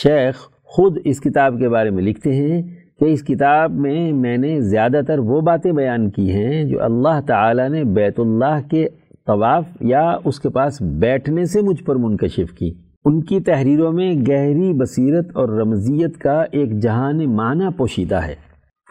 شیخ 0.03 0.35
خود 0.63 0.97
اس 1.05 1.21
کتاب 1.21 1.59
کے 1.59 1.69
بارے 1.69 1.89
میں 1.89 2.03
لکھتے 2.03 2.33
ہیں 2.33 2.61
کہ 2.99 3.05
اس 3.05 3.23
کتاب 3.23 3.71
میں 3.71 4.13
میں 4.13 4.37
نے 4.37 4.61
زیادہ 4.61 5.01
تر 5.07 5.19
وہ 5.19 5.41
باتیں 5.41 5.71
بیان 5.71 6.09
کی 6.09 6.31
ہیں 6.31 6.63
جو 6.63 6.83
اللہ 6.83 7.21
تعالیٰ 7.27 7.69
نے 7.69 7.83
بیت 7.83 8.19
اللہ 8.19 8.59
کے 8.71 8.87
طواف 9.27 9.63
یا 9.79 10.17
اس 10.25 10.39
کے 10.39 10.49
پاس 10.49 10.81
بیٹھنے 10.81 11.45
سے 11.45 11.61
مجھ 11.61 11.83
پر 11.83 11.95
منکشف 11.95 12.53
کی۔ 12.53 12.73
ان 13.05 13.23
کی 13.23 13.39
تحریروں 13.39 13.91
میں 13.91 14.13
گہری 14.13 14.73
بصیرت 14.73 15.27
اور 15.33 15.49
رمضیت 15.49 16.17
کا 16.17 16.43
ایک 16.51 16.79
جہان 16.79 17.35
معنی 17.35 17.65
پوشیدہ 17.77 18.15
ہے۔ 18.15 18.35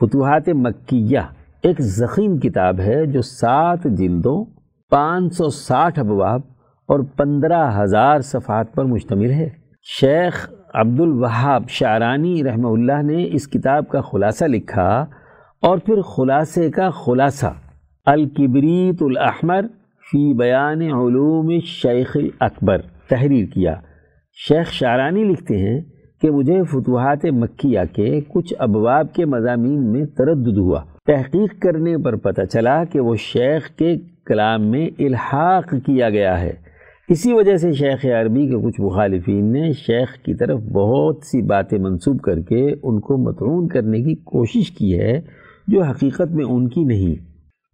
فتوحات 0.01 0.49
مکیہ 0.49 1.19
ایک 1.63 1.81
زخیم 1.81 2.39
کتاب 2.39 2.81
ہے 2.81 3.07
جو 3.07 3.23
سات 3.23 3.85
جلدوں 3.85 4.60
پانچ 4.91 5.35
سو 5.35 5.49
ساٹھ 5.49 5.99
ابواب 5.99 6.41
اور 6.89 7.01
پندرہ 7.17 7.83
ہزار 7.83 8.21
صفحات 8.21 8.75
پر 8.75 8.85
مشتمل 8.85 9.31
ہے۔ 9.31 9.49
شیخ 10.01 10.51
عبد 10.75 11.01
الوہاب 11.01 11.69
شعرانی 11.69 12.45
رحمہ 12.45 12.69
اللہ 12.69 13.03
نے 13.03 13.29
اس 13.33 13.49
کتاب 13.49 13.89
کا 13.89 14.01
خلاصہ 14.01 14.45
لکھا 14.45 14.89
اور 15.63 15.79
پھر 15.79 16.01
خلاصے 16.01 16.71
کا 16.71 16.91
خلاصہ 16.91 17.53
الکبریت 18.07 19.03
الاحمر 19.03 19.67
فی 20.11 20.33
بیان 20.39 20.83
علوم 20.83 21.59
شیخ 21.65 22.17
اکبر 22.41 22.83
تحریر 23.09 23.47
کیا۔ 23.47 23.75
شیخ 24.49 24.73
شارانی 24.73 25.25
لکھتے 25.25 25.59
ہیں 25.59 25.81
کہ 26.23 26.31
مجھے 26.31 26.63
فتوحات 26.63 27.25
مکیہ 27.25 27.81
کے 27.93 28.21
کچھ 28.29 28.55
ابواب 28.59 29.13
کے 29.13 29.25
مضامین 29.25 29.91
میں 29.93 30.05
تردد 30.07 30.59
ہوا۔ 30.59 30.85
تحقیق 31.07 31.61
کرنے 31.63 31.97
پر 31.99 32.17
پتہ 32.17 32.43
چلا 32.43 32.85
کہ 32.85 33.01
وہ 33.01 33.15
شیخ 33.17 33.69
کے 33.69 33.97
کلام 34.31 34.67
میں 34.67 34.89
الحاق 34.99 35.75
کیا 35.87 36.11
گیا 36.11 36.41
ہے۔ 36.41 36.53
اسی 37.09 37.33
وجہ 37.33 37.57
سے 37.57 37.73
شیخ 37.73 38.05
عربی 38.07 38.47
کے 38.47 38.57
کچھ 38.65 38.81
مخالفین 38.81 39.53
نے 39.53 39.73
شیخ 39.73 40.13
کی 40.25 40.35
طرف 40.35 40.61
بہت 40.73 41.25
سی 41.25 41.43
باتیں 41.43 41.79
منسوب 41.79 42.21
کر 42.21 42.41
کے 42.41 42.65
ان 42.83 43.01
کو 43.01 43.17
متعون 43.17 43.69
کرنے 43.69 44.03
کی 44.03 44.15
کوشش 44.15 44.71
کی 44.71 44.99
ہے، 44.99 45.21
جو 45.67 45.83
حقیقت 45.83 46.31
میں 46.31 46.45
ان 46.45 46.69
کی 46.69 46.85
نہیں۔ 46.85 47.15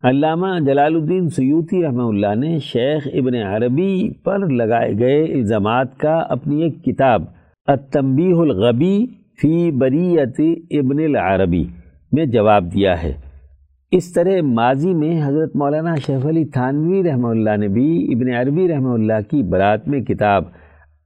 علامہ 0.03 0.47
جلال 0.67 0.95
الدین 0.95 1.29
سیوتی 1.29 1.83
رحمہ 1.83 2.03
اللہ 2.03 2.35
نے 2.35 2.59
شیخ 2.59 3.09
ابن 3.13 3.35
عربی 3.35 4.11
پر 4.25 4.47
لگائے 4.49 4.93
گئے 4.99 5.23
الزامات 5.25 5.97
کا 5.99 6.17
اپنی 6.29 6.63
ایک 6.63 6.85
کتاب 6.85 7.23
التنبیح 7.67 8.37
الغبی 8.39 8.97
فی 9.43 9.71
بریت 9.71 10.41
ابن 10.71 11.03
العربی 11.05 11.65
میں 12.13 12.27
جواب 12.27 12.75
دیا 12.75 13.03
ہے۔ 13.03 13.13
اس 13.91 14.13
طرح 14.13 14.41
ماضی 14.43 14.95
میں 14.95 15.21
حضرت 15.25 15.57
مولانا 15.57 15.95
شیخ 15.95 16.27
علی 16.27 16.45
تھانوی 16.45 17.03
رحمہ 17.03 17.29
اللہ 17.29 17.57
نے 17.57 17.69
بھی 17.69 18.15
ابن 18.15 18.33
عربی 18.35 18.69
رحمہ 18.69 18.89
اللہ 18.89 19.21
کی 19.31 19.43
برات 19.43 19.89
میں 19.89 20.01
کتاب 20.01 20.45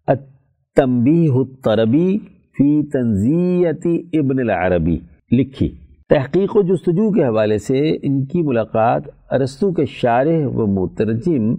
التنبیح 0.06 1.32
الطربی 1.34 2.18
فی 2.58 2.82
تنزیت 2.82 3.86
ابن 4.12 4.40
العربی 4.40 4.98
لکھی۔ 5.32 5.68
تحقیق 6.08 6.56
و 6.56 6.62
جستجو 6.62 7.10
کے 7.12 7.24
حوالے 7.24 7.58
سے 7.58 7.96
ان 8.02 8.24
کی 8.24 8.42
ملاقات 8.42 9.02
ارسطو 9.30 9.72
کے 9.72 9.84
شارح 9.84 10.46
و 10.46 10.66
مترجم 10.66 11.54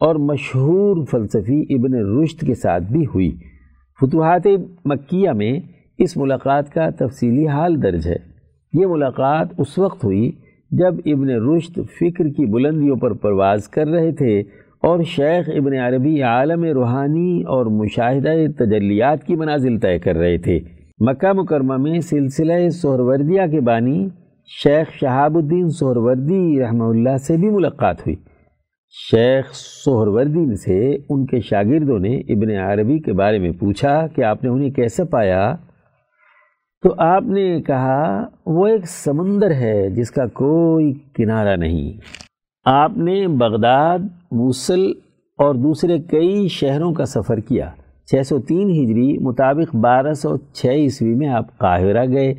اور 0.00 0.14
مشہور 0.14 1.04
فلسفی 1.10 1.60
ابن 1.70 1.94
رشد 1.94 2.46
کے 2.46 2.54
ساتھ 2.54 2.92
بھی 2.92 3.06
ہوئی۔ 3.06 3.36
فتوحات 4.00 4.46
مکیہ 4.84 5.30
میں 5.30 5.60
اس 5.98 6.16
ملاقات 6.16 6.72
کا 6.72 6.88
تفصیلی 6.90 7.46
حال 7.48 7.82
درج 7.82 8.06
ہے۔ 8.06 8.16
یہ 8.72 8.86
ملاقات 8.86 9.48
اس 9.58 9.78
وقت 9.78 10.04
ہوئی 10.04 10.30
جب 10.70 10.94
ابن 11.06 11.30
رشد 11.30 11.72
فکر 11.74 12.24
کی 12.24 12.52
بلندیوں 12.52 12.96
پر 12.96 13.12
پرواز 13.12 13.68
کر 13.68 13.86
رہے 13.86 14.12
تھے 14.12 14.40
اور 14.82 15.02
شیخ 15.02 15.48
ابن 15.48 15.74
عربی 15.74 16.22
عالم 16.22 16.64
روحانی 16.64 17.42
اور 17.42 17.66
مشاہدہ 17.66 18.34
تجلیات 18.58 19.24
کی 19.24 19.36
منازل 19.36 19.78
طے 19.78 19.98
کر 19.98 20.16
رہے 20.16 20.38
تھے۔ 20.38 20.60
مکہ 20.98 21.32
مکرمہ 21.32 21.76
میں 21.76 22.00
سلسلہ 22.00 22.68
سہروردیہ 22.68 23.42
کے 23.50 23.60
بانی 23.60 24.08
شیخ 24.62 24.92
شہاب 25.00 25.36
الدین 25.36 25.68
سہروردی 25.68 26.60
رحمہ 26.60 26.84
اللہ 26.84 27.16
سے 27.16 27.36
بھی 27.36 27.50
ملاقات 27.50 28.00
ہوئی۔ 28.00 28.16
شیخ 29.10 29.44
سہروردی 29.84 30.56
سے 30.56 30.96
ان 31.08 31.26
کے 31.26 31.40
شاگردوں 31.40 31.98
نے 31.98 32.16
ابن 32.16 32.50
عربی 32.50 32.98
کے 32.98 33.12
بارے 33.12 33.38
میں 33.38 33.50
پوچھا 33.50 34.06
کہ 34.06 34.24
آپ 34.24 34.44
نے 34.44 34.50
انہیں 34.50 34.70
کیسے 34.70 35.04
پایا؟ 35.04 35.56
تو 36.82 36.94
آپ 36.98 37.22
نے 37.22 37.60
کہا 37.60 38.24
وہ 38.46 38.66
ایک 38.66 38.86
سمندر 38.86 39.50
ہے 39.50 39.90
جس 39.90 40.10
کا 40.10 40.26
کوئی 40.26 40.92
کنارہ 41.14 41.56
نہیں۔ 41.56 41.92
آپ 42.64 42.96
نے 42.96 43.26
بغداد، 43.28 43.98
موصل 44.30 44.92
اور 45.38 45.54
دوسرے 45.54 45.98
کئی 45.98 46.48
شہروں 46.48 46.92
کا 46.92 47.04
سفر 47.04 47.40
کیا۔ 47.40 47.70
چھ 48.06 48.26
سو 48.26 48.38
تین 48.38 48.70
ہجری 48.70 49.18
مطابق 49.18 49.76
بارہ 49.76 50.12
سو 50.12 50.36
چھ 50.36 50.66
عیسوی 50.66 51.14
میں 51.14 51.28
آپ 51.28 51.58
قاہرہ 51.58 52.06
گئے، 52.06 52.34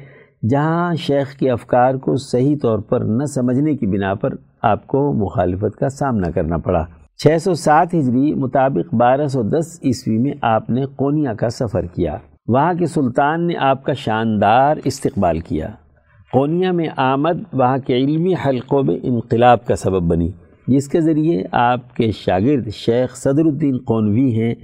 جہاں 0.49 0.95
شیخ 0.95 1.35
کے 1.35 1.51
افکار 1.51 1.95
کو 1.95 2.15
صحیح 2.15 2.55
طور 2.61 2.79
پر 2.79 2.99
نہ 2.99 3.25
سمجھنے 3.25 3.75
کی 3.75 3.88
بنا 3.88 4.13
پر 4.13 4.29
آپ 4.61 4.88
کو 4.88 5.13
مخالفت 5.13 5.79
کا 5.79 5.89
سامنا 5.89 6.31
کرنا 6.31 6.57
پڑا۔ 6.57 6.85
چھ 7.17 7.38
سو 7.41 7.53
سات 7.53 7.88
ہجری 7.93 8.33
مطابق 8.33 8.93
بارہ 8.93 9.27
سو 9.27 9.41
دس 9.41 9.79
عیسوی 9.83 10.17
میں 10.17 10.33
آپ 10.41 10.69
نے 10.69 10.85
کونیا 10.95 11.33
کا 11.33 11.49
سفر 11.49 11.85
کیا۔ 11.85 12.17
وہاں 12.47 12.73
کے 12.73 12.85
سلطان 12.85 13.47
نے 13.47 13.53
آپ 13.57 13.83
کا 13.83 13.93
شاندار 13.93 14.77
استقبال 14.83 15.39
کیا۔ 15.39 15.67
کونیا 16.31 16.71
میں 16.71 16.89
آمد، 16.97 17.53
وہاں 17.53 17.77
کے 17.77 17.97
علمی 17.97 18.33
حلقوں 18.33 18.83
میں 18.83 18.95
انقلاب 19.03 19.65
کا 19.65 19.75
سبب 19.75 20.03
بنی، 20.03 20.31
جس 20.67 20.87
کے 20.87 21.01
ذریعے 21.01 21.43
آپ 21.51 21.95
کے 21.95 22.11
شاگرد 22.11 22.69
شیخ 22.69 23.15
صدر 23.15 23.45
الدین 23.45 23.77
قونوی 23.77 24.41
ہیں۔ 24.41 24.55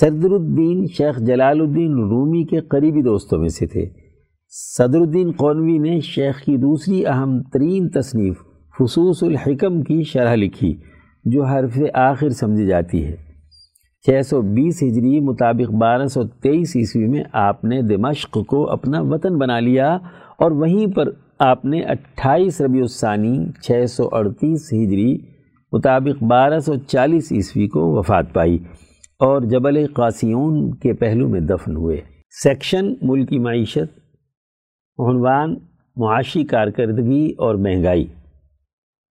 صدر 0.00 0.30
الدین 0.30 0.86
شیخ 0.86 1.18
جلال 1.18 1.60
الدین 1.60 1.92
رومی 1.92 2.44
کے 2.44 2.60
قریبی 2.60 3.02
دوستوں 3.02 3.38
میں 3.38 3.48
سے 3.48 3.66
تھے۔ 3.66 3.86
صدر 4.48 5.00
الدین 5.00 5.30
قونوی 5.30 5.78
نے 5.78 6.00
شیخ 6.00 6.42
کی 6.42 6.56
دوسری 6.56 7.06
اہم 7.06 7.42
ترین 7.42 7.88
تصنیف 7.88 8.34
خصوص 8.78 9.22
الحکم 9.22 9.82
کی 9.82 10.02
شرح 10.02 10.34
لکھی، 10.34 10.76
جو 11.24 11.44
حرف 11.44 11.78
آخر 11.94 12.28
سمجھی 12.28 12.66
جاتی 12.66 13.04
ہے۔ 13.04 13.23
چھ 14.06 14.20
سو 14.24 14.42
بیس 14.42 14.82
ہجری 14.82 15.20
مطابق 15.20 15.70
بارہ 15.70 16.06
سو 16.06 16.24
تیئیس 16.24 16.76
عیسوی 16.76 17.06
میں 17.06 17.24
آپ 17.32 17.64
نے 17.64 17.82
دمشق 17.82 18.38
کو 18.46 18.70
اپنا 18.70 19.00
وطن 19.00 19.38
بنا 19.38 19.60
لیا 19.60 19.98
اور 20.38 20.50
وہیں 20.50 20.86
پر 20.92 21.04
آپ 21.38 21.64
نے 21.64 21.80
اٹھائیس 21.80 22.60
ربیع 22.60 22.82
الثانی 22.82 23.46
چھ 23.62 23.84
سو 23.88 24.08
اڑتیس 24.12 24.72
ہجری 24.72 25.18
مطابق 25.72 26.22
بارہ 26.22 26.58
سو 26.58 26.74
چالیس 26.76 27.32
عیسوی 27.32 27.68
کو 27.68 27.98
وفات 27.98 28.32
پائی 28.32 28.58
اور 29.18 29.42
جبل 29.42 29.86
قاسیون 29.86 30.74
کے 30.74 30.92
پہلو 30.92 31.28
میں 31.28 31.40
دفن 31.40 31.76
ہوئے۔ 31.76 32.00
سیکشن 32.42 32.94
ملکی 33.02 33.38
معیشت، 33.38 33.98
عنوان، 34.98 35.54
معاشی 35.96 36.44
کارکردگی 36.44 37.32
اور 37.38 37.54
مہنگائی۔ 37.54 38.06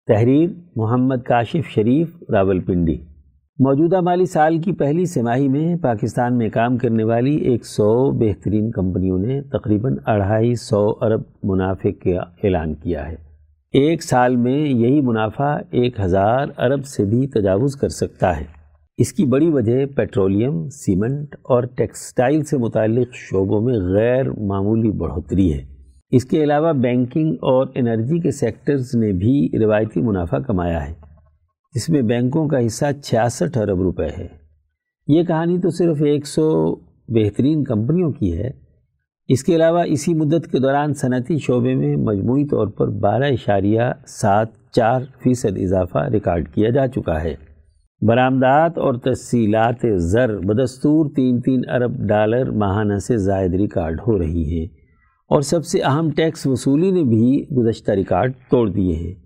تحریر، 0.08 0.50
محمد 0.76 1.24
کاشف 1.26 1.70
شریف 1.70 2.24
راول 2.30 2.60
پنڈی 2.60 2.98
موجودہ 3.60 4.01
مالی 4.01 4.26
سال 4.26 4.58
کی 4.58 4.72
پہلی 4.72 5.06
سماہی 5.06 5.47
میں 5.47 5.76
پاکستان 5.76 6.38
میں 6.38 6.49
کام 6.49 6.78
کرنے 6.78 7.04
والی 7.04 7.36
ایک 7.36 7.66
سو 7.66 8.12
بہترین 8.12 8.72
کمپنیوں 8.72 9.20
نے 9.20 9.41
تقریباً 9.41 9.95
اڑھائی 10.06 10.56
سو 10.56 10.93
ارب 11.01 11.22
منافع 11.43 11.89
کا 11.89 12.20
اعلان 12.43 12.74
کیا 12.74 13.08
ہے۔ 13.08 13.16
ایک 13.74 14.04
سال 14.04 14.36
میں 14.36 14.58
یہی 14.58 15.01
منافع 15.01 15.58
ایک 15.72 15.99
ہزار 15.99 16.47
ارب 16.58 16.86
سے 16.86 17.06
بھی 17.06 17.28
تجاوز 17.28 17.76
کر 17.76 17.89
سکتا 17.89 18.39
ہے۔ 18.39 18.45
اس 18.97 19.14
کی 19.14 19.26
بڑی 19.26 19.49
وجہ 19.49 19.86
پیٹرولیم، 19.86 20.70
سیمنٹ 20.70 21.36
اور 21.36 21.64
ٹیکسٹائل 21.64 22.43
سے 22.43 22.58
متعلق 22.58 23.08
شعبوں 23.14 23.62
میں 23.62 23.80
غیر 23.80 24.32
معمولی 24.32 24.91
بڑھوتری 24.91 25.54
ہے۔ 25.54 25.64
اس 26.12 26.26
کے 26.26 26.43
علاوہ 26.43 26.74
بینکنگ 26.74 27.34
اور 27.34 27.68
انرجی 27.76 28.20
کے 28.20 28.32
سیکٹرز 28.32 28.95
نے 28.95 29.12
بھی 29.12 29.49
روایتی 29.64 30.01
منافع 30.01 30.38
کمایا 30.38 30.89
ہے۔ 30.89 31.03
جس 31.76 31.89
میں 31.89 32.01
بینکوں 32.01 32.47
کا 32.47 32.65
حصہ 32.65 32.86
چھیاسٹھ 33.03 33.57
ارب 33.57 33.82
روپے 33.82 34.07
ہے۔ 34.17 34.28
یہ 35.07 35.24
کہانی 35.24 35.59
تو 35.59 35.69
صرف 35.69 36.01
ایک 36.01 36.28
سو 36.28 36.76
بہترین 37.07 37.63
کمپنیوں 37.63 38.11
کی 38.11 38.38
ہے۔ 38.38 38.51
اس 39.28 39.43
کے 39.43 39.55
علاوہ 39.55 39.84
اسی 39.88 40.13
مدت 40.13 40.51
کے 40.51 40.59
دوران 40.59 40.93
صنعتی 40.93 41.38
شعبے 41.38 41.76
میں 41.76 41.95
مجموعی 41.95 42.45
طور 42.45 42.67
پر 42.67 42.88
بارہ 42.88 43.24
اشاریہ 43.24 43.82
سات 44.07 44.47
چار 44.71 45.01
فیصد 45.24 45.57
اضافہ 45.57 45.97
ریکارڈ 45.97 46.49
کیا 46.49 46.69
جا 46.69 46.88
چکا 46.88 47.24
ہے۔ 47.24 47.36
برآمدات 48.01 48.78
اور 48.78 48.93
تفصیلات 48.93 49.86
زر 49.95 50.39
بدستور 50.39 51.09
تین 51.15 51.41
تین 51.41 51.61
ارب 51.69 51.97
ڈالر 51.97 52.51
ماہانہ 52.51 52.97
سے 52.97 53.17
زائد 53.17 53.53
ریکارڈ 53.53 54.01
ہو 54.07 54.19
رہی 54.19 54.59
ہے۔ 54.59 54.65
اور 55.28 55.41
سب 55.41 55.65
سے 55.65 55.80
اہم 55.80 56.09
ٹیکس 56.09 56.47
وصولی 56.47 56.91
نے 56.91 57.03
بھی 57.03 57.45
گزشتہ 57.57 57.91
ریکارڈ 57.91 58.34
توڑ 58.49 58.69
دیے 58.69 58.95
ہیں۔ 58.95 59.22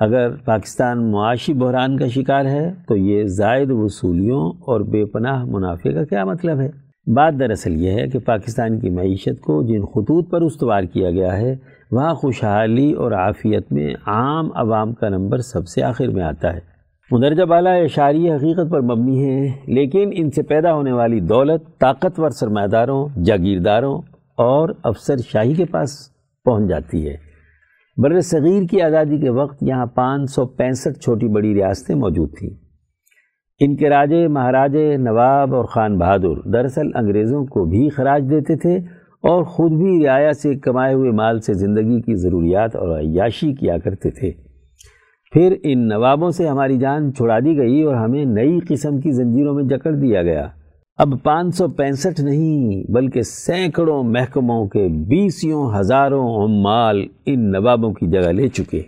اگر 0.00 0.30
پاکستان 0.44 1.10
معاشی 1.10 1.52
بحران 1.52 1.96
کا 1.96 2.06
شکار 2.08 2.44
ہے، 2.44 2.74
تو 2.88 2.96
یہ 2.96 3.24
زائد 3.24 3.70
وصولیوں 3.70 4.48
اور 4.50 4.80
بے 4.80 5.04
پناہ 5.04 5.44
منافع 5.44 5.92
کا 5.92 6.04
کیا 6.04 6.24
مطلب 6.24 6.60
ہے؟ 6.60 6.70
بات 7.14 7.34
دراصل 7.38 7.80
یہ 7.80 7.90
ہے 7.90 8.06
کہ 8.06 8.18
پاکستان 8.18 8.80
کی 8.80 8.90
معیشت 8.90 9.40
کو 9.40 9.62
جن 9.62 9.82
خطوط 9.82 10.30
پر 10.30 10.40
استوار 10.40 10.82
کیا 10.82 11.10
گیا 11.10 11.36
ہے، 11.36 11.56
وہاں 11.90 12.14
خوشحالی 12.14 12.92
اور 12.92 13.12
عافیت 13.12 13.72
میں 13.72 13.94
عام 14.06 14.48
عوام 14.54 14.92
کا 14.92 15.08
نمبر 15.08 15.38
سب 15.38 15.68
سے 15.68 15.82
آخر 15.82 16.08
میں 16.08 16.22
آتا 16.22 16.54
ہے۔ 16.54 16.60
مندرجہ 17.10 17.44
بالا 17.44 17.72
اشاری 17.72 18.30
حقیقت 18.30 18.70
پر 18.70 18.80
مبنی 18.80 19.24
ہے، 19.24 19.52
لیکن 19.66 20.10
ان 20.12 20.30
سے 20.30 20.42
پیدا 20.42 20.74
ہونے 20.74 20.92
والی 20.92 21.20
دولت 21.20 21.78
طاقتور 21.78 22.30
سرمایہ 22.30 22.66
داروں، 22.66 23.08
جاگیرداروں 23.24 23.98
اور 24.36 24.68
افسر 24.82 25.16
شاہی 25.16 25.54
کے 25.54 25.64
پاس 25.64 26.10
پہنچ 26.44 26.68
جاتی 26.68 27.08
ہے۔ 27.08 27.29
بر 27.96 28.20
صغیر 28.20 28.62
کی 28.70 28.82
آزادی 28.82 29.18
کے 29.18 29.30
وقت 29.30 29.62
یہاں 29.62 29.86
پانچ 29.86 30.30
سو 30.30 30.46
پینسٹھ 30.46 30.98
چھوٹی 30.98 31.28
بڑی 31.28 31.54
ریاستیں 31.54 31.94
موجود 31.94 32.38
تھیں۔ 32.38 32.50
ان 33.60 33.76
کے 33.76 33.88
راجے 33.88 34.28
مہاراجے 34.28 34.96
نواب 34.96 35.54
اور 35.54 35.64
خان 35.64 35.98
بہادر 35.98 36.48
دراصل 36.50 36.86
انگریزوں 36.94 37.44
کو 37.44 37.64
بھی 37.64 37.88
خراج 37.88 38.30
دیتے 38.30 38.56
تھے 38.56 38.76
اور 39.22 39.42
خود 39.42 39.72
بھی 39.72 40.06
رعایا 40.06 40.32
سے 40.32 40.54
کمائے 40.54 40.94
ہوئے 40.94 41.10
مال 41.10 41.40
سے 41.40 41.52
زندگی 41.52 42.00
کی 42.00 42.14
ضروریات 42.14 42.76
اور 42.76 42.98
عیاشی 42.98 43.54
کیا 43.54 43.78
کرتے 43.78 44.10
تھے۔ 44.10 44.30
پھر 45.32 45.56
ان 45.62 45.88
نوابوں 45.88 46.30
سے 46.30 46.48
ہماری 46.48 46.78
جان 46.78 47.14
چھڑا 47.14 47.38
دی 47.38 47.58
گئی 47.58 47.82
اور 47.82 47.94
ہمیں 47.94 48.24
نئی 48.24 48.58
قسم 48.68 49.00
کی 49.00 49.12
زنجیروں 49.12 49.54
میں 49.54 49.64
جکڑ 49.64 49.90
دیا 49.90 50.22
گیا۔ 50.22 50.48
اب 51.00 51.14
پانچ 51.22 51.54
سو 51.54 51.68
پینسٹھ 51.68 52.20
نہیں 52.20 52.92
بلکہ 52.92 53.22
سینکڑوں 53.22 54.02
محکموں 54.02 54.68
کے 54.68 54.88
بیسیوں 54.88 55.80
ہزاروں 55.80 56.44
عمال 56.44 57.06
ان 57.26 57.50
نوابوں 57.50 57.92
کی 57.92 58.06
جگہ 58.06 58.32
لے 58.32 58.48
چکے 58.48 58.82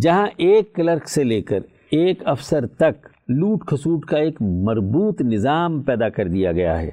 جہاں 0.00 0.26
ایک 0.36 0.74
کلرک 0.74 1.08
سے 1.08 1.24
لے 1.24 1.42
کر 1.42 1.58
ایک 1.90 2.22
افسر 2.24 2.66
تک 2.66 3.06
لوٹ 3.28 3.64
کھسوٹ 3.66 4.04
کا 4.04 4.18
ایک 4.18 4.42
مربوط 4.42 5.20
نظام 5.20 5.82
پیدا 5.82 6.08
کر 6.08 6.28
دیا 6.28 6.52
گیا 6.52 6.82
ہے، 6.82 6.90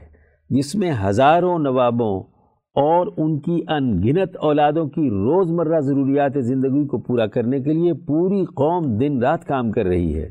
جس 0.49 0.75
میں 0.75 0.91
ہزاروں 1.03 1.59
نوابوں 1.59 2.19
اور 2.75 3.07
ان 3.17 3.39
کی 3.39 3.61
ان 3.67 4.01
گنت 4.03 4.37
اولادوں 4.37 4.85
کی 4.85 5.09
روز 5.09 5.51
مرہ 5.51 5.79
ضروریات 5.79 6.31
زندگی 6.39 6.87
کو 6.87 6.97
پورا 6.97 7.27
کرنے 7.27 7.59
کے 7.59 7.73
لیے 7.73 7.93
پوری 7.93 8.45
قوم 8.45 8.97
دن 8.97 9.21
رات 9.21 9.45
کام 9.45 9.71
کر 9.71 9.85
رہی 9.85 10.15
ہے۔ 10.15 10.29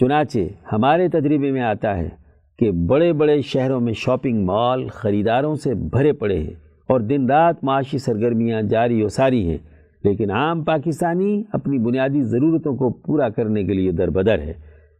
چنانچہ 0.00 0.38
ہمارے 0.72 1.08
تجربے 1.08 1.52
میں 1.52 1.62
آتا 1.62 1.96
ہے 1.96 2.25
کہ 2.58 2.70
بڑے 2.70 3.12
بڑے 3.12 3.40
شہروں 3.42 3.80
میں 3.80 3.92
شاپنگ 3.92 4.44
مال 4.44 4.88
خریداروں 4.88 5.54
سے 5.54 5.74
بھرے 5.74 6.12
پڑے 6.12 6.38
ہیں 6.38 6.54
اور 6.88 7.00
دن 7.00 7.26
رات 7.30 7.64
معاشی 7.64 7.98
سرگرمیاں 7.98 8.62
جاری 8.62 9.02
و 9.02 9.08
ساری 9.08 9.48
ہیں، 9.48 9.58
لیکن 10.04 10.30
عام 10.30 10.64
پاکستانی 10.64 11.42
اپنی 11.52 11.78
بنیادی 11.78 12.22
ضرورتوں 12.22 12.76
کو 12.76 12.90
پورا 12.90 13.28
کرنے 13.28 13.64
کے 13.64 13.72
لیے 13.72 13.92
در 13.92 14.10
بدر 14.10 14.38
ہے۔ 14.38 14.52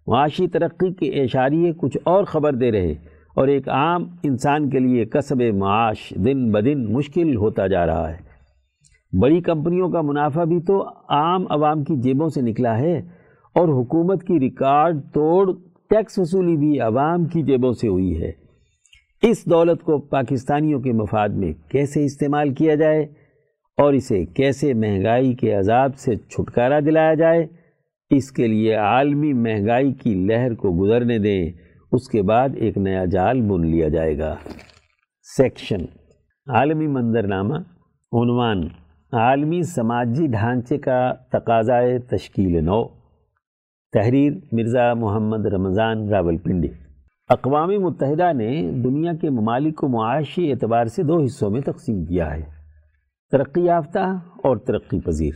معاشی 0.07 0.47
ترقی 0.47 0.93
کے 0.95 1.23
اشاریے 1.23 1.73
کچھ 1.73 1.97
اور 2.05 2.25
خبر 2.25 2.53
دے 2.53 2.73
رہے 2.73 2.93
اور 3.35 3.49
ایک 3.49 3.69
عام 3.69 4.05
انسان 4.23 4.71
کے 4.71 4.79
لیے 4.79 5.05
کسب 5.05 5.43
معاش 5.55 6.13
دن 6.17 6.51
بدن 6.53 6.85
مشکل 6.93 7.37
ہوتا 7.37 7.67
جا 7.67 7.87
رہا 7.87 8.11
ہے۔ 8.11 8.25
بڑی 9.13 9.41
کمپنیوں 9.41 9.89
کا 9.89 10.01
منافع 10.01 10.45
بھی 10.45 10.61
تو 10.61 10.83
عام 11.09 11.45
عوام 11.51 11.85
کی 11.85 11.97
جیبوں 11.97 12.29
سے 12.29 12.41
نکلا 12.41 12.79
ہے 12.79 12.97
اور 13.55 13.69
حکومت 13.69 14.23
کی 14.23 14.41
ریکارڈ 14.41 15.01
توڑ 15.15 15.53
ٹیکس 15.89 16.19
وصولی 16.19 16.57
بھی 16.57 16.81
عوام 16.81 17.25
کی 17.25 17.43
جیبوں 17.43 17.73
سے 17.73 17.89
ہوئی 17.89 18.23
ہے۔ 18.23 18.33
اس 19.23 19.47
دولت 19.47 19.83
کو 19.83 19.99
پاکستانیوں 19.99 20.81
کے 20.81 20.93
مفاد 20.93 21.29
میں 21.29 21.53
کیسے 21.71 22.05
استعمال 22.05 22.55
کیا 22.55 22.75
جائے 22.75 23.03
اور 23.77 23.93
اسے 23.93 24.25
کیسے 24.25 24.75
مہنگائی 24.75 25.35
کے 25.35 25.53
عذاب 25.53 25.97
سے 25.97 26.17
چھٹکارا 26.17 26.81
دلایا 26.81 27.15
جائے، 27.15 27.47
اس 28.11 28.33
کے 28.33 28.47
لیے 28.47 28.75
عالمی 28.75 29.33
مہنگائی 29.33 29.93
کی 29.93 30.15
لہر 30.15 30.55
کو 30.55 30.73
گزرنے 30.83 31.19
دیں، 31.19 31.53
اس 31.93 32.09
کے 32.09 32.23
بعد 32.23 32.49
ایک 32.55 32.79
نیا 32.79 33.05
جال 33.05 33.41
بن 33.41 33.67
لیا 33.67 33.89
جائے 33.89 34.19
گا۔ 34.19 34.37
سیکشن 35.37 35.81
عالمی 36.55 36.87
منظرنامہ 36.87 37.55
عنوان 38.13 38.69
عالمی 39.13 39.63
سماجی 39.63 40.27
ڈھانچے 40.27 40.79
کا 40.79 41.13
تقاضائے 41.33 41.99
تشکیل 41.99 42.65
نو۔ 42.65 42.96
تحریر 43.93 44.33
مرزا 44.53 44.93
محمد 44.95 45.47
رمضان 45.47 46.09
راول 46.09 46.37
پنڈی 46.37 46.69
اقوام 47.31 47.69
متحدہ 47.81 48.33
نے 48.33 48.51
دنیا 48.85 49.13
کے 49.13 49.31
ممالک 49.31 49.77
کو 49.77 49.89
معاشی 49.89 50.51
اعتبار 50.53 50.87
سے 50.87 51.03
دو 51.03 51.19
حصوں 51.25 51.51
میں 51.51 51.61
تقسیم 51.61 52.05
کیا 52.05 52.35
ہے، 52.35 52.43
ترقی 53.33 53.65
یافتہ 53.65 53.99
اور 54.45 54.57
ترقی 54.57 55.01
پذیر۔ 55.01 55.35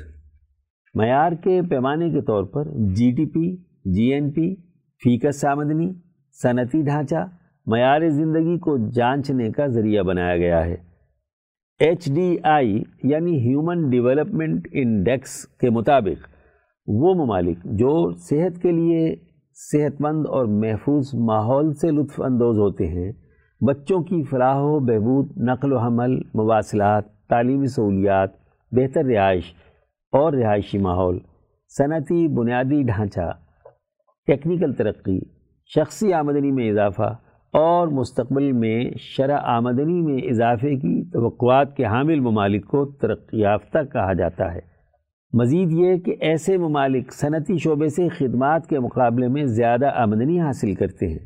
معیار 0.94 1.32
کے 1.32 1.60
پیمانے 1.70 2.10
کے 2.10 2.20
طور 2.20 2.44
پر 2.44 2.68
G 2.96 3.10
D 3.10 3.26
P 3.26 3.56
G 3.94 4.12
N 4.12 4.30
P, 4.30 4.54
fix 5.02 5.44
آمدنی، 5.44 5.90
صنعتی 6.42 6.82
ڈھانچہ، 6.82 7.24
معیار 7.66 8.08
زندگی 8.08 8.58
کو 8.58 8.76
جانچنے 8.90 9.50
کا 9.50 9.66
ذریعہ 9.68 10.02
بنایا 10.02 10.36
گیا 10.36 10.64
ہے۔ 10.64 10.76
ایچ 11.80 12.10
ڈی 12.14 12.36
آئی 12.42 12.82
یعنی 13.02 13.38
ہیومن 13.38 13.88
ڈیولپمنٹ 13.90 14.68
انڈیکس 14.72 15.44
کے 15.60 15.70
مطابق 15.70 16.28
وہ 16.92 17.14
ممالک 17.14 17.58
جو 17.64 18.10
صحت 18.18 18.62
کے 18.62 18.70
لیے 18.72 19.16
صحت 19.54 20.00
مند 20.00 20.26
اور 20.28 20.44
محفوظ 20.44 21.14
ماحول 21.14 21.72
سے 21.74 21.90
لطف 21.90 22.20
اندوز 22.20 22.58
ہوتے 22.58 22.86
ہیں، 22.88 23.12
بچوں 23.60 24.02
کی 24.02 24.22
فلاح 24.22 24.56
و 24.56 24.78
بہبود، 24.78 25.38
نقل 25.38 25.72
و 25.72 25.78
حمل، 25.78 26.16
مواصلات، 26.34 27.04
تعلیمی 27.28 27.66
سہولیات، 27.66 28.30
بہتر 28.72 29.04
رہائش 29.04 29.54
اور 30.12 30.32
رہائشی 30.32 30.78
ماحول، 30.78 31.18
صنعتی 31.68 32.28
بنیادی 32.28 32.82
ڈھانچہ، 32.82 33.30
ٹیکنیکل 34.26 34.72
ترقی، 34.72 35.18
شخصی 35.74 36.12
آمدنی 36.12 36.50
میں 36.50 36.70
اضافہ 36.70 37.16
اور 37.52 37.88
مستقبل 37.88 38.52
میں 38.52 38.90
شرح 38.96 39.38
آمدنی 39.42 40.00
میں 40.00 40.22
اضافے 40.22 40.74
کی 40.76 41.10
توقعات 41.10 41.76
کے 41.76 41.84
حامل 41.84 42.20
ممالک 42.20 42.66
کو 42.66 42.84
ترقی 42.86 43.40
یافتہ 43.40 43.78
کہا 43.92 44.12
جاتا 44.12 44.54
ہے۔ 44.54 44.69
مزید 45.32 45.72
یہ 45.72 45.96
کہ 45.96 46.14
ایسے 46.20 46.58
ممالک 46.58 47.12
صنعتی 47.12 47.58
شعبے 47.58 47.88
سے 47.88 48.08
خدمات 48.08 48.66
کے 48.66 48.78
مقابلے 48.78 49.28
میں 49.28 49.44
زیادہ 49.44 49.90
آمدنی 49.94 50.40
حاصل 50.40 50.74
کرتے 50.74 51.06
ہیں۔ 51.06 51.18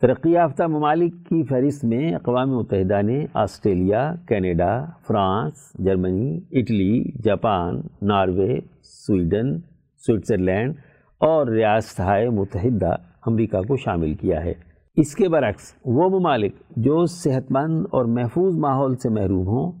ترقی 0.00 0.30
یافتہ 0.30 0.62
ممالک 0.62 1.12
کی 1.14 1.42
فہرست 1.42 1.84
میں 1.84 2.14
اقوام 2.14 2.50
متحدہ 2.50 3.02
نے 3.02 3.26
Australia, 3.34 4.14
Canada, 4.28 4.84
France, 5.08 5.72
Germany, 5.78 6.40
Italy, 6.52 7.22
Japan, 7.24 7.80
Norway, 8.02 8.58
Sweden, 8.82 9.58
Switzerland 10.06 10.74
اور 11.20 11.46
ریاستہائے 11.46 12.28
متحدہ 12.28 12.96
امریکہ 13.26 13.62
کو 13.62 13.76
شامل 13.76 14.14
کیا 14.14 14.44
ہے۔ 14.44 14.54
اس 14.96 15.14
کے 15.14 15.28
برعکس 15.28 15.74
وہ 15.84 16.08
ممالک 16.08 16.54
جو 16.76 17.04
صحت 17.04 17.52
مند 17.52 17.86
اور 17.90 18.04
محفوظ 18.04 18.58
ماحول 18.58 18.96
سے 18.96 19.08
محروم 19.08 19.46
ہوں، 19.46 19.72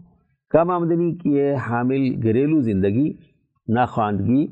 کم 0.50 0.70
آمدنی 0.70 1.14
کی 1.14 1.54
حامل 1.54 2.22
گھریلو 2.22 2.60
زندگی 2.60 3.31
ناخواندگی، 3.68 4.46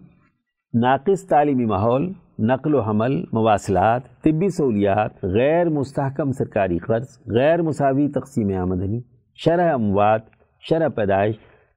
ناقص 0.74 1.26
تعلیمی 1.26 1.64
ماحول، 1.64 2.12
نقل 2.38 2.74
و 2.74 2.80
حمل، 2.80 3.24
مواصلات، 3.32 4.02
طبی 4.22 4.48
سہولیات، 4.48 5.24
غیر 5.24 5.68
مستحکم 5.68 6.32
سرکاری 6.32 6.78
قرض، 6.78 7.18
غیر 7.26 7.62
مساوی 7.62 8.08
تقسیم 8.08 8.58
آمدنی، 8.58 9.00
شرح 9.34 9.72
اموات، 9.74 10.20
شرح 10.68 10.88
پیدائش، 10.88 11.34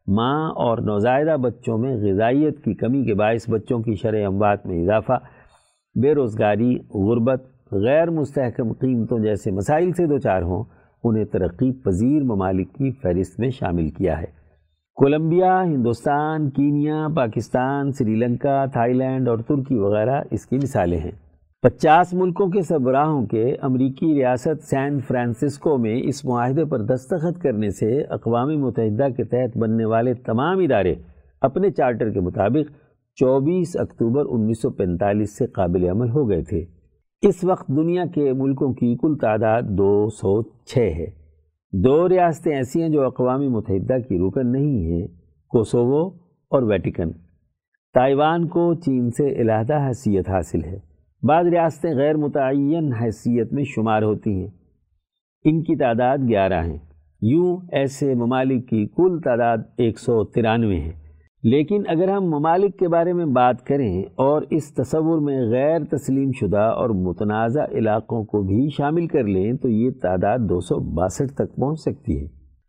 ماں 0.08 0.50
اور 0.50 0.78
نوزائیدہ 0.78 1.38
بچوں 1.38 1.78
میں 1.78 1.98
غذائیت 1.98 2.64
کی 2.64 2.74
کمی 2.74 3.06
کے 3.06 3.14
باعث 3.14 3.50
بچوں 3.50 3.82
کی 3.82 3.96
شرح 3.96 4.28
اموات 4.28 4.66
میں 4.66 4.82
اضافہ، 4.82 5.20
بے 6.02 6.16
روزگاری، 6.16 6.78
غربت، 6.94 7.44
غیر 7.72 8.10
مستحکم 8.10 8.74
قیمتوں 8.74 9.20
جیسے 9.20 9.52
مسائل 9.52 9.92
سے 9.94 10.06
دو 10.06 10.18
چار 10.18 10.42
ہوں، 10.42 10.64
انہیں 11.04 11.26
ترقی 11.26 11.72
پذیر 11.72 12.24
ممالک 12.24 12.74
کی 12.74 12.92
فہرست 12.92 13.40
میں 13.40 13.50
شامل 13.50 13.90
کیا 13.90 14.22
ہے۔ 14.22 14.43
Colombia, 14.96 15.64
Hindustan, 15.64 16.50
Kenya, 16.50 17.08
Pakistan, 17.16 17.92
Sri 17.92 18.16
Lanka 18.16 18.66
Thailand 18.94 19.28
اور 19.28 19.38
ترکی 19.38 19.76
وغیرہ 19.76 20.22
اس 20.32 20.46
کی 20.46 20.58
مثالیں 20.58 20.98
ہیں۔ 20.98 21.12
پچاس 21.62 22.14
ملکوں 22.14 22.48
کے 22.48 22.62
سربراہوں 22.62 23.26
کے 23.26 23.56
امریکی 23.62 24.14
ریاست 24.14 24.64
سین 24.64 25.00
فرانسسکو 25.00 25.78
میں 25.78 26.02
اس 26.04 26.26
معاہدے 26.26 26.66
پر 26.66 26.82
دستخط 26.82 27.42
کرنے 27.42 27.70
سے 27.70 28.02
اقوام 28.02 28.48
متحدہ 28.48 29.08
کے 29.18 29.24
تحت 29.24 29.58
بننے 29.58 29.86
والے 29.86 30.14
تمام 30.14 30.60
ادارے 30.60 30.96
اپنے 31.42 31.72
چارٹر 31.72 32.10
کے 32.10 32.20
مطابق 32.20 32.72
چوبیس 33.16 33.76
اکتوبر 33.76 34.24
انیس 34.30 34.62
سو 34.62 34.70
پینتالیس 34.70 35.38
سے 35.38 35.48
قابل 35.48 35.90
عمل 35.90 36.10
ہو 36.10 36.30
گئے 36.30 36.44
تھے۔ 36.44 36.66
اس 37.22 37.44
وقت 37.44 37.68
دنیا 37.68 38.06
کے 38.06 38.34
ملکوں 38.34 38.74
کی 38.74 38.98
کل 39.02 39.18
تعداد 39.22 39.62
دو 39.62 40.10
سو 40.10 40.42
چھ 40.66 40.78
ہے۔ 40.78 41.23
دو 41.76 42.10
ریاستیں 42.10 42.56
ایسی 42.56 42.82
ہیں 42.82 42.90
جو 42.90 43.06
اقوام 43.06 43.52
متحدہ 43.52 44.00
کی 44.00 44.18
رکن 44.18 44.52
نہیں 44.52 44.86
ہیں 44.86 45.08
کوسوو 45.48 46.08
اور 46.50 46.64
ویٹیکن۔ 46.64 47.12
تائیوان 47.94 48.48
کو 48.48 48.74
چین 48.74 49.10
سے 49.10 49.42
علیحدہ 49.42 49.88
حیثیت 49.88 50.30
حاصل 50.30 50.64
ہے۔ 50.64 50.80
بعض 51.24 51.48
ریاستیں 51.48 51.94
غیر 51.96 52.16
متعین 52.16 52.94
حیثیت 52.94 53.54
میں 53.54 53.64
شمار 53.64 54.02
ہوتی 54.02 54.42
ہیں۔ 54.42 54.48
ان 55.44 55.64
کی 55.64 55.76
تعداد 55.76 56.18
گیارہ 56.28 56.64
ہیں۔ 56.64 56.78
یوں 57.22 57.58
ایسے 57.72 58.14
ممالک 58.14 58.70
کی 58.70 58.88
کل 58.88 59.20
تعداد 59.22 59.58
ایک 59.78 60.00
سو 60.00 60.24
ترانوے 60.24 60.80
ہیں 60.80 61.03
لیکن 61.44 61.84
اگر 61.88 62.08
ہم 62.08 62.24
ممالک 62.24 62.80
کے 62.80 62.88
بارے 62.88 63.14
میں 63.14 63.26
بات 63.26 63.64
کریں 63.64 64.04
اور 64.16 64.42
اس 64.50 64.74
تصور 64.74 65.20
میں 65.20 65.42
غیر 65.50 65.84
تسلیم 65.84 66.32
شدہ 66.32 66.60
اور 66.60 66.90
متنازع 66.90 67.66
علاقوں 67.72 68.24
کو 68.24 68.42
بھی 68.42 68.70
شامل 68.78 69.08
کر 69.08 69.24
لیں 69.24 69.54
تو 69.54 69.70
یہ 69.70 69.90
تعداد 70.02 70.40
دو 70.40 70.60
سو 70.60 70.80
باسٹھ 70.80 71.34
تک 71.34 71.56
پہنچ 71.56 71.80
سکتی 71.80 72.24
ہے۔ 72.24 72.26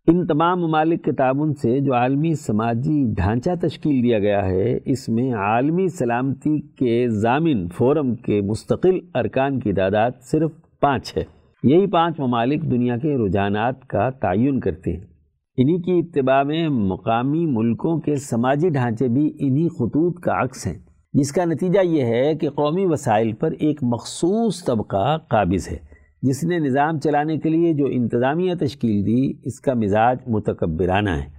ان 0.07 0.27
تمام 0.27 0.61
ممالک 0.61 1.05
کے 1.05 1.13
تعاون 1.13 1.55
سے 1.55 1.81
جو 1.81 1.95
عالمی 1.95 2.35
سماجی 2.35 3.15
ڈھانچہ 3.17 3.51
تشکیل 3.63 4.03
دیا 4.03 4.19
گیا 4.19 4.47
ہے، 4.47 4.79
اس 4.85 5.09
میں 5.09 5.35
عالمی 5.35 5.89
سلامتی 5.89 6.61
کے 6.61 7.09
ضامن 7.09 7.69
فورم 7.69 8.15
کے 8.15 8.41
مستقل 8.41 8.99
ارکان 9.15 9.61
کی 9.61 9.73
تعداد 9.73 10.11
صرف 10.21 10.51
پانچ 10.81 11.17
ہے۔ 11.17 11.25
یہی 11.63 11.87
پانچ 11.87 12.21
ممالک 12.21 12.63
دنیا 12.63 12.97
کے 12.97 13.27
رجحانات 13.27 13.87
کا 13.87 14.11
تعین 14.11 14.61
کرتے 14.61 14.93
ہیں۔ 14.93 15.14
انہی 15.57 15.81
کی 15.83 15.99
اتباع 15.99 16.43
میں 16.43 16.69
مقامی 16.69 17.47
ملکوں 17.47 18.01
کے 18.01 18.17
سماجی 18.17 18.69
ڈھانچے 18.69 19.09
بھی 19.09 19.33
انہی 19.39 19.69
خطوط 19.69 20.21
کا 20.21 20.43
عکس 20.43 20.67
ہیں۔ 20.67 20.79
جس 21.13 21.33
کا 21.33 21.45
نتیجہ 21.45 21.81
یہ 21.83 22.05
ہے 22.05 22.35
کہ 22.35 22.51
قومی 22.51 22.87
وسائل 22.87 23.33
پر 23.33 23.53
ایک 23.59 23.79
مخصوص 23.83 24.65
طبقہ 24.65 25.17
قابض 25.19 25.69
ہے، 25.73 25.77
جس 26.23 26.45
نے 26.45 26.59
نظام 26.59 26.99
چلانے 26.99 27.39
کے 27.39 27.49
لیے 27.49 27.73
جو 27.73 27.87
انتظامیہ 27.87 28.55
تشکیل 28.61 29.07
دی، 29.07 29.33
اس 29.45 29.61
کا 29.61 29.75
مزاج 29.75 30.17
متکبرانہ 30.27 31.11
ہے۔ 31.11 31.31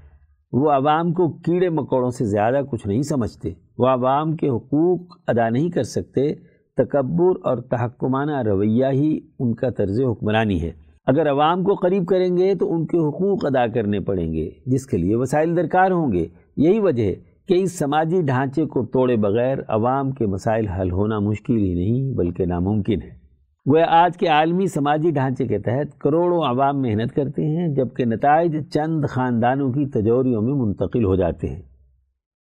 وہ 0.51 0.71
عوام 0.71 1.13
کو 1.13 1.27
کیڑے 1.29 1.69
مکوڑوں 1.69 2.09
سے 2.09 2.25
زیادہ 2.25 2.61
کچھ 2.71 2.87
نہیں 2.87 3.01
سمجھتے، 3.01 3.51
وہ 3.77 3.87
عوام 3.87 4.35
کے 4.35 4.49
حقوق 4.49 4.99
ادا 5.27 5.49
نہیں 5.49 5.69
کر 5.69 5.83
سکتے، 5.83 6.33
تکبر 6.77 7.39
اور 7.43 7.57
تحکمانہ 7.57 8.41
رویہ 8.41 8.85
ہی 8.85 9.19
ان 9.39 9.55
کا 9.55 9.69
طرز 9.69 9.99
حکمرانی 9.99 10.61
ہے۔ 10.61 10.84
اگر 11.05 11.29
عوام 11.29 11.63
کو 11.63 11.73
قریب 11.73 12.05
کریں 12.05 12.37
گے 12.37 12.55
تو 12.55 12.73
ان 12.73 12.85
کے 12.85 12.97
حقوق 12.97 13.45
ادا 13.45 13.67
کرنے 13.67 13.99
پڑیں 13.99 14.33
گے، 14.33 14.49
جس 14.65 14.85
کے 14.85 14.97
لیے 14.97 15.15
وسائل 15.15 15.57
درکار 15.57 15.91
ہوں 15.91 16.11
گے۔ 16.11 16.25
یہی 16.57 16.79
وجہ 16.79 17.03
ہے 17.03 17.15
کہ 17.47 17.53
اس 17.53 17.79
سماجی 17.79 18.21
ڈھانچے 18.21 18.65
کو 18.65 18.85
توڑے 18.85 19.15
بغیر 19.15 19.57
عوام 19.67 20.11
کے 20.11 20.25
مسائل 20.25 20.67
حل 20.67 20.91
ہونا 20.91 21.19
مشکل 21.19 21.57
ہی 21.57 21.73
نہیں، 21.73 22.17
بلکہ 22.17 22.45
ناممکن 22.45 23.01
ہے۔ 23.01 23.25
وہ 23.65 23.79
آج 23.87 24.17
کے 24.17 24.27
عالمی 24.27 24.67
سماجی 24.67 25.11
ڈھانچے 25.11 25.47
کے 25.47 25.59
تحت 25.59 25.99
کروڑوں 25.99 26.43
عوام 26.43 26.81
محنت 26.81 27.15
کرتے 27.15 27.45
ہیں، 27.45 27.67
جبکہ 27.67 28.05
نتائج 28.05 28.69
چند 28.73 29.05
خاندانوں 29.09 29.71
کی 29.71 29.85
تجوریوں 29.85 30.41
میں 30.41 30.53
منتقل 30.53 31.05
ہو 31.05 31.15
جاتے 31.15 31.47
ہیں۔ 31.47 31.61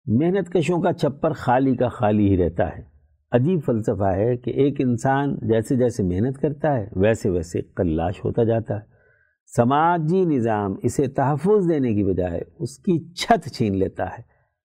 محنت 0.07 0.53
کشوں 0.53 0.81
کا 0.81 0.93
چھپر 0.93 1.33
خالی 1.33 1.77
کا 1.77 1.89
خالی 1.89 2.29
ہی 2.29 2.37
رہتا 2.37 2.69
ہے۔ 2.69 2.90
عجیب 3.33 3.61
فلسفہ 3.67 4.05
ہے 4.05 4.37
کہ 4.37 4.51
ایک 4.51 4.75
انسان 4.79 5.35
جیسے 5.43 5.77
جیسے 5.77 6.03
محنت 6.03 6.39
کرتا 6.39 6.77
ہے، 6.77 6.89
ویسے 6.97 7.31
ویسے 7.31 7.63
کلاش 7.77 8.25
ہوتا 8.25 8.45
جاتا 8.45 8.75
ہے۔ 8.75 8.81
سماجی 9.57 10.25
نظام 10.25 10.75
اسے 10.83 11.07
تحفظ 11.07 11.69
دینے 11.69 11.95
کی 11.95 12.05
بجائے 12.05 12.41
اس 12.59 12.79
کی 12.79 13.13
چھت 13.13 13.49
چھین 13.49 13.77
لیتا 13.77 14.05
ہے۔ 14.05 14.23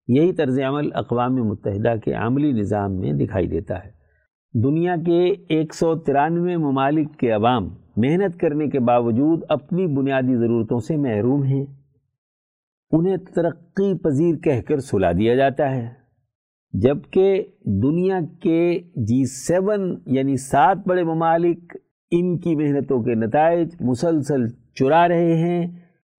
یہی 0.07 0.33
طرز 0.33 0.59
عمل 0.59 0.89
اقوام 0.93 1.35
متحدہ 1.35 1.93
کے 2.05 2.13
عملی 2.13 2.51
نظام 2.51 2.99
میں 2.99 3.13
دکھائی 3.13 3.47
دیتا 3.47 3.85
ہے۔ 3.85 3.99
دنیا 4.63 4.95
کے 5.05 5.35
ایک 5.49 5.73
سو 5.73 5.95
ترانوے 5.95 6.57
ممالک 6.57 7.17
کے 7.17 7.31
عوام 7.31 7.69
محنت 7.97 8.39
کرنے 8.39 8.67
کے 8.67 8.79
باوجود 8.79 9.43
اپنی 9.49 9.87
بنیادی 9.87 10.35
ضرورتوں 10.35 10.79
سے 10.79 10.97
محروم 10.97 11.43
ہیں۔ 11.43 11.65
انہیں 12.91 13.17
ترقی 13.17 13.97
پذیر 13.97 14.35
کہہ 14.35 14.61
کر 14.67 14.79
سلا 14.79 15.11
دیا 15.11 15.35
جاتا 15.35 15.71
ہے۔ 15.71 15.98
جبکہ 16.73 17.43
دنیا 17.65 18.19
کے 18.41 18.79
جی 18.95 19.25
سیون 19.25 19.99
یعنی 20.05 20.37
سات 20.37 20.77
بڑے 20.87 21.03
ممالک 21.03 21.77
ان 22.11 22.37
کی 22.37 22.55
محنتوں 22.55 23.03
کے 23.03 23.15
نتائج 23.15 23.75
مسلسل 23.79 24.47
چرا 24.75 25.07
رہے 25.07 25.37
ہیں، 25.37 25.67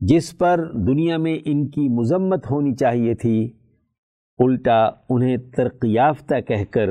جس 0.00 0.38
پر 0.38 0.72
دنیا 0.72 1.16
میں 1.16 1.38
ان 1.44 1.68
کی 1.68 1.88
مذمت 1.88 2.50
ہونی 2.50 2.74
چاہیے 2.74 3.14
تھی۔ 3.14 3.52
الٹا 4.38 4.90
انہیں 5.08 5.36
ترقی 5.36 5.92
یافتہ 5.92 6.40
کہہ 6.40 6.64
کر 6.70 6.90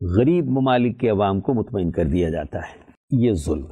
غریب 0.00 0.46
ممالک 0.46 1.00
کے 1.00 1.08
عوام 1.08 1.40
کو 1.40 1.54
مطمئن 1.54 1.90
کر 1.90 2.04
دیا 2.04 2.30
جاتا 2.30 2.58
ہے۔ 2.58 2.88
یہ 3.10 3.32
ظلم۔ 3.32 3.66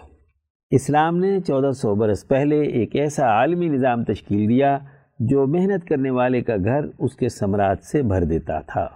اسلام 0.71 1.17
نے 1.17 1.41
چودہ 1.41 1.71
سو 1.71 1.95
برس 1.95 2.29
پہلے 2.29 2.63
ایک 2.63 2.97
ایسا 2.97 3.27
عالمی 3.27 3.69
نظام 3.69 4.05
تشکیل 4.05 4.49
دیا 4.49 4.79
جو 5.19 5.47
محنت 5.47 5.89
کرنے 5.89 6.11
والے 6.11 6.41
کا 6.41 6.57
گھر 6.65 6.81
اس 6.99 7.17
کے 7.17 7.29
ثمرات 7.29 7.79
سے 7.83 8.03
بھر 8.03 8.25
دیتا 8.25 8.61
تھا۔ 8.61 8.87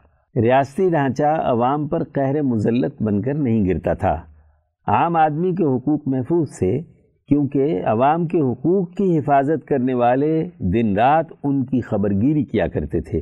ریاستی 0.43 0.91
ڈھانچہ 0.91 1.23
عوام 1.23 1.89
پر 1.89 2.05
قہر 2.05 2.43
مزلت 2.43 3.03
بن 3.03 3.23
کر 3.23 3.35
نہیں 3.35 3.69
گرتا 3.69 3.95
تھا۔ 3.95 4.23
عام 4.87 5.17
آدمی 5.17 5.53
کے 5.53 5.77
حقوق 5.77 6.01
محفوظ 6.07 6.51
سے 6.51 6.81
کیونکہ 7.29 7.83
عوام 7.85 8.27
کے 8.27 8.41
حقوق 8.41 8.91
کی 8.91 9.19
حفاظت 9.19 9.67
کرنے 9.67 9.95
والے 9.95 10.49
دن 10.59 10.97
رات 10.97 11.27
ان 11.45 11.65
کی 11.65 11.81
خبر 11.81 12.11
گیری 12.11 12.45
کیا 12.45 12.67
کرتے 12.67 13.01
تھے۔ 13.01 13.21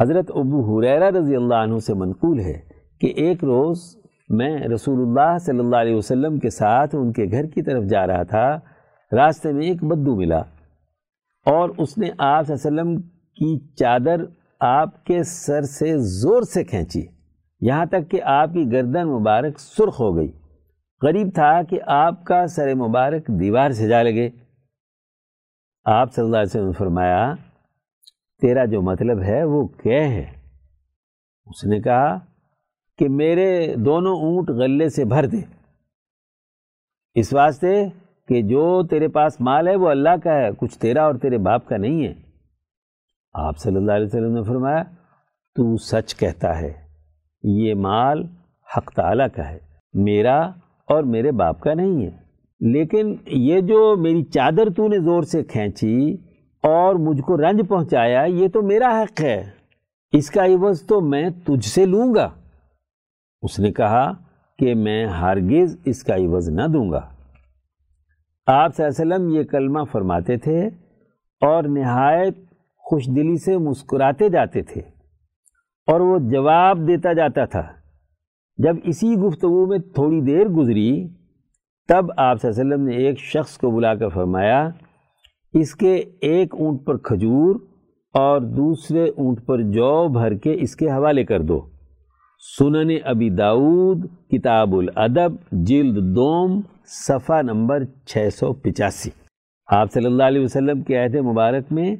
حضرت 0.00 0.30
ابو 0.34 0.78
حریرہ 0.78 1.10
رضی 1.10 1.36
اللہ 1.36 1.54
عنہ 1.54 1.78
سے 1.78 1.94
منقول 1.94 2.40
ہے 2.40 2.60
کہ 3.00 3.06
ایک 3.06 3.44
روز 3.44 3.78
میں 4.28 4.58
رسول 4.58 5.00
اللہ 5.00 5.38
صلی 5.38 5.58
اللہ 5.58 5.76
علیہ 5.76 5.94
وسلم 5.94 6.38
کے 6.38 6.50
ساتھ 6.50 6.96
ان 6.98 7.12
کے 7.12 7.24
گھر 7.30 7.46
کی 7.46 7.62
طرف 7.62 7.84
جا 7.84 8.06
رہا 8.06 8.22
تھا۔ 8.22 8.58
راستے 9.12 9.52
میں 9.52 9.66
ایک 9.66 9.84
بدو 9.84 10.16
ملا۔ 10.16 10.42
اور 11.46 11.70
اس 11.78 11.98
نے 11.98 12.10
آپ 12.18 12.44
علیہ 12.44 12.54
وسلم 12.54 13.00
کی 13.36 13.58
چادر 13.76 14.24
آپ 14.60 15.04
کے 15.04 15.22
سر 15.22 15.62
سے 15.62 15.98
زور 15.98 16.42
سے 16.42 16.64
کھینچی، 16.64 17.02
یہاں 17.60 17.86
تک 17.86 18.10
کہ 18.10 18.22
آپ 18.22 18.52
کی 18.52 18.72
گردن 18.72 19.08
مبارک 19.08 19.58
سرخ 19.58 20.00
ہو 20.00 20.16
گئی۔ 20.16 20.32
غریب 21.02 21.28
تھا 21.34 21.62
کہ 21.62 21.80
آپ 21.86 22.24
کا 22.24 22.46
سر 22.46 22.74
مبارک 22.74 23.26
دیوار 23.40 23.70
سے 23.70 23.88
جا 23.88 24.02
لگے۔ 24.02 24.30
آپ 25.84 26.14
صلی 26.14 26.24
اللہ 26.24 26.36
علیہ 26.36 26.50
وسلم 26.50 26.66
نے 26.66 26.72
فرمایا، 26.72 27.34
تیرا 28.40 28.64
جو 28.64 28.82
مطلب 28.82 29.22
ہے 29.22 29.44
وہ 29.44 29.66
کیا 29.66 30.08
ہے؟ 30.08 30.32
اس 31.46 31.64
نے 31.64 31.80
کہا 31.80 32.18
کہ 32.98 33.08
میرے 33.08 33.74
دونوں 33.76 34.16
اونٹ 34.16 34.50
غلے 34.50 34.88
سے 34.88 35.04
بھر 35.04 35.26
دے۔ 35.26 35.40
اس 37.14 37.32
واسطے 37.32 37.84
کہ 38.28 38.42
جو 38.42 38.82
تیرے 38.90 39.08
پاس 39.08 39.40
مال 39.40 39.68
ہے 39.68 39.76
وہ 39.76 39.88
اللہ 39.88 40.16
کا 40.24 40.34
ہے، 40.34 40.48
کچھ 40.58 40.78
تیرا 40.78 41.04
اور 41.04 41.14
تیرے 41.14 41.38
باپ 41.38 41.68
کا 41.68 41.76
نہیں 41.76 42.06
ہے۔ 42.06 42.14
آپ 43.34 43.58
صلی 43.58 43.76
اللہ 43.76 43.92
علیہ 43.92 44.06
وسلم 44.06 44.34
نے 44.34 44.42
فرمایا، 44.42 44.82
تو 45.54 45.76
سچ 45.76 46.14
کہتا 46.14 46.60
ہے، 46.60 46.72
یہ 47.42 47.74
مال 47.74 48.26
حق 48.76 48.92
تعالیٰ 48.92 49.26
کا 49.36 49.50
ہے، 49.50 49.58
میرا 49.94 50.40
اور 50.86 51.02
میرے 51.02 51.32
باپ 51.32 51.60
کا 51.60 51.74
نہیں 51.74 52.06
ہے۔ 52.06 52.10
لیکن 52.60 53.14
یہ 53.26 53.60
جو 53.60 53.96
میری 53.96 54.22
چادر 54.22 54.70
تو 54.76 54.88
نے 54.88 54.98
زور 54.98 55.22
سے 55.22 55.44
کھینچی 55.44 56.16
اور 56.62 56.94
مجھ 56.94 57.20
کو 57.20 57.36
رنج 57.36 57.68
پہنچایا، 57.68 58.22
یہ 58.22 58.48
تو 58.48 58.62
میرا 58.62 59.02
حق 59.02 59.20
ہے۔ 59.20 59.50
اس 60.12 60.30
کا 60.30 60.46
عوض 60.46 60.82
تو 60.82 61.00
میں 61.00 61.30
تجھ 61.46 61.66
سے 61.66 61.86
لوں 61.86 62.14
گا۔ 62.14 62.30
اس 63.42 63.58
نے 63.58 63.72
کہا 63.72 64.12
کہ 64.58 64.74
میں 64.74 65.06
ہرگز 65.06 65.76
اس 65.84 66.04
کا 66.04 66.14
عوض 66.16 66.48
نہ 66.48 66.62
دوں 66.62 66.90
گا۔ 66.90 67.11
آپ 68.46 68.76
صلی 68.76 68.86
اللہ 68.86 69.02
علیہ 69.02 69.14
وسلم 69.14 69.36
یہ 69.36 69.42
کلمہ 69.42 69.84
فرماتے 69.92 70.36
تھے 70.36 70.66
اور 71.40 71.64
نہایت 71.64 72.36
خوش 72.78 73.06
دلی 73.06 73.36
سے 73.36 73.58
مسکراتے 73.58 74.28
جاتے 74.28 74.62
تھے 74.62 74.80
اور 75.86 76.00
وہ 76.00 76.18
جواب 76.18 76.78
دیتا 76.88 77.12
جاتا 77.12 77.44
تھا۔ 77.44 77.62
جب 78.58 78.76
اسی 78.84 79.14
گفتگو 79.14 79.66
میں 79.66 79.78
تھوڑی 79.78 80.20
دیر 80.20 80.48
گزری، 80.48 81.08
تب 81.88 82.04
آپ 82.16 82.40
صلی 82.40 82.50
اللہ 82.50 82.62
علیہ 82.62 82.74
وسلم 82.74 82.88
نے 82.88 82.96
ایک 82.96 83.18
شخص 83.18 83.58
کو 83.58 83.70
بلا 83.70 83.94
کر 83.94 84.08
فرمایا، 84.08 84.68
اس 85.54 85.74
کے 85.74 85.94
ایک 86.20 86.54
اونٹ 86.54 86.84
پر 86.84 86.96
کھجور 86.96 87.56
اور 88.14 88.40
دوسرے 88.40 89.08
اونٹ 89.08 89.46
پر 89.46 89.58
جو 89.58 90.08
بھر 90.08 90.34
کے 90.34 90.56
اس 90.60 90.76
کے 90.76 90.90
حوالے 90.90 91.24
کر 91.24 91.42
دو۔ 91.42 91.71
سنن 92.44 92.90
ابی 93.04 93.30
داود 93.30 94.06
کتاب 94.30 94.74
الادب، 94.76 95.32
جلد 95.52 95.96
دوم، 96.16 96.60
صفحہ 96.84 97.42
نمبر 97.42 97.84
چھ 98.06 98.28
سو 98.34 98.52
پچاسی۔ 98.52 99.10
آپ 99.66 99.92
صلی 99.92 100.06
اللہ 100.06 100.22
علیہ 100.22 100.42
وسلم 100.42 100.82
کے 100.82 100.96
عہد 100.96 101.14
مبارک 101.14 101.72
میں 101.72 101.96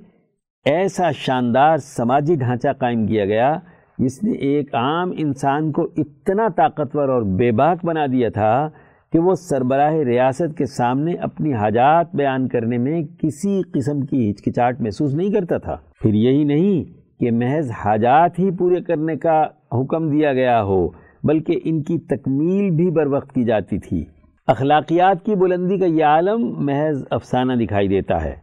ایسا 0.65 1.11
شاندار 1.11 1.77
سماجی 1.79 2.35
ڈھانچہ 2.35 2.69
قائم 2.79 3.07
کیا 3.07 3.25
گیا 3.25 3.55
جس 3.99 4.23
نے 4.23 4.33
ایک 4.33 4.75
عام 4.75 5.13
انسان 5.17 5.73
کو 5.73 5.83
اتنا 5.97 6.49
طاقتور 6.57 7.09
اور 7.09 7.23
بے 7.23 7.53
باک 7.53 7.85
بنا 7.85 8.07
دیا 8.07 8.29
تھا 8.29 8.69
کہ 9.13 9.19
وہ 9.19 9.35
سربراہ 9.35 9.95
ریاست 9.95 10.59
کے 10.59 10.67
سامنے 10.67 11.15
اپنی 11.15 11.53
حاجات 11.55 12.15
بیان 12.15 12.49
کرنے 12.49 12.79
میں 12.79 13.03
کسی 13.19 13.63
قسم 13.75 14.01
کی 14.01 14.31
ہچکچاہٹ 14.31 14.81
محسوس 14.81 15.15
نہیں 15.15 15.31
کرتا 15.31 15.59
تھا۔ 15.59 15.77
پھر 16.01 16.15
یہی 16.15 16.45
نہیں 16.45 17.02
کہ 17.23 17.31
محض 17.31 17.71
حاجات 17.71 18.39
ہی 18.39 18.51
پورے 18.51 18.81
کرنے 18.81 19.17
کا 19.17 19.45
حکم 19.73 20.11
دیا 20.11 20.33
گیا 20.33 20.63
ہو، 20.63 20.89
بلکہ 21.25 21.61
ان 21.65 21.83
کی 21.83 21.99
تکمیل 21.99 22.71
بھی 22.71 22.91
بر 22.91 23.07
وقت 23.07 23.33
کی 23.33 23.45
جاتی 23.45 23.79
تھی۔ 23.79 24.05
اخلاقیات 24.47 25.25
کی 25.25 25.35
بلندی 25.35 25.79
کا 25.79 25.87
یہ 25.87 26.05
عالم 26.05 26.55
محض 26.65 27.05
افسانہ 27.11 27.53
دکھائی 27.53 27.89
دیتا 27.89 28.25
ہے، 28.25 28.35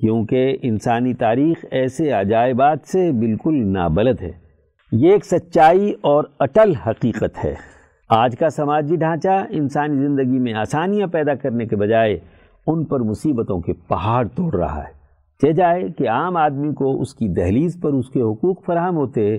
کیونکہ 0.00 0.56
انسانی 0.62 1.14
تاریخ 1.14 1.64
ایسے 1.70 2.10
عجائبات 2.10 2.78
سے 2.84 3.12
بالکل 3.12 3.72
نابلد 3.72 4.22
ہے۔ 4.22 4.32
یہ 4.92 5.12
ایک 5.12 5.24
سچائی 5.24 5.92
اور 6.00 6.24
اٹل 6.40 6.74
حقیقت 6.74 7.44
ہے۔ 7.44 7.54
آج 8.10 8.38
کا 8.38 8.50
سماجی 8.50 8.96
ڈھانچہ 8.96 9.46
انسانی 9.50 9.96
زندگی 9.96 10.38
میں 10.38 10.52
آسانیاں 10.52 11.06
پیدا 11.06 11.34
کرنے 11.34 11.66
کے 11.66 11.76
بجائے 11.76 12.18
ان 12.66 12.84
پر 12.84 13.00
مصیبتوں 13.00 13.60
کے 13.60 13.72
پہاڑ 13.72 14.26
توڑ 14.26 14.54
رہا 14.54 14.82
ہے۔ 14.82 14.95
چہ 15.42 15.52
جائے 15.52 15.88
کہ 15.88 16.08
عام 16.08 16.36
آدمی 16.36 16.74
کو 16.74 17.00
اس 17.00 17.14
کی 17.14 17.28
دہلیز 17.28 17.80
پر 17.80 17.92
اس 17.92 18.08
کے 18.08 18.20
حقوق 18.22 18.64
فراہم 18.64 18.96
ہوتے، 18.96 19.38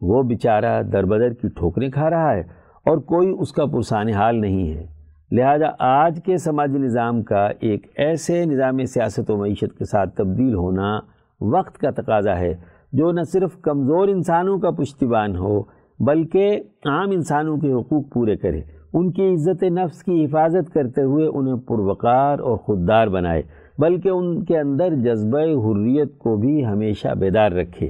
وہ 0.00 0.22
بیچارہ 0.22 0.82
در 0.82 1.04
بدر 1.04 1.32
کی 1.32 1.48
ٹھوکریں 1.48 1.90
کھا 1.90 2.10
رہا 2.10 2.34
ہے 2.34 2.40
اور 2.86 2.98
کوئی 2.98 3.34
اس 3.38 3.52
کا 3.52 3.66
پرسان 3.66 4.08
حال 4.08 4.40
نہیں 4.40 4.74
ہے۔ 4.74 4.86
لہذا 5.32 5.66
آج 5.78 6.20
کے 6.24 6.36
سماجی 6.36 6.78
نظام 6.78 7.22
کا 7.22 7.48
ایک 7.60 7.86
ایسے 7.96 8.44
نظام 8.44 8.84
سیاست 8.84 9.30
و 9.30 9.36
معیشت 9.36 9.78
کے 9.78 9.84
ساتھ 9.84 10.14
تبدیل 10.16 10.54
ہونا 10.54 10.98
وقت 11.40 11.78
کا 11.78 11.90
تقاضا 11.90 12.38
ہے، 12.38 12.54
جو 12.92 13.12
نہ 13.12 13.22
صرف 13.22 13.60
کمزور 13.60 14.08
انسانوں 14.08 14.58
کا 14.58 14.70
پشتیبان 14.70 15.36
ہو، 15.36 15.62
بلکہ 16.00 16.60
عام 16.84 17.10
انسانوں 17.10 17.56
کے 17.56 17.72
حقوق 17.72 18.12
پورے 18.12 18.36
کرے۔ 18.36 18.60
ان 18.94 19.10
کی 19.12 19.34
عزت 19.34 19.62
نفس 19.62 20.02
کی 20.02 20.24
حفاظت 20.24 20.74
کرتے 20.74 21.02
ہوئے 21.02 21.26
انہیں 21.26 21.56
پروقار 21.56 22.38
اور 22.38 22.56
خوددار 22.56 23.06
بنائے۔ 23.06 23.42
بلکہ 23.78 24.08
ان 24.08 24.44
کے 24.44 24.58
اندر 24.58 24.94
جذبہ 24.94 25.38
حریت 25.38 26.18
کو 26.18 26.36
بھی 26.36 26.66
ہمیشہ 26.66 27.08
بیدار 27.08 27.52
رکھے۔ 27.52 27.86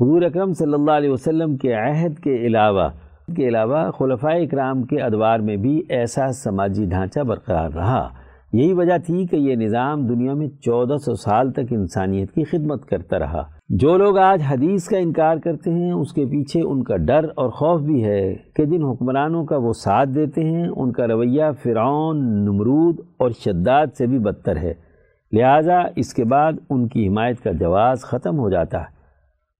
حضور 0.00 0.22
اکرم 0.22 0.52
صلی 0.52 0.74
اللہ 0.74 0.90
علیہ 0.90 1.10
وسلم 1.10 1.56
کے 1.56 1.72
عہد 1.72 2.18
کے 2.18 2.34
علاوہ 2.36 2.88
کے 3.36 3.48
علاوہ 3.48 3.90
خلفۂ 3.98 4.42
اکرام 4.42 4.82
کے 4.82 5.00
ادوار 5.00 5.38
میں 5.38 5.56
بھی 5.56 5.82
ایسا 5.88 6.32
سماجی 6.32 6.84
ڈھانچہ 6.84 7.20
برقرار 7.20 7.70
رہا۔ 7.70 8.08
یہی 8.52 8.72
وجہ 8.72 8.98
تھی 9.06 9.26
کہ 9.26 9.36
یہ 9.36 9.54
نظام 9.54 10.06
دنیا 10.06 10.34
میں 10.34 10.48
چودہ 10.48 10.96
سو 10.96 11.14
سال 11.14 11.52
تک 11.52 11.60
انسانیت 11.70 12.32
کی 12.32 12.44
خدمت 12.44 12.86
کرتا 12.86 13.18
رہا۔ 13.18 13.42
جو 13.68 13.98
لوگ 13.98 14.18
آج 14.18 14.42
حدیث 14.50 14.88
کا 14.88 14.98
انکار 14.98 15.36
کرتے 15.36 15.70
ہیں، 15.70 15.92
اس 15.92 16.12
کے 16.12 16.24
پیچھے 16.24 16.60
ان 16.62 16.82
کا 16.82 16.96
ڈر 16.96 17.24
اور 17.34 17.48
خوف 17.48 17.80
بھی 17.80 18.04
ہے 18.04 18.34
کہ 18.56 18.64
جن 18.64 18.84
حکمرانوں 18.84 19.44
کا 19.44 19.56
وہ 19.56 19.72
ساتھ 19.72 20.08
دیتے 20.08 20.44
ہیں، 20.44 20.68
ان 20.76 20.92
کا 20.92 21.06
رویہ 21.06 21.44
فرعون، 21.62 22.16
نمرود 22.44 23.00
اور 23.16 23.30
شداد 23.30 23.86
سے 23.98 24.06
بھی 24.06 24.18
بدتر 24.18 24.56
ہے۔ 24.56 24.83
لہٰذا 25.32 25.82
اس 25.96 26.14
کے 26.14 26.24
بعد 26.24 26.52
ان 26.70 26.88
کی 26.88 27.08
حمایت 27.08 27.40
کا 27.40 27.52
جواز 27.52 28.00
ختم 28.00 28.38
ہو 28.38 28.50
جاتا 28.50 28.80
ہے۔ 28.80 28.94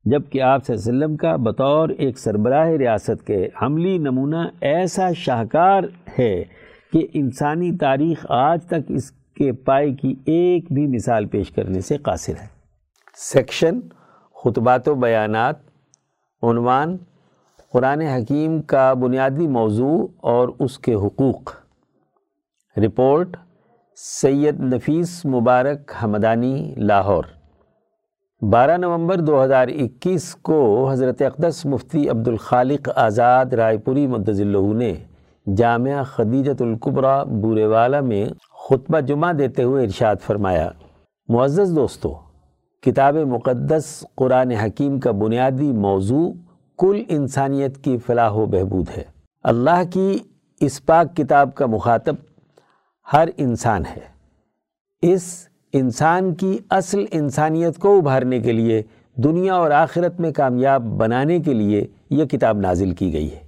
جبکہ 0.04 0.42
آپ 0.42 0.64
صلی 0.64 0.76
اللہ 0.76 0.88
علیہ 0.88 1.04
وسلم 1.04 1.16
کا 1.16 1.36
بطور 1.36 1.88
ایک 1.88 2.18
سربراہ 2.18 2.68
ریاست 2.68 3.26
کے 3.26 3.48
عملی 3.54 3.98
نمونہ 3.98 4.36
ایسا 4.60 5.12
شاہکار 5.12 5.82
ہے 6.18 6.44
کہ 6.92 7.06
انسانی 7.14 7.76
تاریخ 7.76 8.26
آج 8.28 8.64
تک 8.66 8.82
اس 8.88 9.10
کے 9.10 9.52
پائے 9.52 9.90
کی 9.90 10.14
ایک 10.26 10.72
بھی 10.72 10.86
مثال 10.86 11.26
پیش 11.26 11.50
کرنے 11.50 11.80
سے 11.80 11.96
قاصر 11.96 12.32
ہے۔ 12.42 12.46
سیکشن، 13.16 13.80
خطبات 14.44 14.88
و 14.88 14.94
بیانات، 14.94 15.56
عنوان، 16.42 16.96
قرآن 17.72 18.00
حکیم 18.00 18.62
کا 18.62 18.92
بنیادی 18.92 19.48
موضوع 19.48 20.06
اور 20.20 20.48
اس 20.58 20.78
کے 20.78 20.94
حقوق۔ 20.94 21.52
رپورٹ 22.76 23.36
سید 23.96 24.60
نفیس 24.60 25.24
مبارک 25.24 25.92
حمدانی 26.02 26.74
لاہور۔ 26.76 27.24
بارہ 28.42 28.76
نومبر 28.76 29.20
دو 29.20 29.44
ہزار 29.44 29.68
اکیس 29.68 30.34
کو 30.34 30.88
حضرت 30.90 31.22
اقدس 31.22 31.66
مفتی 31.66 32.08
عبد 32.08 32.28
الخالق 32.28 32.88
آزاد 32.96 33.52
رائے 33.52 33.78
پوری 33.78 34.06
اللہ 34.06 34.72
نے 34.74 34.94
جامعہ 35.56 36.02
خدیجت 36.02 36.62
القبرہ 36.62 37.24
بورے 37.24 37.66
والا 37.66 38.00
میں 38.00 38.26
خطبہ 38.68 39.00
جمعہ 39.00 39.32
دیتے 39.32 39.62
ہوئے 39.62 39.84
ارشاد 39.84 40.16
فرمایا، 40.26 40.68
معزز 41.28 41.76
دوستو، 41.76 42.14
کتاب 42.82 43.16
مقدس 43.16 44.04
قرآن 44.14 44.50
حکیم 44.50 45.00
کا 45.00 45.10
بنیادی 45.10 45.72
موضوع 45.72 46.32
کل 46.78 47.02
انسانیت 47.08 47.84
کی 47.84 47.98
فلاح 47.98 48.30
و 48.30 48.46
بہبود 48.46 48.86
ہے۔ 48.96 49.04
اللہ 49.44 49.82
کی 49.92 50.18
اس 50.60 50.84
پاک 50.86 51.16
کتاب 51.16 51.54
کا 51.54 51.66
مخاطب 51.66 52.14
ہر 53.12 53.28
انسان 53.36 53.82
ہے۔ 53.86 54.00
اس 55.02 55.48
انسان 55.72 56.34
کی 56.34 56.58
اصل 56.70 57.04
انسانیت 57.10 57.78
کو 57.78 57.98
ابھارنے 57.98 58.40
کے 58.40 58.52
لیے، 58.52 58.82
دنیا 59.16 59.54
اور 59.54 59.70
آخرت 59.70 60.20
میں 60.20 60.32
کامیاب 60.32 60.82
بنانے 60.82 61.40
کے 61.40 61.54
لیے 61.54 61.86
یہ 62.10 62.24
کتاب 62.24 62.58
نازل 62.58 62.90
کی 62.90 63.12
گئی 63.12 63.32
ہے۔ 63.32 63.40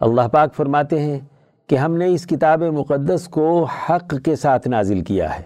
اللہ 0.00 0.28
پاک 0.32 0.54
فرماتے 0.54 1.00
ہیں 1.00 1.20
کہ 1.66 1.76
ہم 1.76 1.96
نے 1.96 2.06
اس 2.06 2.26
کتاب 2.26 2.62
مقدس 2.62 3.28
کو 3.28 3.64
حق 3.64 4.14
کے 4.24 4.36
ساتھ 4.36 4.68
نازل 4.68 5.00
کیا 5.00 5.36
ہے۔ 5.36 5.42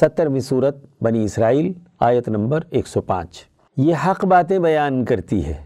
سترویں 0.00 0.40
صورت 0.40 0.76
بنی 1.00 1.24
اسرائیل، 1.24 1.72
آیت 2.00 2.28
نمبر 2.28 2.60
ایک 2.70 2.86
سو 2.86 3.00
پانچ۔ 3.00 3.44
یہ 3.76 3.94
حق 4.06 4.24
باتیں 4.24 4.58
بیان 4.58 5.04
کرتی 5.04 5.46
ہے۔ 5.46 5.64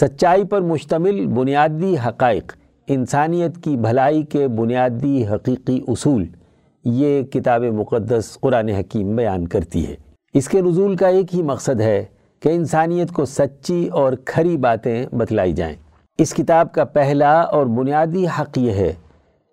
سچائی 0.00 0.44
پر 0.44 0.60
مشتمل 0.60 1.26
بنیادی 1.26 1.96
حقائق 2.06 2.52
انسانیت 2.92 3.64
کی 3.64 3.76
بھلائی 3.76 4.22
کے 4.22 4.48
بنیادی 4.48 5.26
حقیقی 5.26 5.80
اصول 5.88 6.26
یہ 6.84 7.22
کتاب 7.22 7.62
مقدس 7.62 8.38
قرآن 8.40 8.68
حکیم 8.68 9.16
بیان 9.16 9.48
کرتی 9.48 9.86
ہے۔ 9.86 9.94
اس 10.34 10.48
کے 10.48 10.60
نزول 10.60 10.96
کا 10.96 11.08
ایک 11.08 11.34
ہی 11.34 11.42
مقصد 11.42 11.80
ہے 11.80 12.04
کہ 12.40 12.48
انسانیت 12.48 13.10
کو 13.10 13.24
سچی 13.24 13.88
اور 13.88 14.12
کھری 14.24 14.56
باتیں 14.56 15.06
بتلائی 15.12 15.52
جائیں۔ 15.52 15.76
اس 16.18 16.34
کتاب 16.34 16.72
کا 16.72 16.84
پہلا 16.84 17.40
اور 17.40 17.66
بنیادی 17.66 18.26
حق 18.26 18.58
یہ 18.58 18.70
ہے 18.70 18.92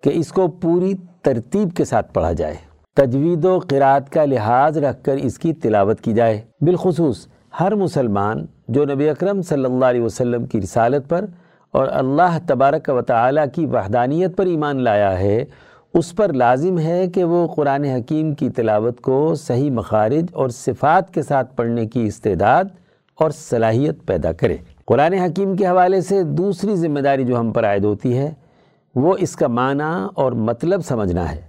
کہ 0.02 0.10
اس 0.14 0.32
کو 0.32 0.48
پوری 0.48 0.94
ترتیب 1.22 1.76
کے 1.76 1.84
ساتھ 1.84 2.14
پڑھا 2.14 2.32
جائے۔ 2.32 2.54
تجوید 2.96 3.44
و 3.44 3.58
قرآت 3.58 4.10
کا 4.10 4.24
لحاظ 4.24 4.78
رکھ 4.78 5.04
کر 5.04 5.16
اس 5.16 5.38
کی 5.38 5.52
تلاوت 5.52 6.00
کی 6.00 6.12
جائے۔ 6.12 6.40
بالخصوص 6.60 7.26
ہر 7.60 7.74
مسلمان 7.74 8.46
جو 8.68 8.84
نبی 8.84 9.08
اکرم 9.08 9.42
صلی 9.42 9.64
اللہ 9.64 9.84
علیہ 9.84 10.00
وسلم 10.00 10.46
کی 10.46 10.60
رسالت 10.60 11.08
پر 11.08 11.24
اور 11.74 11.88
اللہ 11.90 12.38
تبارک 12.46 12.90
و 12.94 13.00
تعالی 13.02 13.40
کی 13.54 13.66
وحدانیت 13.66 14.36
پر 14.36 14.46
ایمان 14.46 14.82
لایا 14.84 15.18
ہے، 15.18 15.44
اس 15.94 16.14
پر 16.16 16.32
لازم 16.32 16.78
ہے 16.78 17.06
کہ 17.08 17.24
وہ 17.24 17.46
قرآن 17.46 17.84
حکیم 17.84 18.32
کی 18.34 18.48
تلاوت 18.50 19.00
کو 19.00 19.34
صحیح 19.34 19.70
مخارج 19.70 20.24
اور 20.32 20.48
صفات 20.48 21.14
کے 21.14 21.22
ساتھ 21.22 21.54
پڑھنے 21.56 21.86
کی 21.86 22.06
استعداد 22.06 22.64
اور 23.18 23.30
صلاحیت 23.30 24.06
پیدا 24.06 24.32
کرے۔ 24.32 24.56
قرآن 24.86 25.12
حکیم 25.12 25.56
کے 25.56 25.66
حوالے 25.66 26.00
سے 26.00 26.22
دوسری 26.22 26.76
ذمہ 26.76 27.00
داری 27.00 27.24
جو 27.24 27.38
ہم 27.40 27.52
پر 27.52 27.64
عائد 27.64 27.84
ہوتی 27.84 28.16
ہے، 28.18 28.30
وہ 28.94 29.14
اس 29.18 29.36
کا 29.36 29.46
معنی 29.48 30.06
اور 30.14 30.32
مطلب 30.32 30.84
سمجھنا 30.84 31.30
ہے 31.32 31.40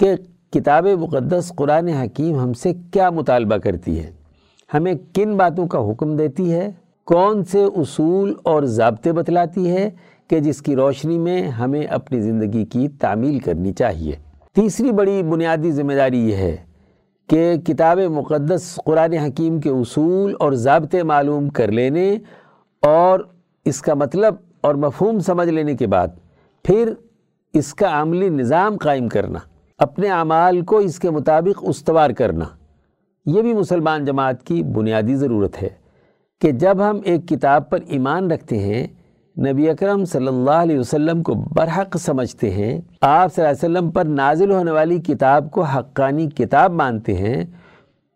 کہ 0.00 0.14
کتاب 0.52 0.86
مقدس 1.00 1.52
قرآن 1.56 1.88
حکیم 1.88 2.38
ہم 2.38 2.52
سے 2.52 2.72
کیا 2.92 3.10
مطالبہ 3.10 3.56
کرتی 3.56 3.98
ہے، 4.00 4.10
ہمیں 4.70 4.94
کن 5.14 5.36
باتوں 5.36 5.66
کا 5.66 5.78
حکم 5.90 6.16
دیتی 6.16 6.52
ہے 6.52 6.70
کون 7.10 7.44
سے 7.44 7.64
اصول 7.64 8.34
اور 8.42 8.62
ضابطے 8.62 9.12
بتلاتی 9.12 9.70
ہے 9.70 9.90
کہ 10.28 10.40
جس 10.40 10.62
کی 10.62 10.76
روشنی 10.76 11.18
میں 11.18 11.48
ہمیں 11.48 11.86
اپنی 11.86 12.20
زندگی 12.20 12.64
کی 12.64 12.88
تعمیل 12.88 13.38
کرنی 13.38 13.72
چاہیے؟ 13.72 14.12
تیسری 14.54 14.92
بڑی 14.92 15.22
بنیادی 15.22 15.70
ذمہ 15.70 15.92
داری 15.92 16.18
یہ 16.30 16.36
ہے 16.36 16.56
کہ 17.28 17.56
کتاب 17.56 17.98
مقدس 17.98 18.78
قرآن 18.84 19.12
حکیم 19.12 19.60
کے 19.60 19.70
اصول 19.70 20.34
اور 20.40 20.52
ضابطے 20.52 21.02
معلوم 21.02 21.48
کر 21.48 21.72
لینے 21.72 22.18
اور 22.82 23.20
اس 23.64 23.82
کا 23.82 23.94
مطلب 23.94 24.34
اور 24.60 24.74
مفہوم 24.74 25.18
سمجھ 25.18 25.48
لینے 25.48 25.74
کے 25.76 25.86
بعد 25.86 26.08
پھر 26.64 26.92
اس 27.54 27.74
کا 27.74 28.00
عملی 28.02 28.28
نظام 28.28 28.76
قائم 28.76 29.08
کرنا، 29.08 29.38
اپنے 29.78 30.10
اعمال 30.10 30.60
کو 30.60 30.78
اس 30.78 30.98
کے 30.98 31.10
مطابق 31.10 31.64
استوار 31.68 32.10
کرنا، 32.10 32.44
یہ 33.26 33.42
بھی 33.42 33.54
مسلمان 33.54 34.04
جماعت 34.04 34.42
کی 34.42 34.62
بنیادی 34.62 35.14
ضرورت 35.16 35.62
ہے۔ 35.62 35.79
کہ 36.40 36.52
جب 36.52 36.90
ہم 36.90 37.00
ایک 37.04 37.28
کتاب 37.28 37.70
پر 37.70 37.78
ایمان 37.86 38.30
رکھتے 38.30 38.58
ہیں، 38.58 38.86
نبی 39.36 39.70
اکرم 39.70 40.04
صلی 40.04 40.26
اللہ 40.26 40.50
علیہ 40.50 40.78
وسلم 40.78 41.22
کو 41.22 41.34
برحق 41.34 41.96
سمجھتے 41.96 42.50
ہیں، 42.50 42.80
آپ 43.00 43.34
صلی 43.34 43.44
اللہ 43.44 43.56
علیہ 43.56 43.70
وسلم 43.70 43.90
پر 43.90 44.04
نازل 44.04 44.50
ہونے 44.50 44.70
والی 44.70 44.98
کتاب 44.98 45.50
کو 45.50 45.62
حقانی 45.62 46.30
کتاب 46.30 46.72
مانتے 46.72 47.14
ہیں، 47.14 47.44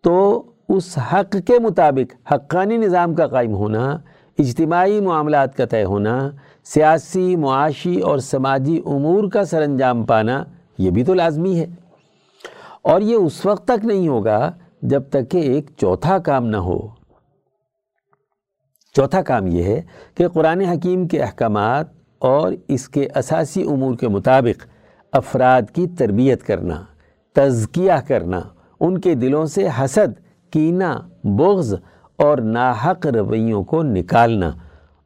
تو 0.02 0.42
اس 0.68 0.98
حق 0.98 1.36
کے 1.46 1.58
مطابق 1.58 2.32
حقانی 2.32 2.76
نظام 2.76 3.14
کا 3.14 3.26
قائم 3.26 3.54
ہونا، 3.54 3.98
اجتماعی 4.38 5.00
معاملات 5.00 5.56
کا 5.56 5.64
طے 5.64 5.84
ہونا، 5.84 6.30
سیاسی، 6.64 7.36
معاشی 7.36 8.00
اور 8.00 8.18
سماجی 8.18 8.80
امور 8.86 9.30
کا 9.30 9.44
سر 9.44 9.62
انجام 9.62 10.04
پانا، 10.04 10.44
یہ 10.78 10.90
بھی 10.90 11.04
تو 11.04 11.14
لازمی 11.14 11.60
ہے۔ 11.60 11.66
اور 12.82 13.00
یہ 13.00 13.14
اس 13.14 13.46
وقت 13.46 13.68
تک 13.68 13.84
نہیں 13.84 14.08
ہوگا 14.08 14.52
جب 14.82 15.02
تک 15.10 15.30
کہ 15.30 15.38
ایک 15.38 15.70
چوتھا 15.76 16.18
کام 16.18 16.46
نہ 16.46 16.56
ہو۔ 16.56 17.03
چوتھا 18.94 19.22
کام 19.22 19.46
یہ 19.46 19.62
ہے 19.62 19.82
کہ 20.14 20.28
قرآن 20.28 20.60
حکیم 20.60 21.08
کے 21.08 21.22
احکامات 21.22 21.86
اور 22.18 22.52
اس 22.68 22.88
کے 22.88 23.08
اساسی 23.16 23.62
امور 23.62 23.94
کے 23.94 24.08
مطابق 24.08 24.66
افراد 25.12 25.62
کی 25.72 25.86
تربیت 25.86 26.42
کرنا، 26.46 26.82
تزکیہ 27.32 27.92
کرنا، 28.08 28.40
ان 28.80 29.00
کے 29.00 29.14
دلوں 29.14 29.46
سے 29.46 29.68
حسد، 29.80 30.20
کینہ، 30.52 30.92
بغض 31.24 31.74
اور 32.16 32.38
ناحق 32.38 33.06
رویوں 33.06 33.64
کو 33.64 33.82
نکالنا 33.82 34.50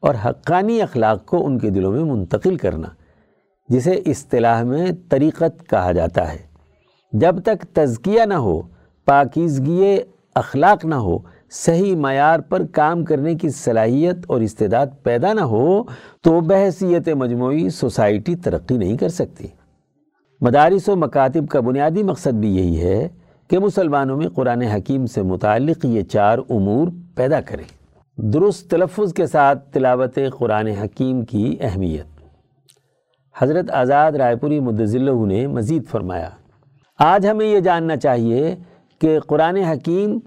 اور 0.01 0.14
حقانی 0.24 0.82
اخلاق 0.82 1.26
کو 1.26 1.47
ان 1.47 1.59
کے 1.59 1.70
دلوں 1.70 1.93
میں 1.93 2.05
منتقل 2.05 2.57
کرنا، 2.57 2.89
جسے 3.68 3.93
اصطلاح 3.93 4.62
میں 4.62 4.86
طریقت 5.09 5.68
کہا 5.70 5.93
جاتا 5.93 6.32
ہے۔ 6.32 6.39
جب 7.12 7.43
تک 7.43 7.64
تزکیہ 7.72 8.22
نہ 8.22 8.34
ہو، 8.34 8.61
پاکیزگی 9.05 9.97
اخلاق 10.34 10.84
نہ 10.84 10.95
ہو 10.95 11.18
صحیح 11.51 11.96
معیار 11.96 12.40
پر 12.40 12.62
کام 12.72 13.05
کرنے 13.05 13.34
کی 13.34 13.49
صلاحیت 13.49 14.16
اور 14.26 14.40
استعداد 14.40 14.86
پیدا 15.03 15.32
نہ 15.32 15.40
ہو 15.40 15.82
تو 16.22 16.40
بحثیت 16.40 17.09
مجموعی 17.09 17.68
سوسائٹی 17.68 18.36
ترقی 18.36 18.76
نہیں 18.76 18.96
کر 18.96 19.09
سکتی۔ 19.09 19.46
مدارس 20.40 20.88
و 20.88 20.96
مکاتب 20.96 21.49
کا 21.49 21.61
بنیادی 21.61 22.03
مقصد 22.03 22.32
بھی 22.32 22.57
یہی 22.57 22.80
ہے 22.80 23.09
کہ 23.51 23.59
مسلمانوں 23.59 24.16
میں 24.16 24.28
قرآن 24.28 24.62
حکیم 24.62 25.07
سے 25.07 25.22
متعلق 25.22 25.84
یہ 25.84 26.03
چار 26.03 26.38
امور 26.51 26.88
پیدا 27.14 27.40
کریں۔ 27.40 27.64
درست 28.16 28.70
تلفظ 28.70 29.12
کے 29.12 29.26
ساتھ 29.26 29.72
تلاوت 29.72 30.18
قرآن 30.38 30.66
حکیم 30.66 31.24
کی 31.24 31.57
اہمیت۔ 31.61 32.07
حضرت 33.38 33.70
آزاد 33.70 34.12
رائے 34.12 34.36
پوری 34.36 34.61
مدضلہ 34.61 35.26
نے 35.26 35.46
مزید 35.46 35.86
فرمایا، 35.88 36.28
آج 36.99 37.26
ہمیں 37.26 37.46
یہ 37.46 37.61
جاننا 37.61 37.96
چاہیے 37.96 38.57
کہ 39.01 39.20
قرآن 39.20 39.57
حکیم 39.57 40.18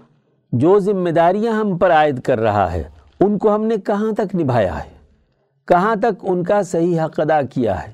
جو 0.52 0.78
ذمہ 0.78 1.10
داریاں 1.10 1.52
ہم 1.52 1.78
پر 1.78 1.92
عائد 1.92 2.20
کر 2.20 2.40
رہا 2.40 2.72
ہے، 2.72 2.82
ان 3.20 3.38
کو 3.38 3.54
ہم 3.54 3.64
نے 3.64 3.74
کہاں 3.76 4.12
تک 4.12 4.34
نبھایا 4.34 4.84
ہے؟ 4.84 4.90
کہاں 5.66 5.96
تک 5.96 6.22
ان 6.22 6.44
کا 6.44 6.62
صحیح 6.62 7.00
حق 7.00 7.20
ادا 7.20 7.42
کیا 7.42 7.86
ہے؟ 7.86 7.92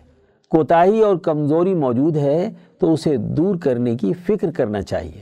کوتاہی 0.50 1.00
اور 1.00 1.16
کمزوری 1.16 1.74
موجود 1.74 2.16
ہے 2.16 2.50
تو 2.78 2.92
اسے 2.92 3.16
دور 3.16 3.56
کرنے 3.56 3.96
کی 3.96 4.12
فکر 4.12 4.50
کرنا 4.50 4.82
چاہیے۔ 4.82 5.20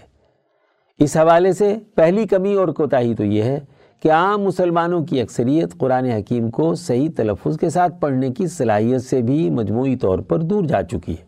اس 0.99 1.17
حوالے 1.17 1.53
سے 1.53 1.77
پہلی 1.95 2.27
کمی 2.27 2.55
اور 2.55 2.69
کوتاہی 2.69 3.15
تو 3.15 3.25
یہ 3.25 3.43
ہے 3.43 3.61
کہ 4.03 4.13
عام 4.13 4.43
مسلمانوں 4.43 5.05
کی 5.05 5.21
اکثریت 5.21 5.79
قرآن 5.79 6.05
حکیم 6.05 6.51
کو 6.51 6.75
صحیح 6.75 7.09
تلفظ 7.17 7.59
کے 7.59 7.71
ساتھ 7.71 8.01
پڑھنے 8.01 8.31
کی 8.31 8.47
صلاحیت 8.47 9.03
سے 9.03 9.23
بھی 9.23 9.51
مجموعی 9.51 9.97
طور 9.97 10.19
پر 10.19 10.39
دور 10.39 10.65
جا 10.65 10.83
چکی 10.83 11.13
ہے۔ 11.13 11.25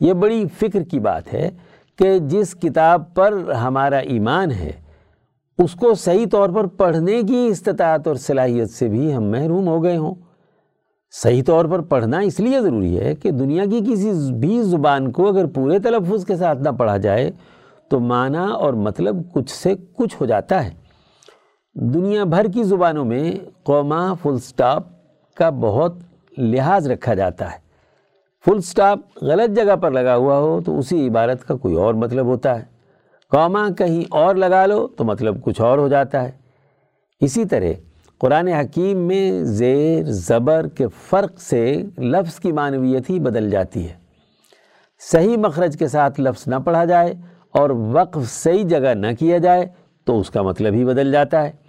یہ 0.00 0.12
بڑی 0.12 0.44
فکر 0.58 0.82
کی 0.82 0.98
بات 0.98 1.34
ہے 1.34 1.50
کہ 1.96 2.18
جس 2.18 2.54
کتاب 2.54 3.14
پر 3.14 3.50
ہمارا 3.50 3.98
ایمان 3.98 4.50
ہے 4.50 4.85
اس 5.58 5.72
کو 5.72 5.94
صحیح 5.94 6.26
طور 6.32 6.48
پر 6.48 6.66
پڑھنے 6.66 7.22
کی 7.22 7.46
استطاعت 7.46 8.08
اور 8.08 8.16
صلاحیت 8.16 8.70
سے 8.70 8.88
بھی 8.88 9.14
ہم 9.14 9.24
محروم 9.24 9.68
ہو 9.68 9.82
گئے 9.82 9.96
ہوں۔ 9.96 10.14
صحیح 11.10 11.42
طور 11.46 11.64
پر 11.64 11.80
پڑھنا 11.80 12.18
اس 12.18 12.40
لیے 12.40 12.60
ضروری 12.60 13.00
ہے 13.00 13.14
کہ 13.14 13.30
دنیا 13.30 13.64
کی 13.64 13.80
کسی 13.80 14.32
بھی 14.40 14.62
زبان 14.62 15.12
کو 15.12 15.28
اگر 15.28 15.46
پورے 15.46 15.78
تلفظ 15.78 16.24
کے 16.26 16.36
ساتھ 16.36 16.58
نہ 16.58 16.68
پڑھا 16.68 16.96
جائے 16.96 17.30
تو 17.88 18.00
معنی 18.00 18.52
اور 18.52 18.72
مطلب 18.72 19.16
کچھ 19.32 19.50
سے 19.50 19.74
کچھ 19.92 20.16
ہو 20.20 20.26
جاتا 20.26 20.64
ہے۔ 20.64 20.70
دنیا 21.74 22.24
بھر 22.24 22.44
کی 22.44 22.62
زبانوں 22.62 23.04
میں 23.04 23.32
قوما 23.62 24.14
فل 24.14 24.38
سٹاپ 24.38 24.82
کا 25.34 25.50
بہت 25.50 25.94
لحاظ 26.38 26.90
رکھا 26.90 27.14
جاتا 27.14 27.52
ہے۔ 27.52 27.58
فل 28.44 28.60
سٹاپ 28.60 28.98
غلط 29.22 29.56
جگہ 29.56 29.76
پر 29.76 29.90
لگا 29.90 30.16
ہوا 30.16 30.38
ہو 30.38 30.60
تو 30.60 30.78
اسی 30.78 31.08
عبارت 31.08 31.48
کا 31.48 31.54
کوئی 31.54 31.74
اور 31.74 31.94
مطلب 31.94 32.26
ہوتا 32.26 32.58
ہے۔ 32.58 32.75
قوما 33.30 33.68
کہیں 33.78 34.04
اور 34.10 34.34
لگا 34.34 34.66
لو 34.66 34.86
تو 34.86 35.04
مطلب 35.04 35.42
کچھ 35.42 35.60
اور 35.60 35.78
ہو 35.78 35.88
جاتا 35.88 36.22
ہے۔ 36.24 36.30
اسی 37.20 37.44
طرح 37.44 37.72
قرآن 38.18 38.48
حکیم 38.48 38.98
میں 38.98 39.44
زیر، 39.44 40.04
زبر 40.04 40.66
کے 40.68 40.86
فرق 41.10 41.40
سے 41.40 41.82
لفظ 41.98 42.40
کی 42.40 42.52
معنویت 42.52 43.10
ہی 43.10 43.18
بدل 43.18 43.50
جاتی 43.50 43.88
ہے۔ 43.88 43.94
صحیح 45.12 45.36
مخرج 45.36 45.78
کے 45.78 45.88
ساتھ 45.88 46.20
لفظ 46.20 46.42
نہ 46.46 46.56
پڑھا 46.64 46.84
جائے 46.84 47.14
اور 47.50 47.70
وقف 47.70 48.30
صحیح 48.30 48.64
جگہ 48.64 48.94
نہ 48.94 49.06
کیا 49.18 49.38
جائے 49.38 49.66
تو 50.04 50.20
اس 50.20 50.30
کا 50.30 50.42
مطلب 50.42 50.74
ہی 50.74 50.84
بدل 50.84 51.12
جاتا 51.12 51.42
ہے۔ 51.42 51.65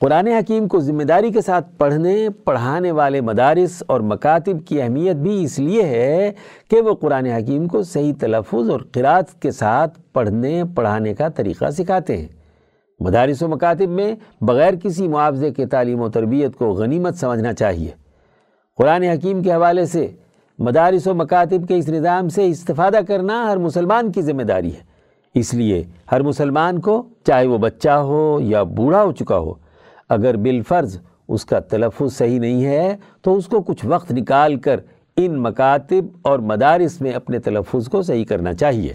قرآن 0.00 0.26
حکیم 0.26 0.68
کو 0.68 0.80
ذمہ 0.80 1.02
داری 1.02 1.30
کے 1.32 1.40
ساتھ 1.40 1.66
پڑھنے، 1.78 2.28
پڑھانے 2.44 2.90
والے 2.90 3.20
مدارس 3.20 3.82
اور 3.86 4.00
مکاتب 4.00 4.66
کی 4.66 4.82
اہمیت 4.82 5.16
بھی 5.16 5.44
اس 5.44 5.58
لیے 5.58 5.82
ہے 5.82 6.32
کہ 6.70 6.80
وہ 6.80 6.94
قرآن 6.94 7.26
حکیم 7.26 7.66
کو 7.66 7.82
صحیح 7.82 8.12
تلفظ 8.20 8.70
اور 8.70 8.80
قرآت 8.92 9.42
کے 9.42 9.50
ساتھ 9.50 9.98
پڑھنے، 10.12 10.62
پڑھانے 10.74 11.14
کا 11.14 11.28
طریقہ 11.28 11.70
سکھاتے 11.70 12.16
ہیں۔ 12.16 12.28
مدارس 13.00 13.42
و 13.42 13.48
مکاتب 13.48 13.88
میں 13.88 14.14
بغیر 14.40 14.74
کسی 14.82 15.08
معاوضے 15.08 15.50
کے 15.50 15.66
تعلیم 15.66 16.00
و 16.00 16.08
تربیت 16.08 16.56
کو 16.56 16.70
غنیمت 16.70 17.14
سمجھنا 17.14 17.52
چاہیے۔ 17.52 17.90
قرآن 18.76 19.02
حکیم 19.02 19.42
کے 19.42 19.52
حوالے 19.52 19.86
سے 19.86 20.06
مدارس 20.58 21.06
و 21.06 21.14
مکاتب 21.14 21.68
کے 21.68 21.76
اس 21.76 21.88
نظام 21.88 22.28
سے 22.28 22.46
استفادہ 22.46 23.00
کرنا 23.08 23.52
ہر 23.52 23.56
مسلمان 23.56 24.12
کی 24.12 24.22
ذمہ 24.22 24.42
داری 24.42 24.74
ہے۔ 24.74 24.82
اس 25.34 25.54
لیے 25.54 25.84
ہر 26.12 26.22
مسلمان 26.22 26.78
کو 26.78 27.02
چاہے 27.26 27.46
وہ 27.46 27.58
بچہ 27.58 27.96
ہو 28.08 28.38
یا 28.42 28.62
بوڑھا 28.62 29.02
ہو 29.02 29.12
چکا 29.12 29.38
ہو 29.38 29.54
اگر 30.08 30.36
بالفرض 30.36 30.98
اس 31.28 31.44
کا 31.44 31.58
تلفظ 31.58 32.12
صحیح 32.12 32.40
نہیں 32.40 32.64
ہے 32.64 32.96
تو 33.22 33.36
اس 33.36 33.46
کو 33.46 33.62
کچھ 33.62 33.86
وقت 33.86 34.12
نکال 34.12 34.56
کر 34.56 34.80
ان 35.16 35.42
مکاتب 35.42 36.04
اور 36.22 36.38
مدارس 36.38 37.00
میں 37.00 37.12
اپنے 37.12 37.38
تلفظ 37.38 37.88
کو 37.88 38.02
صحیح 38.02 38.24
کرنا 38.24 38.52
چاہیے۔ 38.52 38.92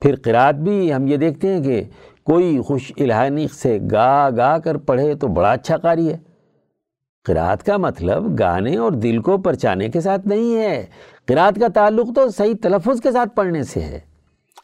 پھر 0.00 0.14
قرآت 0.24 0.54
بھی 0.54 0.94
ہم 0.94 1.06
یہ 1.06 1.16
دیکھتے 1.16 1.54
ہیں 1.54 1.62
کہ 1.62 1.84
کوئی 2.24 2.60
خوش 2.60 2.92
الہانی 2.96 3.46
سے 3.52 3.78
گا 3.90 4.28
گا 4.36 4.58
کر 4.58 4.76
پڑھے 4.76 5.14
تو 5.14 5.28
بڑا 5.28 5.52
اچھا 5.52 5.76
قاری 5.76 6.12
ہے۔ 6.12 6.16
قرآت 7.24 7.62
کا 7.62 7.76
مطلب 7.76 8.38
گانے 8.38 8.76
اور 8.76 8.92
دل 8.92 9.18
کو 9.18 9.38
پرچانے 9.38 9.88
کے 9.88 10.00
ساتھ 10.00 10.26
نہیں 10.26 10.56
ہے۔ 10.56 10.86
قرآت 11.28 11.60
کا 11.60 11.68
تعلق 11.74 12.06
تو 12.16 12.28
صحیح 12.28 12.54
تلفظ 12.62 13.00
کے 13.00 13.12
ساتھ 13.12 13.36
پڑھنے 13.36 13.62
سے 13.62 13.80
ہے۔ 13.80 14.00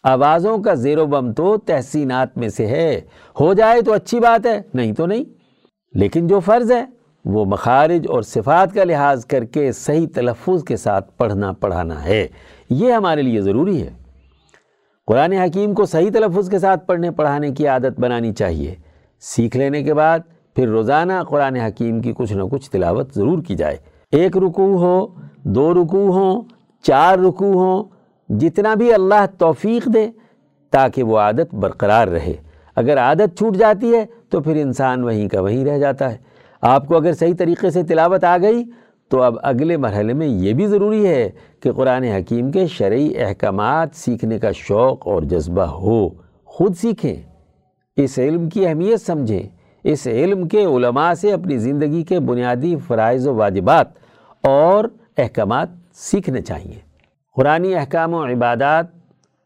آوازوں 0.02 0.58
کا 0.58 0.74
زیر 0.74 0.98
و 0.98 1.06
بم 1.06 1.32
تو 1.32 1.56
تحسینات 1.56 2.38
میں 2.38 2.48
سے 2.48 2.66
ہے۔ 2.66 3.00
ہو 3.40 3.54
جائے 3.54 3.82
تو 3.82 3.92
اچھی 3.92 4.20
بات 4.20 4.46
ہے، 4.46 4.62
نہیں 4.74 4.92
تو 4.92 5.06
نہیں۔ 5.06 5.24
لیکن 5.94 6.26
جو 6.26 6.40
فرض 6.40 6.72
ہے، 6.72 6.84
وہ 7.24 7.44
مخارج 7.44 8.06
اور 8.08 8.22
صفات 8.22 8.74
کا 8.74 8.84
لحاظ 8.84 9.26
کر 9.26 9.44
کے 9.44 9.72
صحیح 9.72 10.06
تلفظ 10.14 10.64
کے 10.64 10.76
ساتھ 10.76 11.18
پڑھنا، 11.18 11.52
پڑھانا 11.52 12.04
ہے۔ 12.04 12.26
یہ 12.70 12.92
ہمارے 12.92 13.22
لیے 13.22 13.40
ضروری 13.40 13.82
ہے۔ 13.82 13.90
قرآن 15.06 15.32
حکیم 15.32 15.74
کو 15.74 15.84
صحیح 15.84 16.10
تلفظ 16.14 16.50
کے 16.50 16.58
ساتھ 16.58 16.86
پڑھنے، 16.86 17.10
پڑھانے 17.10 17.50
کی 17.50 17.66
عادت 17.66 18.00
بنانی 18.00 18.32
چاہیے۔ 18.32 18.74
سیکھ 19.20 19.56
لینے 19.56 19.82
کے 19.82 19.94
بعد 19.94 20.18
پھر 20.56 20.68
روزانہ 20.68 21.12
قرآن 21.28 21.56
حکیم 21.56 22.00
کی 22.00 22.12
کچھ 22.16 22.32
نہ 22.32 22.42
کچھ 22.42 22.70
تلاوت 22.70 23.14
ضرور 23.14 23.42
کی 23.42 23.54
جائے۔ 23.54 23.76
ایک 24.12 24.36
رکوع 24.36 24.78
ہو، 24.78 25.06
دو 25.36 25.74
رکوع 25.74 26.12
ہوں، 26.12 26.42
چار 26.82 27.18
رکوع 27.18 27.54
ہوں 27.54 27.99
جتنا 28.38 28.74
بھی 28.74 28.92
اللہ 28.92 29.26
توفیق 29.38 29.86
دے 29.94 30.10
تاکہ 30.70 31.02
وہ 31.02 31.18
عادت 31.18 31.54
برقرار 31.54 32.08
رہے۔ 32.08 32.32
اگر 32.76 32.98
عادت 32.98 33.38
چھوٹ 33.38 33.56
جاتی 33.56 33.94
ہے 33.94 34.04
تو 34.28 34.40
پھر 34.40 34.56
انسان 34.56 35.04
وہیں 35.04 35.28
کا 35.28 35.40
وہیں 35.40 35.64
رہ 35.64 35.78
جاتا 35.78 36.12
ہے۔ 36.12 36.16
آپ 36.60 36.86
کو 36.86 36.96
اگر 36.96 37.12
صحیح 37.12 37.34
طریقے 37.38 37.70
سے 37.70 37.82
تلاوت 37.82 38.24
آ 38.24 38.36
گئی 38.42 38.64
تو 39.08 39.22
اب 39.22 39.36
اگلے 39.42 39.76
مرحلے 39.76 40.12
میں 40.12 40.26
یہ 40.26 40.52
بھی 40.52 40.66
ضروری 40.66 41.06
ہے 41.06 41.30
کہ 41.60 41.72
قرآن 41.72 42.04
حکیم 42.04 42.50
کے 42.50 42.66
شرعی 42.66 43.18
احکامات 43.18 43.88
سیکھنے 43.94 44.38
کا 44.38 44.52
شوق 44.52 45.06
اور 45.06 45.22
جذبہ 45.22 45.62
ہو۔ 45.62 46.08
خود 46.44 46.74
سیکھیں۔ 46.76 47.16
اس 47.96 48.18
علم 48.18 48.48
کی 48.48 48.66
اہمیت 48.66 49.00
سمجھیں۔ 49.00 49.42
اس 49.84 50.06
علم 50.06 50.48
کے 50.48 50.64
علماء 50.64 51.14
سے 51.14 51.32
اپنی 51.32 51.58
زندگی 51.58 52.02
کے 52.02 52.20
بنیادی 52.20 52.76
فرائض 52.76 53.26
و 53.26 53.34
واجبات 53.34 53.86
اور 54.42 54.84
احکامات 55.18 55.68
سیکھنے 55.94 56.40
چاہیے۔ 56.40 56.89
قرآن 57.36 57.64
احکام 57.74 58.14
و 58.14 58.24
عبادات 58.24 58.86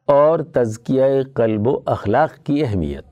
اور 0.09 0.39
تزکیہ 0.53 1.05
قلب 1.35 1.67
و 1.69 1.81
اخلاق 1.87 2.37
کی 2.45 2.65
اہمیت۔ 2.65 3.05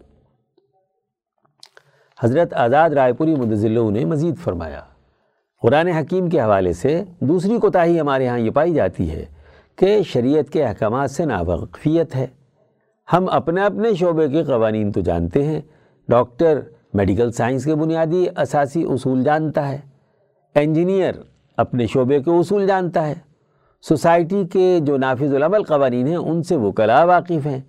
حضرت 2.24 2.54
آزاد 2.54 2.90
رائے 2.90 3.12
پوری 3.12 3.34
مدضلوں 3.34 3.90
نے 3.90 4.04
مزید 4.04 4.38
فرمایا، 4.38 4.80
قرآن 5.62 5.88
حکیم 5.88 6.28
کے 6.28 6.40
حوالے 6.40 6.72
سے 6.72 7.02
دوسری 7.20 7.58
کوتاہی 7.58 8.00
ہمارے 8.00 8.28
ہاں 8.28 8.38
یہ 8.38 8.50
پائی 8.50 8.74
جاتی 8.74 9.10
ہے 9.10 9.24
کہ 9.76 10.02
شریعت 10.02 10.50
کے 10.50 10.64
احکامات 10.64 11.10
سے 11.10 11.24
ناوقفیت 11.24 12.14
ہے۔ 12.16 12.26
ہم 13.12 13.28
اپنے 13.28 13.64
اپنے 13.64 13.94
شعبے 13.94 14.28
کے 14.28 14.44
قوانین 14.44 14.92
تو 14.92 15.00
جانتے 15.00 15.44
ہیں، 15.44 15.60
ڈاکٹر 16.08 16.60
میڈیکل 16.94 17.32
سائنس 17.32 17.64
کے 17.64 17.74
بنیادی 17.74 18.26
اساسی 18.36 18.84
اصول 18.88 19.22
جانتا 19.24 19.68
ہے، 19.68 19.78
انجینئر 20.54 21.14
اپنے 21.56 21.86
شعبے 21.86 22.22
کے 22.22 22.30
اصول 22.30 22.66
جانتا 22.66 23.06
ہے۔ 23.06 23.31
سوسائٹی 23.82 24.44
کے 24.52 24.78
جو 24.82 24.96
نافذ 24.96 25.34
العمل 25.34 25.62
قوانین 25.62 26.06
ہیں، 26.06 26.16
ان 26.16 26.42
سے 26.42 26.56
وہ 26.56 26.72
واقف 27.04 27.46
ہیں۔ 27.46 27.60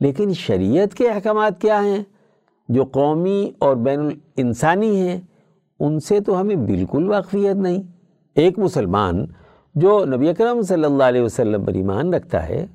لیکن 0.00 0.32
شریعت 0.32 0.94
کے 0.94 1.08
احکامات 1.08 1.60
کیا 1.60 1.84
ہیں؟ 1.84 2.02
جو 2.68 2.84
قومی 2.84 3.50
اور 3.58 3.76
بین 3.76 4.00
الانسانی 4.00 5.00
ہیں، 5.00 5.20
ان 5.80 6.00
سے 6.00 6.20
تو 6.20 6.40
ہمیں 6.40 6.56
بالکل 6.56 7.08
واقفیت 7.08 7.56
نہیں۔ 7.56 7.82
ایک 8.34 8.58
مسلمان 8.58 9.26
جو 9.74 10.04
نبی 10.04 10.28
اکرم 10.28 10.62
صلی 10.62 10.84
اللہ 10.84 11.04
علیہ 11.04 11.22
وسلم 11.22 11.64
پر 11.64 11.72
ایمان 11.72 12.14
رکھتا 12.14 12.48
ہے، 12.48 12.66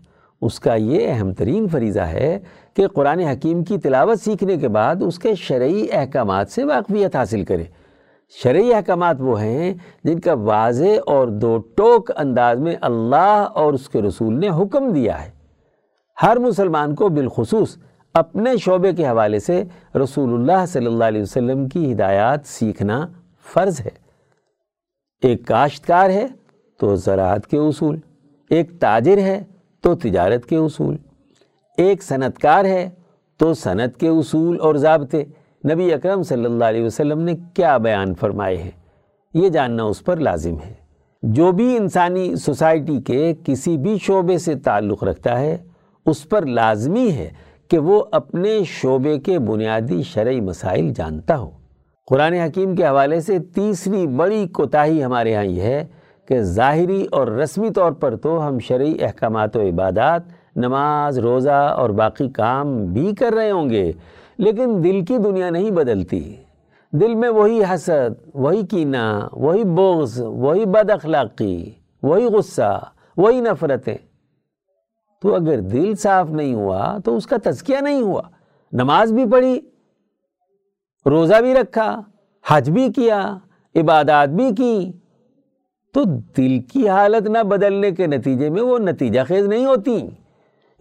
اس 0.41 0.59
کا 0.59 0.75
یہ 0.75 1.13
اہم 1.13 1.33
ترین 1.33 1.67
فریضہ 1.67 1.99
ہے 1.99 2.39
کہ 2.73 2.87
قرآن 2.87 3.19
حکیم 3.19 3.63
کی 3.63 3.77
تلاوت 3.77 4.19
سیکھنے 4.19 4.57
کے 4.57 4.67
بعد 4.67 4.95
اس 5.01 5.19
کے 5.19 5.35
شرعی 5.35 5.85
احکامات 5.91 6.49
سے 6.49 6.63
واقفیت 6.63 7.15
حاصل 7.15 7.43
کرے۔ 7.43 7.63
شرعی 8.33 8.73
احکامات 8.73 9.15
وہ 9.19 9.41
ہیں 9.41 9.73
جن 10.03 10.19
کا 10.19 10.33
واضح 10.33 10.99
اور 11.05 11.27
دو 11.27 11.57
ٹوک 11.57 12.11
انداز 12.17 12.59
میں 12.59 12.75
اللہ 12.81 13.47
اور 13.53 13.73
اس 13.73 13.89
کے 13.89 14.01
رسول 14.01 14.39
نے 14.39 14.49
حکم 14.49 14.91
دیا 14.93 15.25
ہے۔ 15.25 15.29
ہر 16.21 16.37
مسلمان 16.37 16.95
کو 16.95 17.09
بالخصوص 17.09 17.77
اپنے 18.13 18.57
شعبے 18.57 18.93
کے 18.93 19.07
حوالے 19.07 19.39
سے 19.39 19.63
رسول 19.95 20.33
اللہ 20.33 20.65
صلی 20.67 20.85
اللہ 20.85 21.03
علیہ 21.03 21.21
وسلم 21.21 21.67
کی 21.67 21.93
ہدایات 21.93 22.45
سیکھنا 22.45 23.07
فرض 23.53 23.79
ہے۔ 23.79 23.89
ایک 25.21 25.47
کاشتکار 25.47 26.09
ہے 26.09 26.25
تو 26.79 26.95
زراعت 26.95 27.47
کے 27.47 27.57
اصول، 27.57 27.99
ایک 28.49 28.79
تاجر 28.79 29.17
ہے 29.17 29.43
تو 29.81 29.95
تجارت 29.95 30.45
کے 30.45 30.55
اصول، 30.55 30.95
ایک 31.77 32.03
صنعت 32.03 32.39
کار 32.39 32.65
ہے 32.65 32.89
تو 33.37 33.53
صنعت 33.53 33.99
کے 33.99 34.07
اصول 34.07 34.59
اور 34.59 34.75
ضابطے۔ 34.75 35.23
نبی 35.69 35.93
اکرم 35.93 36.23
صلی 36.23 36.45
اللہ 36.45 36.65
علیہ 36.65 36.85
وسلم 36.85 37.21
نے 37.21 37.33
کیا 37.53 37.77
بیان 37.77 38.15
فرمائے 38.15 38.57
ہیں؟ 38.57 38.71
یہ 39.33 39.49
جاننا 39.49 39.83
اس 39.83 40.05
پر 40.05 40.17
لازم 40.17 40.55
ہے۔ 40.65 40.73
جو 41.23 41.51
بھی 41.51 41.77
انسانی 41.77 42.35
سوسائٹی 42.35 43.01
کے 43.01 43.33
کسی 43.45 43.77
بھی 43.77 43.97
شعبے 44.01 44.37
سے 44.37 44.55
تعلق 44.55 45.03
رکھتا 45.03 45.39
ہے، 45.39 45.57
اس 46.05 46.29
پر 46.29 46.45
لازمی 46.45 47.11
ہے 47.11 47.29
کہ 47.67 47.77
وہ 47.77 48.03
اپنے 48.11 48.59
شعبے 48.65 49.19
کے 49.19 49.39
بنیادی 49.39 50.03
شرعی 50.03 50.41
مسائل 50.41 50.93
جانتا 50.93 51.37
ہو۔ 51.37 51.49
قرآن 52.07 52.33
حکیم 52.33 52.75
کے 52.75 52.87
حوالے 52.87 53.19
سے 53.19 53.39
تیسری 53.39 54.07
بڑی 54.07 54.47
کوتاہی 54.47 55.03
ہمارے 55.03 55.35
ہاں 55.35 55.45
یہ 55.45 55.61
ہے 55.61 55.85
کہ 56.27 56.41
ظاہری 56.41 57.05
اور 57.11 57.27
رسمی 57.27 57.69
طور 57.69 57.91
پر 57.91 58.15
تو 58.15 58.47
ہم 58.47 58.59
شرعی 58.59 58.95
احکامات 59.01 59.57
و 59.57 59.61
عبادات، 59.61 60.21
نماز، 60.55 61.19
روزہ 61.19 61.75
اور 61.77 61.89
باقی 61.89 62.29
کام 62.29 62.85
بھی 62.85 63.15
کر 63.19 63.33
رہے 63.33 63.51
ہوں 63.51 63.69
گے۔ 63.69 63.91
لیکن 64.37 64.83
دل 64.83 65.05
کی 65.05 65.17
دنیا 65.17 65.49
نہیں 65.49 65.71
بدلتی۔ 65.71 66.35
دل 66.91 67.15
میں 67.15 67.29
وہی 67.29 67.63
حسد، 67.63 68.29
وہی 68.33 68.65
کینہ، 68.65 69.27
وہی 69.31 69.63
بغض، 69.63 70.21
وہی 70.21 70.65
بد 70.65 70.89
اخلاقی، 70.89 71.71
وہی 72.03 72.25
غصہ، 72.25 72.85
وہی 73.17 73.41
نفرتیں۔ 73.41 73.97
تو 75.21 75.35
اگر 75.35 75.59
دل 75.59 75.95
صاف 75.95 76.29
نہیں 76.29 76.53
ہوا 76.53 76.97
تو 77.05 77.15
اس 77.15 77.27
کا 77.27 77.35
تذکیہ 77.43 77.77
نہیں 77.77 78.01
ہوا۔ 78.01 78.21
نماز 78.71 79.13
بھی 79.13 79.25
پڑھی، 79.31 79.61
روزہ 81.05 81.41
بھی 81.41 81.53
رکھا، 81.53 82.01
حج 82.47 82.69
بھی 82.69 82.91
کیا، 82.91 83.37
عبادات 83.75 84.29
بھی 84.29 84.55
کی۔ 84.57 84.91
تو 85.93 86.03
دل 86.37 86.59
کی 86.59 86.89
حالت 86.89 87.27
نہ 87.27 87.43
بدلنے 87.43 87.91
کے 87.91 88.07
نتیجے 88.07 88.49
میں 88.49 88.61
وہ 88.61 88.79
نتیجہ 88.79 89.19
خیز 89.27 89.47
نہیں 89.47 89.65
ہوتی۔ 89.65 90.09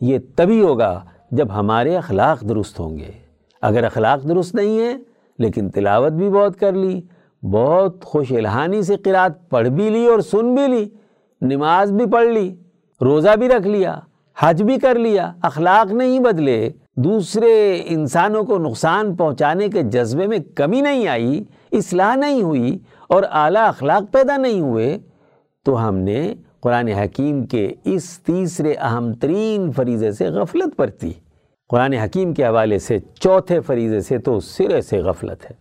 یہ 0.00 0.18
تبھی 0.36 0.62
ہوگا 0.62 1.04
جب 1.30 1.48
ہمارے 1.54 1.96
اخلاق 1.96 2.40
درست 2.48 2.80
ہوں 2.80 2.98
گے۔ 2.98 3.29
اگر 3.62 3.84
اخلاق 3.84 4.28
درست 4.28 4.54
نہیں 4.54 4.78
ہے 4.78 4.92
لیکن 5.38 5.70
تلاوت 5.70 6.12
بھی 6.12 6.28
بہت 6.28 6.58
کر 6.60 6.72
لی، 6.72 7.00
بہت 7.42 8.04
خوش 8.04 8.32
الہانی 8.32 8.82
سے 8.82 8.96
قرآت 8.96 9.48
پڑھ 9.50 9.68
بھی 9.68 9.88
لی 9.90 10.06
اور 10.06 10.20
سن 10.20 10.54
بھی 10.54 10.66
لی، 10.66 10.88
نماز 11.40 11.92
بھی 11.92 12.06
پڑھ 12.12 12.28
لی، 12.28 12.54
روزہ 13.00 13.36
بھی 13.36 13.48
رکھ 13.48 13.66
لیا، 13.66 13.98
حج 14.36 14.62
بھی 14.62 14.78
کر 14.78 14.98
لیا، 14.98 15.32
اخلاق 15.42 15.92
نہیں 15.92 16.18
بدلے، 16.18 16.70
دوسرے 16.96 17.82
انسانوں 17.86 18.44
کو 18.44 18.58
نقصان 18.58 19.14
پہنچانے 19.16 19.68
کے 19.68 19.82
جذبے 19.82 20.26
میں 20.26 20.38
کمی 20.54 20.80
نہیں 20.80 21.08
آئی، 21.08 21.42
اصلاح 21.72 22.14
نہیں 22.14 22.42
ہوئی 22.42 22.78
اور 23.08 23.22
اعلیٰ 23.30 23.66
اخلاق 23.68 24.12
پیدا 24.12 24.36
نہیں 24.36 24.60
ہوئے، 24.60 24.98
تو 25.66 25.88
ہم 25.88 25.96
نے 25.96 26.34
قرآن 26.60 26.88
حکیم 26.88 27.46
کے 27.46 27.72
اس 27.84 28.18
تیسرے 28.20 28.74
اہم 28.74 29.12
ترین 29.12 29.70
فریضے 29.72 30.12
سے 30.12 30.26
غفلت 30.26 30.80
برتی۔ 30.80 31.12
قرآن 31.70 31.92
حکیم 31.92 32.34
کے 32.34 32.46
حوالے 32.46 32.78
سے 32.78 32.98
چوتھے 33.14 33.60
فریضے 33.60 34.00
سے 34.00 34.18
تو 34.18 34.40
سرے 34.40 34.80
سے 34.80 34.98
غفلت 34.98 35.44
ہے۔ 35.44 35.56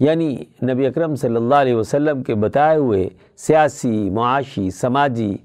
یعنی 0.00 0.36
نبی 0.62 0.86
اکرم 0.86 1.14
صلی 1.14 1.36
اللہ 1.36 1.54
علیہ 1.54 1.74
وسلم 1.74 2.22
کے 2.22 2.34
بتائے 2.34 2.76
ہوئے 2.76 3.08
سیاسی، 3.36 4.10
معاشی، 4.10 4.70
سماجی 4.70 5.36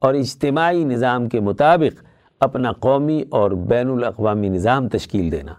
اور 0.00 0.14
اجتماعی 0.14 0.84
نظام 0.84 1.28
کے 1.28 1.40
مطابق 1.40 2.04
اپنا 2.40 2.72
قومی 2.72 3.24
اور 3.30 3.50
بین 3.50 3.90
الاقوامی 3.90 4.48
نظام 4.48 4.88
تشکیل 4.88 5.32
دینا۔ 5.32 5.54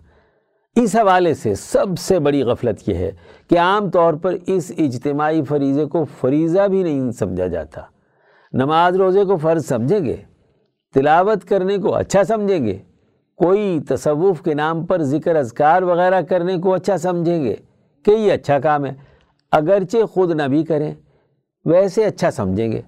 اس 0.76 0.96
حوالے 0.96 1.34
سے 1.34 1.56
سب 1.56 2.00
سے 2.00 2.20
بڑی 2.20 2.44
غفلت 2.44 2.90
یہ 2.90 2.94
ہے 2.94 3.12
کہ 3.50 3.60
عام 3.60 3.90
طور 3.90 4.14
پر 4.14 4.36
اس 4.48 4.72
اجتماعی 4.78 5.44
فریضے 5.44 5.86
کو 5.86 6.06
فریضہ 6.22 6.68
بھی 6.68 6.84
نہیں 6.84 7.12
سمجھا 7.12 7.48
جاتا۔ 7.48 7.82
نماز 8.54 8.96
روزے 8.96 9.24
کو 9.24 9.38
فرض 9.38 9.66
سمجھیں 9.66 10.06
گے، 10.06 10.16
تلاوت 10.94 11.46
کرنے 11.46 11.78
کو 11.78 11.96
اچھا 11.96 12.24
سمجھیں 12.24 12.66
گے 12.66 12.78
کوئی 13.40 13.80
تصوف 13.90 14.42
کے 14.42 14.54
نام 14.54 14.86
پر 14.86 15.02
ذکر 15.02 15.36
اذکار 15.36 15.82
وغیرہ 15.82 16.22
کرنے 16.22 16.58
کو 16.58 16.74
اچھا 16.74 16.98
سمجھیں 16.98 17.44
گے 17.44 17.56
کہ 18.06 18.12
یہ 18.12 18.34
اچھا 18.34 18.60
کام 18.60 18.86
ہے۔ 18.86 18.94
اگرچہ 19.52 20.06
خود 20.06 20.32
نہ 20.32 20.44
بھی 20.44 20.64
کریں، 20.64 20.94
ویسے 21.66 22.06
اچھا 22.06 22.32
سمجھیں 22.32 22.72
گے۔ 22.72 22.82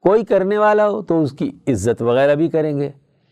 کوئی 0.00 0.24
کرنے 0.24 0.58
والا 0.58 0.88
ہو 0.88 1.02
تو 1.02 1.22
اس 1.22 1.32
کی 1.32 1.50
عزت 1.68 2.02
وغیرہ 2.02 2.34
بھی 2.34 2.48
کریں 2.48 2.80
گے۔ 2.80 2.90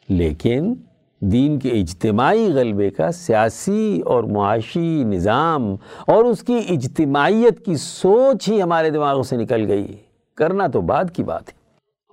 لیکن 0.09 0.75
دین 1.20 1.59
کے 1.59 1.68
اجتماعی 1.68 2.53
غلبے 2.53 2.91
کا 2.91 3.12
سیاسی 3.12 4.01
اور 4.05 4.25
معاشی 4.25 5.05
نظام 5.05 5.77
اور 6.07 6.25
اس 6.25 6.43
کی 6.43 6.61
اجتماعیت 6.68 7.64
کی 7.64 7.77
سوچ 7.77 8.49
ہی 8.49 8.62
ہمارے 8.62 8.91
دماغوں 8.91 9.23
سے 9.23 9.37
نکل 9.37 9.66
گئی۔ 9.68 9.97
کرنا 10.35 10.66
تو 10.66 10.81
بعد 10.81 11.05
کی 11.12 11.23
بات 11.23 11.49
ہے۔ 11.49 11.62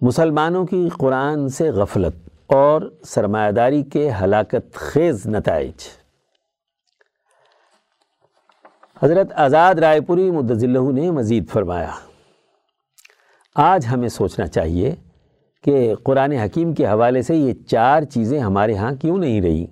مسلمانوں 0.02 0.66
کی 0.66 0.90
قرآن 0.98 1.50
سے 1.50 1.72
غفلت 1.72 2.29
اور 2.50 2.82
سرمایہ 3.06 3.52
داری 3.52 3.84
کے 3.84 4.10
ہلاکت 4.22 4.74
خیز 4.74 5.26
نتائج۔ 5.26 5.88
حضرت 9.04 9.32
آزاد 9.36 9.76
رائے 9.76 10.02
پوری 10.02 10.32
مدذلہ 10.32 10.92
نے 10.92 11.12
مزید 11.12 11.50
فرمایا، 11.50 11.92
آج 13.56 13.86
ہمیں 13.92 14.10
سوچنا 14.10 14.48
چاہیے 14.48 14.96
کہ 15.64 15.96
قرآن 16.04 16.32
حکیم 16.32 16.74
کے 16.74 16.88
حوالے 16.88 17.22
سے 17.22 17.36
یہ 17.36 17.54
چار 17.68 18.04
چیزیں 18.04 18.40
ہمارے 18.40 18.76
ہاں 18.76 18.92
کیوں 18.92 19.18
نہیں 19.18 19.42
رہی؟ 19.42 19.66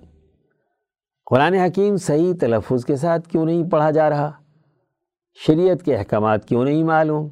قرآن 1.26 1.54
حکیم 1.54 1.96
صحیح 1.96 2.32
تلفظ 2.40 2.84
کے 2.84 2.96
ساتھ 2.96 3.28
کیوں 3.28 3.44
نہیں 3.44 3.70
پڑھا 3.70 3.90
جا 3.90 4.10
رہا؟ 4.10 4.30
شریعت 5.46 5.84
کے 5.84 5.96
احکامات 5.96 6.48
کیوں 6.48 6.64
نہیں 6.64 6.82
معلوم؟ 6.84 7.28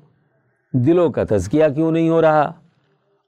دلوں 0.73 1.11
کا 1.11 1.25
تزکیہ 1.25 1.65
کیوں 1.75 1.93
نہیں 1.93 2.09
ہو 2.09 2.23
رہا؟ 2.23 2.53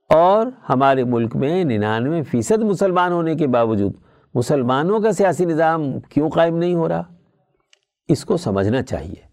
اور 0.09 0.47
ہمارے 0.69 1.05
ملک 1.05 1.37
میں 1.37 1.65
ننانوے 1.65 2.23
فیصد 2.23 2.59
مسلمان 2.59 3.13
ہونے 3.13 3.35
کے 3.35 3.47
باوجود 3.47 3.93
مسلمانوں 4.35 5.01
کا 5.01 5.13
سیاسی 5.13 5.45
نظام 5.45 6.01
کیوں 6.01 6.31
قائم 6.31 6.57
نہیں 6.57 6.75
ہو 6.75 6.89
رہا؟ 6.89 7.03
اس 8.09 8.25
کو 8.25 8.37
سمجھنا 8.37 8.83
چاہیے۔ 8.83 9.29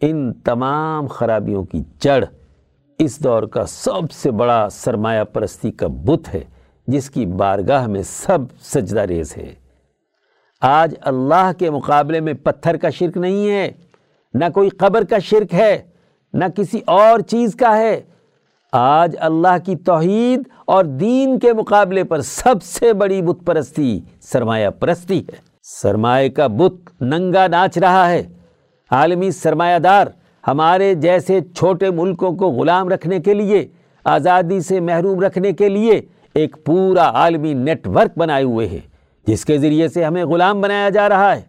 ان 0.00 0.32
تمام 0.32 1.06
خرابیوں 1.06 1.64
کی 1.64 1.82
جڑ 1.98 2.24
اس 2.98 3.24
دور 3.24 3.42
کا 3.42 3.66
سب 3.66 4.12
سے 4.12 4.30
بڑا 4.30 4.68
سرمایہ 4.70 5.24
پرستی 5.24 5.70
کا 5.70 5.86
بت 5.86 6.34
ہے، 6.34 6.44
جس 6.86 7.10
کی 7.10 7.26
بارگاہ 7.26 7.86
میں 7.86 8.02
سب 8.02 8.38
سجدہ 8.60 9.00
ریز 9.00 9.36
ہے۔ 9.36 9.54
آج 10.60 10.94
اللہ 11.00 11.50
کے 11.58 11.70
مقابلے 11.70 12.20
میں 12.20 12.32
پتھر 12.32 12.76
کا 12.76 12.90
شرک 12.90 13.16
نہیں 13.16 13.50
ہے، 13.50 13.72
نہ 14.34 14.44
کوئی 14.54 14.68
قبر 14.68 15.04
کا 15.04 15.18
شرک 15.18 15.54
ہے، 15.54 15.82
نہ 16.32 16.44
کسی 16.56 16.80
اور 16.86 17.20
چیز 17.20 17.54
کا 17.54 17.78
ہے۔ 17.78 18.00
آج 18.72 19.16
اللہ 19.20 19.58
کی 19.66 19.76
توحید 19.76 20.42
اور 20.64 20.84
دین 20.84 21.38
کے 21.38 21.52
مقابلے 21.52 22.04
پر 22.04 22.20
سب 22.20 22.62
سے 22.62 22.92
بڑی 22.92 23.22
بت 23.22 23.46
پرستی، 23.46 24.00
سرمایہ 24.20 24.68
پرستی 24.68 25.20
ہے۔ 25.20 25.36
سرمایہ 25.62 26.28
کا 26.28 26.46
بت 26.46 27.02
ننگا 27.02 27.46
ناچ 27.46 27.78
رہا 27.78 28.10
ہے۔ 28.10 28.28
عالمی 28.90 29.30
سرمایہ 29.30 29.78
دار 29.78 30.06
ہمارے 30.48 30.94
جیسے 30.94 31.40
چھوٹے 31.56 31.90
ملکوں 31.90 32.32
کو 32.32 32.48
غلام 32.48 32.88
رکھنے 32.88 33.20
کے 33.20 33.34
لیے، 33.34 33.68
آزادی 34.04 34.60
سے 34.60 34.80
محروم 34.80 35.20
رکھنے 35.20 35.52
کے 35.52 35.68
لیے 35.68 36.00
ایک 36.34 36.56
پورا 36.64 37.10
عالمی 37.10 37.54
نیٹ 37.54 37.88
ورک 37.88 38.18
بنائے 38.18 38.44
ہوئے 38.44 38.66
ہیں، 38.66 38.88
جس 39.26 39.44
کے 39.44 39.58
ذریعے 39.58 39.88
سے 39.88 40.04
ہمیں 40.04 40.24
غلام 40.24 40.60
بنایا 40.60 40.88
جا 40.88 41.08
رہا 41.08 41.36
ہے۔ 41.36 41.42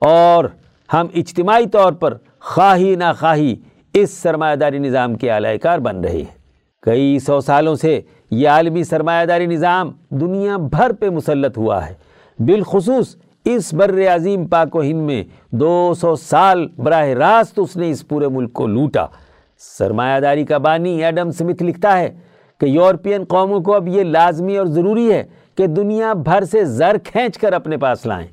اور 0.00 0.44
ہم 0.92 1.06
اجتماعی 1.14 1.66
طور 1.66 1.92
پر 1.92 2.14
خواہی 2.40 2.94
نہ 2.94 3.12
خواہی 3.18 3.56
اس 3.94 4.10
سرمایہ 4.10 4.56
داری 4.56 4.78
نظام 4.78 5.14
کے 5.14 5.30
اعلی 5.30 5.58
کار 5.58 5.78
بن 5.78 6.00
رہے 6.00 6.16
ہیں۔ 6.16 6.35
کئی 6.86 7.18
سو 7.18 7.40
سالوں 7.40 7.74
سے 7.74 8.00
یہ 8.30 8.48
عالمی 8.48 8.84
سرمایہ 8.84 9.26
داری 9.26 9.46
نظام 9.46 9.90
دنیا 10.10 10.56
بھر 10.56 10.92
پہ 10.92 11.10
مسلط 11.10 11.58
ہوا 11.58 11.86
ہے۔ 11.86 11.94
بالخصوص 12.38 13.16
اس 13.44 13.74
بر 13.74 14.14
عظیم 14.14 14.46
پاک 14.46 14.76
و 14.76 14.82
ہند 14.82 15.00
میں 15.00 15.24
دو 15.50 15.94
سو 16.00 16.16
سال 16.16 16.66
براہ 16.78 17.08
راست 17.08 17.58
اس 17.62 17.76
نے 17.76 17.90
اس 17.90 18.08
پورے 18.08 18.28
ملک 18.28 18.52
کو 18.52 18.66
لوٹا۔ 18.66 19.06
سرمایہ 19.78 20.20
داری 20.20 20.44
کا 20.44 20.58
بانی 20.58 21.04
ایڈم 21.04 21.30
سمتھ 21.30 21.62
لکھتا 21.62 21.98
ہے 21.98 22.14
کہ 22.60 22.66
یورپین 22.66 23.24
قوموں 23.24 23.60
کو 23.60 23.74
اب 23.74 23.88
یہ 23.88 24.02
لازمی 24.02 24.56
اور 24.56 24.66
ضروری 24.66 25.12
ہے 25.12 25.24
کہ 25.54 25.66
دنیا 25.66 26.12
بھر 26.12 26.44
سے 26.44 26.64
زر 26.64 26.96
کھینچ 27.04 27.38
کر 27.38 27.52
اپنے 27.52 27.76
پاس 27.76 28.06
لائیں۔ 28.06 28.26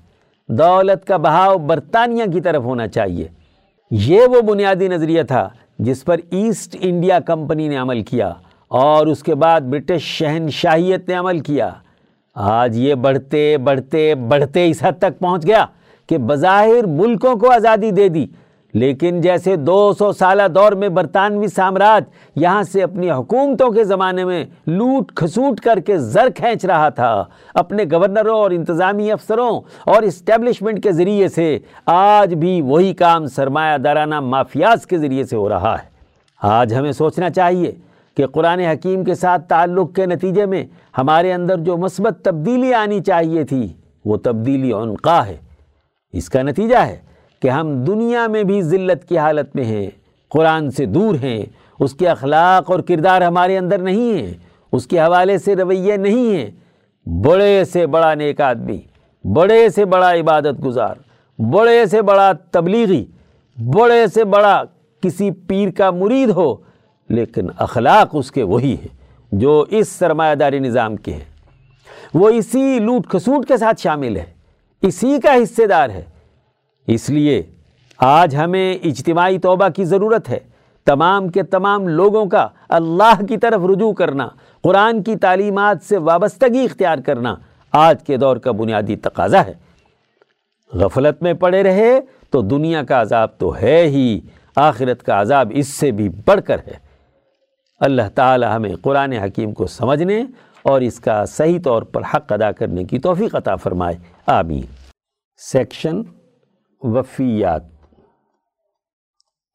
دولت 0.47 1.06
کا 1.06 1.18
بہاؤ 1.18 1.58
برطانیہ 1.58 2.24
کی 2.34 2.41
طرف 2.41 2.64
ہونا 2.64 2.88
چاہیے۔ 2.88 3.28
یہ 3.91 4.22
وہ 4.22 4.41
بنیادی 4.41 4.88
نظریہ 4.88 5.24
تھا 5.24 5.49
جس 5.80 6.06
پر 6.06 6.18
ایسٹ 6.32 6.78
انڈیا 6.80 7.20
کمپنی 7.20 7.68
نے 7.68 7.78
عمل 7.78 8.02
کیا 8.02 8.34
اور 8.68 9.08
اس 9.08 9.24
کے 9.24 9.36
بعد 9.36 9.62
برٹش 9.62 10.02
شہنشاہیت 10.02 11.08
نے 11.08 11.16
عمل 11.16 11.40
کیا۔ 11.40 11.70
آج 12.36 12.78
یہ 12.78 12.96
بڑھتے 12.96 13.58
بڑھتے 13.58 14.16
بڑھتے 14.16 14.70
اس 14.70 14.84
حد 14.84 15.00
تک 15.00 15.20
پہنچ 15.20 15.48
گیا 15.48 15.66
کہ 16.10 16.18
بظاہر 16.18 16.86
ملکوں 16.86 17.36
کو 17.36 17.52
آزادی 17.52 17.92
دے 17.92 18.08
دی۔ 18.10 18.26
لیکن 18.74 19.22
جیسے 19.22 19.56
دو 19.56 19.94
سو 19.94 20.12
سالہ 20.12 20.48
دور 20.56 20.72
میں 20.72 20.90
برطانوی 20.90 21.48
سامراج 21.48 22.04
یہاں 22.36 22.64
سے 22.64 22.84
اپنی 22.84 23.12
حکومتوں 23.12 23.70
کے 23.70 23.84
زمانے 23.84 24.26
میں 24.26 24.46
لوٹ 24.68 25.12
کھسوٹ 25.16 25.60
کر 25.60 25.80
کے 25.80 25.98
زر 25.98 26.28
کھینچ 26.36 26.66
رہا 26.66 26.90
تھا، 26.90 27.24
اپنے 27.54 27.84
گورنروں 27.92 28.40
اور 28.40 28.52
انتظامی 28.52 29.12
افسروں 29.12 29.62
اور 29.86 30.02
اسٹیبلشمنٹ 30.02 30.84
کے 30.84 30.92
ذریعے 30.92 31.28
سے 31.28 31.60
آج 31.86 32.34
بھی 32.34 32.62
وہی 32.62 32.94
کام 32.94 33.28
سرمایہ 33.28 33.78
دارانہ 33.78 34.20
مافیاز 34.20 34.86
کے 34.86 34.98
ذریعے 34.98 35.24
سے 35.24 35.36
ہو 35.36 35.50
رہا 35.50 35.76
ہے۔ 35.84 35.88
آج 36.42 36.74
ہمیں 36.74 36.92
سوچنا 36.92 37.30
چاہیے 37.30 37.72
کہ 38.18 38.28
قرآن 38.28 38.60
حکیم 38.60 39.04
کے 39.04 39.16
ساتھ 39.16 39.48
تعلق 39.48 39.96
کے 39.96 40.06
نتیجے 40.06 40.46
میں 40.46 40.66
ہمارے 40.98 41.34
اندر 41.34 41.58
جو 41.58 41.78
مثبت 41.78 42.20
تبدیلی 42.24 42.74
آنی 42.74 43.02
چاہیے 43.02 43.44
تھی، 43.44 43.74
وہ 44.06 44.18
تبدیلی 44.18 44.74
عنقا 44.74 45.26
ہے۔ 45.26 45.38
اس 46.14 46.30
کا 46.30 46.42
نتیجہ 46.42 46.78
ہے۔ 46.78 47.12
کہ 47.44 47.50
ہم 47.50 47.84
دنیا 47.84 48.28
میں 48.28 48.44
بھی 48.44 48.62
ذلت 48.62 49.10
کی 49.10 49.18
حالت 49.18 49.56
میں 49.56 49.64
ہیں، 49.64 49.89
قرآن 50.30 50.72
سے 50.72 50.86
دور 50.86 51.16
ہیں، 51.16 51.46
اس 51.80 51.94
کے 51.94 52.08
اخلاق 52.10 52.72
اور 52.72 52.80
کردار 52.80 53.22
ہمارے 53.22 53.58
اندر 53.58 53.78
نہیں 53.78 54.18
ہیں، 54.18 54.34
اس 54.72 54.88
کے 54.88 55.00
حوالے 55.00 55.38
سے 55.38 55.56
رویے 55.56 55.98
نہیں 55.98 56.36
ہیں۔ 56.36 56.52
بڑے 57.06 57.64
سے 57.64 57.88
بڑا 57.88 58.14
نیک 58.14 58.41
آدمی، 58.41 58.80
بڑے 59.24 59.70
سے 59.70 59.86
بڑا 59.86 60.14
عبادت 60.14 60.66
گزار، 60.66 60.96
بڑے 61.39 61.86
سے 61.86 62.02
بڑا 62.02 62.32
تبلیغی، 62.52 63.06
بڑے 63.58 64.08
سے 64.14 64.24
بڑا 64.24 64.64
کسی 65.02 65.32
پیر 65.32 65.72
کا 65.72 65.91
مرید 65.91 66.30
ہو، 66.30 66.56
لیکن 67.10 67.48
اخلاق 67.58 68.10
اس 68.14 68.32
کے 68.32 68.44
وہی 68.44 68.74
ہے 68.74 68.88
جو 69.32 69.66
اس 69.70 69.89
سرمایہ 69.89 70.36
داری 70.36 70.60
نظام 70.60 70.96
کے 70.96 71.14
ہیں۔ 71.14 71.30
وہ 72.14 72.30
اسی 72.30 72.80
لوٹ 72.80 73.08
کھسوٹ 73.08 73.48
کے 73.48 73.58
ساتھ 73.58 73.82
شامل 73.82 74.18
ہے، 74.18 74.26
اسی 74.82 75.18
کا 75.24 75.36
حصے 75.44 75.68
دار 75.68 75.89
ہے۔ 75.89 76.12
اس 76.88 77.10
لیے 77.10 77.44
آج 77.98 78.36
ہمیں 78.36 78.74
اجتماعی 78.74 79.40
توبہ 79.40 79.70
کی 79.70 79.84
ضرورت 79.84 80.30
ہے۔ 80.30 80.40
تمام 80.86 81.28
کے 81.28 81.44
تمام 81.44 81.88
لوگوں 81.88 82.26
کا 82.26 82.48
اللہ 82.70 83.26
کی 83.30 83.38
طرف 83.38 83.62
رجوع 83.74 83.94
کرنا، 83.94 84.28
قرآن 84.64 85.04
کی 85.04 85.16
تعلیمات 85.16 85.78
سے 85.84 85.98
وابستگی 85.98 86.66
اختیار 86.66 86.98
کرنا 86.98 87.36
آج 87.72 88.04
کے 88.04 88.18
دور 88.18 88.38
کا 88.38 88.52
بنیادی 88.52 88.96
تقاضا 88.96 89.46
ہے۔ 89.46 89.54
غفلت 90.74 91.24
میں 91.24 91.34
پڑے 91.34 91.64
رہے 91.64 92.00
تو 92.30 92.42
دنیا 92.42 92.84
کا 92.84 93.02
عذاب 93.02 93.30
تو 93.38 93.56
ہے 93.56 93.82
ہی، 93.88 94.20
آخرت 94.56 95.04
کا 95.04 95.22
عذاب 95.22 95.52
اس 95.56 95.68
سے 95.68 95.92
بھی 95.92 96.10
بڑھ 96.10 96.42
کر 96.46 96.58
ہے۔ 96.68 96.74
اللہ 97.80 98.10
تعالی 98.16 98.46
ہمیں 98.56 98.76
قرآن 98.82 99.12
حکیم 99.12 99.52
کو 99.52 99.68
سمجھنے 99.68 100.24
اور 100.62 100.82
اس 100.82 101.00
کا 101.00 101.26
صحیح 101.26 101.60
طور 101.64 101.82
پر 101.82 102.02
حق 102.14 102.32
ادا 102.32 102.52
کرنے 102.52 102.84
کی 102.84 103.00
توفیق 103.00 103.36
عطا 103.36 103.56
فرمائے۔ 103.56 103.96
آمین۔ 104.26 104.62
سیکشن 105.38 106.02
وفیات۔ 106.84 107.62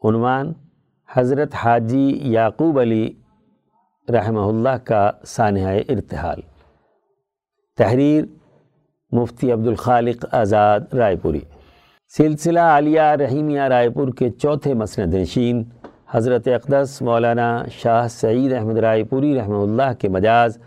عنوان 0.04 0.52
حضرت 1.12 1.54
حاجی 1.54 2.20
یعقوب 2.22 2.80
علی 2.80 3.10
رحمہ 4.12 4.40
اللہ 4.40 4.76
کا 4.84 5.10
سانحہ 5.26 5.76
ارتحال۔ 5.88 6.40
تحریر 7.76 8.24
مفتی 9.10 9.52
عبدالخالق 9.52 10.24
آزاد 10.32 10.80
رائے 10.94 11.16
پوری۔ 11.16 11.40
سلسلہ 12.16 12.60
عالیہ 12.60 13.00
رحیمیہ 13.00 13.60
رائے 13.60 13.90
پور 13.90 14.08
کے 14.08 14.30
چوتھے 14.30 14.74
مسند 14.74 15.14
نشین 15.14 15.64
حضرت 16.10 16.48
اقدس 16.48 17.02
مولانا 17.02 17.64
شاہ 17.70 18.08
سعید 18.08 18.52
احمد 18.52 18.78
رائے 18.78 19.04
پوری 19.04 19.38
رحمہ 19.38 19.62
اللہ 19.62 19.92
کے 19.98 20.08
مجاز 20.08 20.58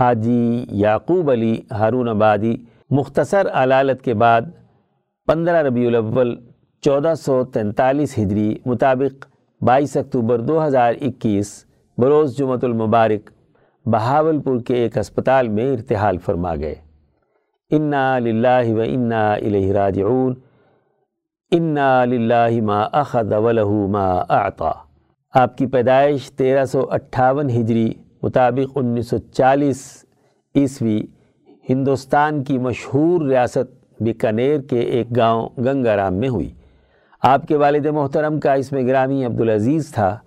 حاجی 0.00 0.66
یعقوب 0.70 1.30
علی 1.30 1.60
ہارون 1.70 2.08
آبادی 2.08 2.56
مختصر 2.90 3.48
علالت 3.52 4.02
کے 4.02 4.14
بعد 4.14 4.42
پندرہ 5.28 5.62
ربیع 5.62 5.86
الاول 5.88 6.34
چودہ 6.82 7.12
سو 7.14 7.44
تینتالیس 7.44 8.18
ہجری 8.18 8.54
مطابق 8.66 9.26
بائیس 9.60 9.96
اکتوبر 9.96 10.40
دو 10.40 10.66
ہزار 10.66 10.94
اکیس 11.00 11.50
بروز 11.98 12.36
جمعۃ 12.38 12.62
المبارک 12.62 13.30
بہاول 13.86 14.40
پور 14.40 14.60
کے 14.66 14.74
ایک 14.74 14.96
اسپتال 14.98 15.48
میں 15.48 15.70
ارتحال 15.72 16.18
فرما 16.18 16.54
گئے۔ 16.56 16.74
انا 17.70 18.18
للہ 18.18 18.72
و 18.76 18.80
انا 18.80 19.32
الیہ 19.32 19.72
راجعون۔ 19.72 20.34
انا 21.50 22.04
للہ 22.04 22.60
ما 22.62 22.80
اخذ 23.00 23.32
ولہ 23.44 23.70
ما 23.90 24.08
اعطا 24.40 24.72
آپ 25.34 25.56
کی 25.58 25.66
پیدائش 25.66 26.32
تیرہ 26.32 26.64
سو 26.64 26.90
اٹھاون 26.90 27.50
ہجری 27.50 27.92
مطابق 28.22 28.78
انیس 28.78 29.10
سو 29.10 29.18
چالیس 29.18 29.86
عیسوی 30.54 31.00
ہندوستان 31.68 32.44
کی 32.44 32.58
مشہور 32.58 33.28
ریاست 33.28 33.77
بیکانیر 34.00 34.60
کے 34.60 34.80
ایک 34.80 35.16
گاؤں 35.16 35.48
گنگا 35.60 35.96
رام 35.96 36.14
میں 36.14 36.28
ہوئی۔ 36.28 36.50
آپ 37.22 37.46
کے 37.46 37.56
والد 37.56 37.86
محترم 37.86 38.40
کا 38.40 38.52
اس 38.52 38.72
میں 38.72 38.86
گرامی 38.86 39.24
عبدالعزیز 39.24 39.92
تھا، 39.92 40.18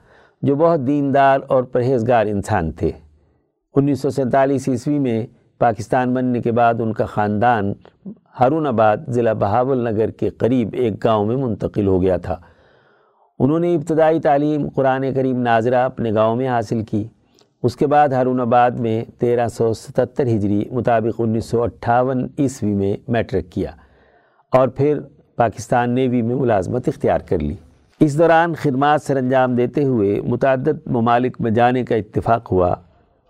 جو 0.41 0.55
بہت 0.55 0.87
دیندار 0.87 1.39
اور 1.47 1.63
پرہیزگار 1.63 2.25
انسان 2.25 2.71
تھے۔ 2.71 2.91
انیس 3.75 4.01
سو 4.01 4.09
سینتالیس 4.09 4.69
عیسوی 4.69 4.99
میں 4.99 5.27
پاکستان 5.59 6.13
بننے 6.13 6.41
کے 6.41 6.51
بعد 6.51 6.73
ان 6.79 6.93
کا 6.93 7.05
خاندان 7.05 7.73
ہارون 8.39 8.67
آباد 8.67 8.97
ضلع 9.07 9.33
بہاول 9.33 9.89
نگر 9.89 10.11
کے 10.11 10.29
قریب 10.29 10.69
ایک 10.73 11.03
گاؤں 11.03 11.25
میں 11.25 11.35
منتقل 11.35 11.87
ہو 11.87 12.01
گیا 12.01 12.17
تھا۔ 12.17 12.37
انہوں 13.39 13.59
نے 13.59 13.75
ابتدائی 13.75 14.19
تعلیم 14.19 14.69
قرآن 14.69 15.13
کریم 15.13 15.41
ناظرہ 15.41 15.85
اپنے 15.85 16.13
گاؤں 16.13 16.35
میں 16.35 16.47
حاصل 16.47 16.81
کی۔ 16.81 17.07
اس 17.63 17.75
کے 17.75 17.87
بعد 17.87 18.09
ہارون 18.09 18.39
آباد 18.39 18.71
میں 18.71 19.03
تیرہ 19.17 19.47
سو 19.47 19.73
ستتر 19.73 20.23
ہجری 20.23 20.63
مطابق 20.71 21.21
انیس 21.21 21.45
سو 21.45 21.63
اٹھاون 21.63 22.27
عیسوی 22.39 22.73
میں 22.73 22.97
میٹرک 23.07 23.51
کیا 23.51 23.71
اور 24.51 24.67
پھر 24.67 24.99
پاکستان 25.35 25.89
نیوی 25.89 26.21
میں 26.21 26.35
ملازمت 26.35 26.87
اختیار 26.87 27.19
کر 27.19 27.39
لی۔ 27.39 27.55
اس 27.99 28.17
دوران 28.17 28.53
خدمات 28.55 29.01
سر 29.01 29.15
انجام 29.15 29.55
دیتے 29.55 29.83
ہوئے 29.83 30.21
متعدد 30.21 30.87
ممالک 30.87 31.41
میں 31.41 31.51
جانے 31.51 31.83
کا 31.83 31.95
اتفاق 31.95 32.51
ہوا۔ 32.51 32.75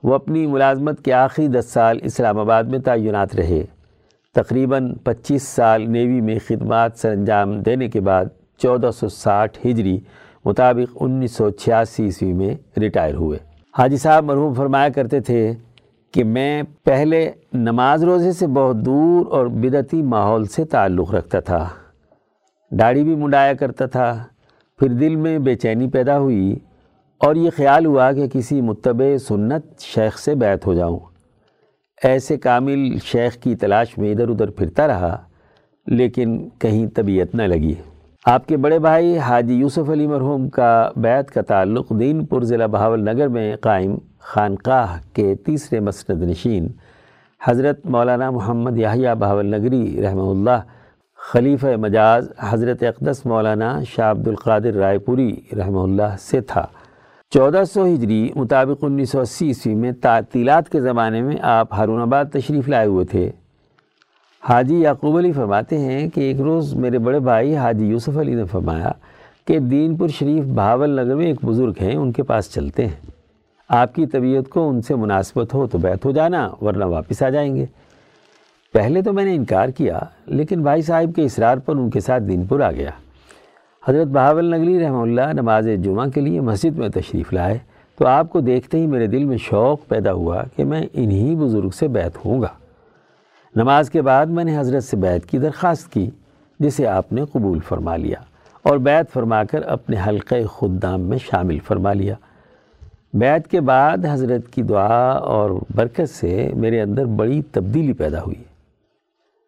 وہ 0.03 0.13
اپنی 0.13 0.47
ملازمت 0.47 1.05
کے 1.05 1.13
آخری 1.13 1.47
دس 1.47 1.65
سال 1.65 1.99
اسلام 2.03 2.39
آباد 2.39 2.63
میں 2.63 2.79
تعینات 2.79 3.35
رہے۔ 3.35 3.63
تقریباً 4.35 4.93
پچیس 4.93 5.43
سال 5.43 5.89
نیوی 5.89 6.21
میں 6.21 6.39
خدمات 6.47 6.91
سر 6.95 7.11
انجام 7.11 7.59
دینے 7.59 7.87
کے 7.87 8.01
بعد 8.01 8.25
چودہ 8.57 8.89
سو 8.95 9.09
ساٹھ 9.09 9.67
ہجری 9.67 9.99
مطابق 10.45 10.97
انیس 10.99 11.31
سو 11.31 11.49
چھیاسی 11.49 12.03
عیسوی 12.03 12.33
میں 12.33 12.79
ریٹائر 12.79 13.13
ہوئے۔ 13.13 13.50
حاجی 13.77 13.97
صاحب 13.97 14.23
مرحوم 14.23 14.53
فرمایا 14.53 14.89
کرتے 14.89 15.19
تھے 15.19 15.53
کہ 16.11 16.23
میں 16.23 16.63
پہلے 16.83 17.31
نماز 17.53 18.03
روزے 18.03 18.31
سے 18.31 18.47
بہت 18.47 18.75
دور 18.75 19.25
اور 19.25 19.45
بدعتی 19.45 20.01
ماحول 20.01 20.45
سے 20.45 20.65
تعلق 20.65 21.13
رکھتا 21.13 21.39
تھا۔ 21.39 21.69
داڑھی 22.71 23.03
بھی 23.03 23.15
منڈایا 23.15 23.53
کرتا 23.53 23.85
تھا۔ 23.85 24.23
پھر 24.79 24.87
دل 24.87 25.15
میں 25.15 25.39
بے 25.39 25.55
چینی 25.55 25.87
پیدا 25.87 26.19
ہوئی 26.19 26.59
اور 27.17 27.35
یہ 27.35 27.49
خیال 27.57 27.85
ہوا 27.85 28.11
کہ 28.11 28.27
کسی 28.27 28.61
متبع 28.61 29.17
سنت 29.17 29.79
شیخ 29.79 30.19
سے 30.19 30.35
بیعت 30.35 30.67
ہو 30.67 30.73
جاؤں۔ 30.73 30.99
ایسے 32.03 32.37
کامل 32.37 32.99
شیخ 32.99 33.37
کی 33.37 33.55
تلاش 33.55 33.97
میں 33.97 34.11
ادھر 34.11 34.29
ادھر 34.29 34.49
پھرتا 34.49 34.87
رہا، 34.87 35.17
لیکن 35.87 36.49
کہیں 36.59 36.87
طبیعت 36.87 37.35
نہ 37.35 37.43
لگی۔ 37.43 37.73
آپ 38.25 38.47
کے 38.47 38.57
بڑے 38.57 38.79
بھائی 38.79 39.17
حاجی 39.17 39.53
یوسف 39.53 39.89
علی 39.89 40.07
مرحوم 40.07 40.49
کا 40.49 40.89
بیعت 40.95 41.31
کا 41.31 41.41
تعلق 41.41 41.89
دین 41.89 42.25
پور 42.25 42.41
ضلع 42.41 42.65
بہاول 42.65 42.99
نگر 42.99 43.27
میں 43.27 43.55
قائم 43.55 43.95
خانقاہ 44.19 44.97
کے 45.13 45.35
تیسرے 45.35 45.79
مسند 45.79 46.21
نشین، 46.21 46.67
حضرت 47.45 47.85
مولانا 47.85 48.29
محمد 48.31 48.77
یحییٰ 48.77 49.15
بہاول 49.15 49.45
نگری 49.45 50.01
رحمہ 50.03 50.29
اللہ، 50.29 50.61
خلیفہ 51.31 51.75
مجاز 51.77 52.31
حضرت 52.49 52.83
اقدس 52.83 53.25
مولانا 53.25 53.83
شاہ 53.83 54.11
عبد 54.11 54.27
القادر 54.27 54.73
رائے 54.73 54.99
پوری 54.99 55.35
رحمہ 55.57 55.79
اللہ 55.79 56.15
سے 56.19 56.41
تھا۔ 56.41 56.65
چودہ 57.29 57.63
سو 57.73 57.85
ہجری 57.85 58.29
مطابق 58.35 58.83
انیس 58.83 59.09
سو 59.09 59.19
اسی 59.19 59.47
عیسوی 59.47 59.75
میں 59.75 59.91
تعطیلات 59.91 60.69
کے 60.69 60.81
زمانے 60.81 61.21
میں 61.21 61.35
آپ 61.41 61.73
ہارون 61.73 62.01
آباد 62.01 62.25
تشریف 62.33 62.69
لائے 62.69 62.87
ہوئے 62.87 63.05
تھے۔ 63.05 63.31
حاجی 64.43 64.75
یعقوب 64.75 65.17
علی 65.17 65.31
فرماتے 65.31 65.77
ہیں 65.77 66.09
کہ 66.09 66.21
ایک 66.21 66.41
روز 66.41 66.73
میرے 66.73 66.99
بڑے 66.99 67.19
بھائی 67.19 67.55
حاجی 67.55 67.85
یوسف 67.85 68.17
علی 68.17 68.35
نے 68.35 68.45
فرمایا 68.45 68.91
کہ 69.47 69.59
دین 69.59 69.95
پور 69.95 70.07
شریف 70.07 70.43
بہاول 70.43 70.89
نگر 70.89 71.15
میں 71.15 71.25
ایک 71.25 71.45
بزرگ 71.45 71.73
ہیں، 71.81 71.95
ان 71.95 72.11
کے 72.11 72.23
پاس 72.23 72.53
چلتے 72.53 72.85
ہیں۔ 72.85 73.11
آپ 73.69 73.95
کی 73.95 74.05
طبیعت 74.05 74.49
کو 74.49 74.69
ان 74.69 74.81
سے 74.81 74.95
مناسبت 74.95 75.53
ہو 75.53 75.67
تو 75.67 75.77
بیت 75.77 76.05
ہو 76.05 76.11
جانا، 76.11 76.49
ورنہ 76.61 76.85
واپس 76.85 77.23
آ 77.23 77.29
جائیں 77.29 77.55
گے۔ 77.55 77.65
پہلے 78.73 79.01
تو 79.01 79.13
میں 79.13 79.25
نے 79.25 79.35
انکار 79.35 79.69
کیا، 79.69 79.99
لیکن 80.25 80.61
بھائی 80.61 80.81
صاحب 80.81 81.15
کے 81.15 81.23
اصرار 81.23 81.57
پر 81.57 81.75
ان 81.75 81.89
کے 81.89 81.99
ساتھ 81.99 82.23
دین 82.23 82.45
پور 82.45 82.59
آ 82.59 82.71
گیا۔ 82.71 82.89
حضرت 83.87 84.07
بہاول 84.07 84.45
نگری 84.45 84.79
رحمہ 84.79 85.01
اللہ 85.01 85.33
نماز 85.33 85.67
جمعہ 85.83 86.09
کے 86.09 86.21
لیے 86.21 86.41
مسجد 86.41 86.77
میں 86.77 86.89
تشریف 86.89 87.33
لائے۔ 87.33 87.57
تو 87.97 88.07
آپ 88.07 88.29
کو 88.29 88.39
دیکھتے 88.39 88.79
ہی 88.79 88.87
میرے 88.87 89.07
دل 89.07 89.23
میں 89.23 89.37
شوق 89.37 89.87
پیدا 89.87 90.13
ہوا 90.13 90.43
کہ 90.55 90.63
میں 90.63 90.81
انہی 90.93 91.35
بزرگ 91.35 91.69
سے 91.69 91.87
بیت 91.87 92.25
ہوں 92.25 92.41
گا۔ 92.41 92.60
نماز 93.55 93.89
کے 93.89 94.01
بعد 94.01 94.25
میں 94.25 94.43
نے 94.43 94.59
حضرت 94.59 94.83
سے 94.83 94.97
بیعت 94.97 95.25
کی 95.25 95.37
درخواست 95.37 95.91
کی، 95.91 96.09
جسے 96.59 96.87
آپ 96.87 97.13
نے 97.13 97.21
قبول 97.31 97.59
فرما 97.59 97.95
لیا 97.95 98.17
اور 98.63 98.77
بیعت 98.77 99.11
فرما 99.13 99.43
کر 99.43 99.61
اپنے 99.61 99.97
حلقہ 100.07 100.35
خدام 100.45 101.01
میں 101.01 101.17
شامل 101.17 101.59
فرما 101.59 101.93
لیا۔ 101.93 102.15
بیعت 103.13 103.47
کے 103.47 103.61
بعد 103.61 103.97
حضرت 104.11 104.53
کی 104.53 104.61
دعا 104.61 105.11
اور 105.11 105.51
برکت 105.75 106.09
سے 106.09 106.51
میرے 106.55 106.81
اندر 106.81 107.05
بڑی 107.05 107.41
تبدیلی 107.41 107.93
پیدا 107.93 108.21
ہوئی۔ 108.21 108.43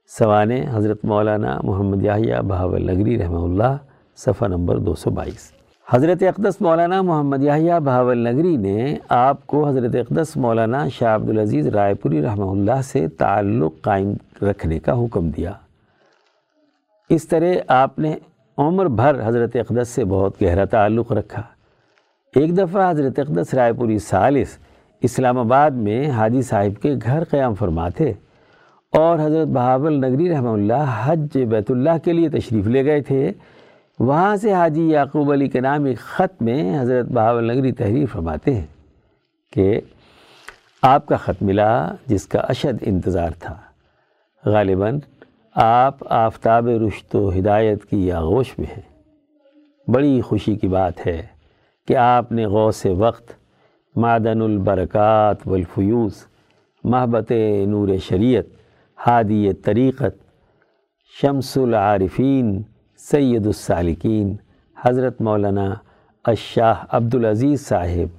سوانے 0.07 0.65
حضرت 0.71 1.05
مولانا 1.05 1.59
محمد 1.63 2.03
یاہیہ 2.03 2.35
بہاول 2.47 2.91
نگری 2.91 3.17
رحمہ 3.17 3.43
اللہ، 3.43 3.77
صفحہ 4.17 4.47
نمبر 4.47 4.77
دو 4.77 4.95
سو 4.95 5.09
بائیس۔ 5.09 5.62
حضرت 5.91 6.23
اقدس 6.23 6.61
مولانا 6.61 7.01
محمد 7.01 7.43
یحییٰ 7.43 7.79
بہاول 7.79 8.17
نگری 8.17 8.57
نے 8.57 8.97
آپ 9.09 9.47
کو 9.47 9.67
حضرت 9.67 9.95
اقدس 9.95 10.37
مولانا 10.37 10.87
شاہ 10.87 11.15
عبدالعزیز 11.15 11.67
رائے 11.67 11.93
پوری 11.93 12.21
رحمہ 12.21 12.51
اللہ 12.51 12.81
سے 12.81 13.07
تعلق 13.07 13.73
قائم 13.81 14.13
رکھنے 14.41 14.79
کا 14.79 14.93
حکم 14.93 15.29
دیا۔ 15.29 15.51
اس 17.09 17.27
طرح 17.27 17.53
آپ 17.67 17.99
نے 17.99 18.15
عمر 18.57 18.85
بھر 18.85 19.27
حضرت 19.27 19.55
اقدس 19.55 19.89
سے 19.89 20.05
بہت 20.05 20.41
گہرا 20.41 20.65
تعلق 20.65 21.11
رکھا۔ 21.11 21.41
ایک 22.35 22.57
دفعہ 22.57 22.89
حضرت 22.89 23.19
اقدس 23.19 23.53
رائے 23.53 23.73
پوری 23.73 23.99
سالس 23.99 24.57
اسلام 25.01 25.37
آباد 25.37 25.71
میں 25.71 26.09
حاجی 26.09 26.41
صاحب 26.41 26.81
کے 26.81 26.95
گھر 27.03 27.23
قیام 27.23 27.53
فرماتے 27.53 28.11
اور 28.93 29.19
حضرت 29.19 29.47
بہاول 29.47 29.93
نگری 29.93 30.29
رحمہ 30.29 30.49
اللہ 30.49 31.01
حج 31.03 31.37
بیت 31.37 31.71
اللہ 31.71 31.97
کے 32.03 32.13
لیے 32.13 32.29
تشریف 32.29 32.67
لے 32.67 32.85
گئے 32.85 33.01
تھے۔ 33.01 33.31
وہاں 33.99 34.35
سے 34.35 34.53
حاجی 34.53 34.89
یعقوب 34.89 35.31
علی 35.31 35.47
کے 35.47 35.59
نام 35.61 35.85
ایک 35.85 35.99
خط 35.99 36.41
میں 36.41 36.81
حضرت 36.81 37.05
بہاول 37.05 37.51
نگری 37.51 37.71
تحریر 37.71 38.05
فرماتے 38.05 38.53
ہیں 38.55 38.65
کہ 39.53 39.81
آپ 40.81 41.05
کا 41.05 41.15
خط 41.15 41.43
ملا 41.43 41.93
جس 42.05 42.25
کا 42.27 42.39
اشد 42.39 42.77
انتظار 42.81 43.29
تھا۔ 43.39 43.57
غالباً 44.45 44.99
آپ 45.55 45.97
آفتاب 46.09 46.67
رشت 46.67 47.15
و 47.15 47.31
ہدایت 47.39 47.85
کی 47.85 48.11
آغوش 48.11 48.57
میں 48.57 48.67
ہیں۔ 48.77 48.81
بڑی 49.91 50.21
خوشی 50.21 50.55
کی 50.55 50.67
بات 50.67 51.07
ہے 51.07 51.27
کہ 51.87 51.97
آپ 51.97 52.31
نے 52.31 52.45
غوث 52.45 52.85
وقت 52.85 53.33
معدن 53.95 54.41
البرکات 54.41 55.47
والفیوز، 55.47 56.25
محبت 56.83 57.31
نور 57.67 57.97
شریعت 57.97 58.43
ہادی 59.07 59.53
طریقت، 59.53 60.15
شمس 61.21 61.57
العارفین 61.57 62.61
سید 63.11 63.45
السالکین، 63.45 64.35
حضرت 64.85 65.21
مولانا 65.21 65.73
الشاہ 66.25 66.83
عبدالعزیز 66.89 67.67
صاحب، 67.67 68.09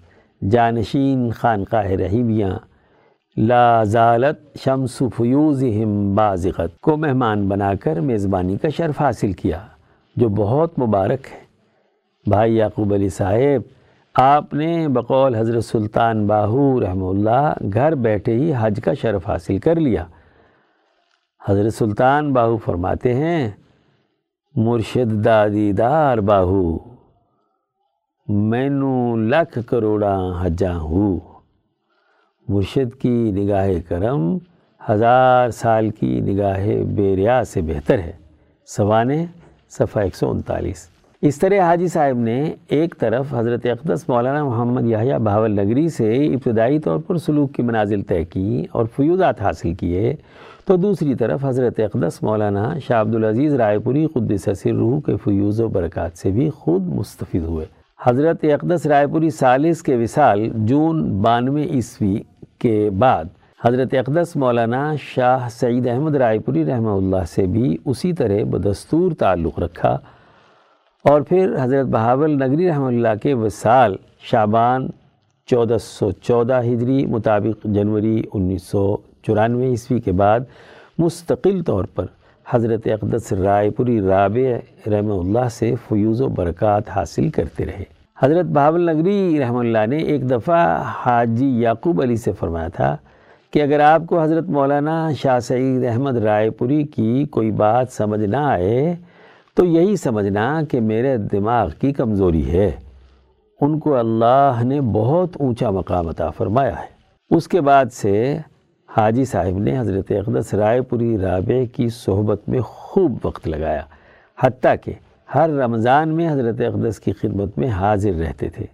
جانشین 0.51 1.31
خانقاہ 1.31 1.87
رحیمیہ، 1.87 2.47
لا 3.37 3.85
زالت 3.85 4.59
شمس 4.65 5.03
فیوزہم 5.17 6.15
بازغت، 6.15 6.81
کو 6.81 6.97
مہمان 6.97 7.49
بنا 7.49 7.75
کر 7.75 8.01
میزبانی 8.01 8.57
کا 8.57 8.69
شرف 8.69 9.01
حاصل 9.01 9.33
کیا، 9.33 9.61
جو 10.17 10.29
بہت 10.29 10.79
مبارک 10.79 11.33
ہے۔ 11.33 11.43
بھائی 12.27 12.57
یعقوب 12.57 12.95
علی 12.95 13.09
صاحب، 13.09 13.63
آپ 14.15 14.55
نے 14.55 14.89
بقول 14.89 15.35
حضرت 15.35 15.65
سلطان 15.65 16.27
باہو 16.27 16.81
رحمہ 16.81 17.09
اللہ 17.09 17.53
گھر 17.75 17.95
بیٹھے 17.95 18.35
ہی 18.35 18.53
حج 18.59 18.81
کا 18.85 18.95
شرف 18.95 19.29
حاصل 19.29 19.59
کر 19.59 19.81
لیا۔ 19.81 20.05
حضرت 21.49 21.75
سلطان 21.75 22.33
باہو 22.33 22.57
فرماتے 22.57 23.15
ہیں 23.15 23.51
مرشد 24.57 25.25
دادی 25.25 25.73
دار 25.73 26.19
باہو۔ 26.19 26.79
مینو 28.29 29.17
لکھ 29.17 29.59
کروڑا 29.67 30.33
حجاں 30.41 30.81
ہو۔ 30.81 31.19
مرشد 32.49 33.01
کی 33.01 33.33
نگاہ 33.33 33.69
کرم 33.89 34.39
ہزار 34.91 35.51
سال 35.51 35.91
کی 35.91 36.21
نگاہ 36.21 36.67
بیریا 36.95 37.45
سے 37.45 37.61
بہتر 37.61 37.99
ہے۔ 37.99 38.13
سوانے، 38.67 39.27
صفحہ 39.71 40.03
ایک 40.03 40.17
سو 40.17 40.31
انتالیس۔ 40.31 40.89
اس 41.23 41.39
طرح 41.39 41.61
حاجی 41.61 41.89
صاحب 41.89 42.19
نے 42.19 42.53
ایک 42.69 42.95
طرف 42.99 43.27
حضرت 43.31 43.67
اقدس 43.67 44.09
مولانا 44.09 44.45
محمد 44.45 44.85
یحییٰ 44.85 45.19
بہاول 45.19 45.53
نگری 45.53 45.89
سے 45.89 46.27
ابتدائی 46.27 46.79
طور 46.79 46.99
پر 46.99 47.17
سلوک 47.17 47.53
کی 47.53 47.63
منازل 47.63 48.03
طے 48.03 48.25
کی 48.25 48.65
اور 48.73 48.87
فیوزات 48.97 49.41
حاصل 49.41 49.75
کیے۔ 49.75 50.15
تو 50.67 50.77
دوسری 50.77 51.15
طرف 51.15 51.45
حضرت 51.45 51.81
اقدس 51.81 52.23
مولانا 52.23 52.79
شاہ 52.79 53.01
عبدالعزیز 53.01 53.55
رائے 53.55 53.79
پوری 53.79 54.07
قدس 54.07 54.49
سر 54.59 54.73
روح 54.73 55.01
کے 55.07 55.17
فیوز 55.17 55.61
و 55.61 55.69
برکات 55.69 56.19
سے 56.19 56.31
بھی 56.31 56.51
خود 56.51 56.83
مستفید 56.83 57.43
ہوئے۔ 57.43 57.67
حضرت 58.03 58.45
اقدس 58.45 58.87
رائے 58.87 59.07
پوری 59.07 59.31
سالس 59.31 59.83
کے 59.83 59.97
وصال 59.97 60.49
جون 60.55 61.23
بانوے 61.23 61.63
عیسوی 61.63 62.19
کے 62.59 62.91
بعد 62.99 63.25
حضرت 63.65 63.95
اقدس 63.95 64.37
مولانا 64.37 64.95
شاہ 64.99 65.49
سعید 65.49 65.87
احمد 65.87 66.15
رائے 66.15 66.39
پوری 66.39 66.65
رحمہ 66.65 66.91
اللہ 66.91 67.25
سے 67.29 67.47
بھی 67.47 67.77
اسی 67.85 68.13
طرح 68.13 68.45
بدستور 68.51 69.13
تعلق 69.13 69.59
رکھا۔ 69.59 69.99
اور 71.05 71.21
پھر 71.21 71.57
حضرت 71.61 71.87
بہاول 71.87 72.31
نگری 72.31 72.69
رحمہ 72.69 72.87
اللہ 72.87 73.15
کے 73.23 73.35
وصال 73.35 73.97
شعبان 74.21 74.89
چودہ 75.47 75.77
سو 75.81 76.11
چودہ 76.11 76.61
ہجری 76.65 77.07
مطابق 77.07 77.65
جنوری 77.65 78.23
انیس 78.35 78.63
سو 78.63 78.97
چورانوے 79.27 79.67
عیسوی 79.67 80.01
کے 80.01 80.13
بعد 80.13 80.41
مستقل 80.99 81.63
طور 81.63 81.85
پر 81.85 82.07
حضرت 82.51 82.87
اقدس 82.87 83.33
رائے 83.33 83.71
پوری 83.71 84.01
رابع 84.01 84.57
رحمہ 84.91 85.15
اللہ 85.15 85.49
سے 85.51 85.75
فیوز 85.89 86.21
و 86.21 86.29
برکات 86.29 86.89
حاصل 86.89 87.31
کرتے 87.31 87.67
رہے۔ 87.67 87.85
حضرت 88.19 88.47
بہاول 88.47 88.91
نگری 88.91 89.39
رحمہ 89.41 89.59
اللہ 89.59 89.87
نے 89.87 89.97
ایک 89.97 90.31
دفعہ 90.31 90.83
حاجی 90.83 91.61
یعقوب 91.61 92.03
علی 92.03 92.17
سے 92.17 92.33
فرمایا 92.33 92.69
تھا 92.69 92.97
کہ 93.51 93.63
اگر 93.63 93.81
آپ 93.81 94.03
کو 94.07 94.23
حضرت 94.23 94.49
مولانا 94.49 95.13
شاہ 95.13 95.39
سعید 95.39 95.85
احمد 95.85 96.17
رائے 96.17 96.51
پوری 96.51 96.85
کی 96.85 97.25
کوئی 97.25 97.51
بات 97.51 97.87
سمجھ 97.91 98.21
نہ 98.21 98.37
آئے 98.37 98.95
تو 99.55 99.65
یہی 99.65 99.97
سمجھنا 99.97 100.61
کہ 100.71 100.81
میرے 100.81 101.17
دماغ 101.17 101.69
کی 101.81 101.93
کمزوری 101.93 102.51
ہے۔ 102.51 102.71
ان 103.61 103.79
کو 103.79 103.95
اللہ 103.95 104.61
نے 104.65 104.81
بہت 104.81 105.37
اونچا 105.41 105.71
مقام 105.71 106.09
عطا 106.09 106.31
فرمایا 106.31 106.79
ہے۔ 106.79 106.87
اس 107.37 107.49
کے 107.49 107.61
بعد 107.61 107.85
سے 107.93 108.39
حاجی 108.97 109.25
صاحب 109.25 109.59
نے 109.59 109.79
حضرت 109.79 110.13
اقدس 110.13 110.55
رائے 110.55 110.81
پوری 110.81 111.19
رابع 111.19 111.77
کی 111.77 111.89
صحبت 111.89 112.49
میں 112.49 112.61
خوب 112.61 113.19
وقت 113.25 113.49
لگایا، 113.49 113.83
حتیٰ 114.41 114.75
کہ 114.85 114.93
ہر 115.35 115.51
رمضان 115.51 116.09
میں 116.09 116.33
حضرت 116.33 116.61
اقدس 116.61 117.01
کی 117.01 117.13
خدمت 117.13 117.59
میں 117.59 117.69
حاضر 117.69 118.13
رہتے 118.13 118.49
تھے۔ 118.49 118.67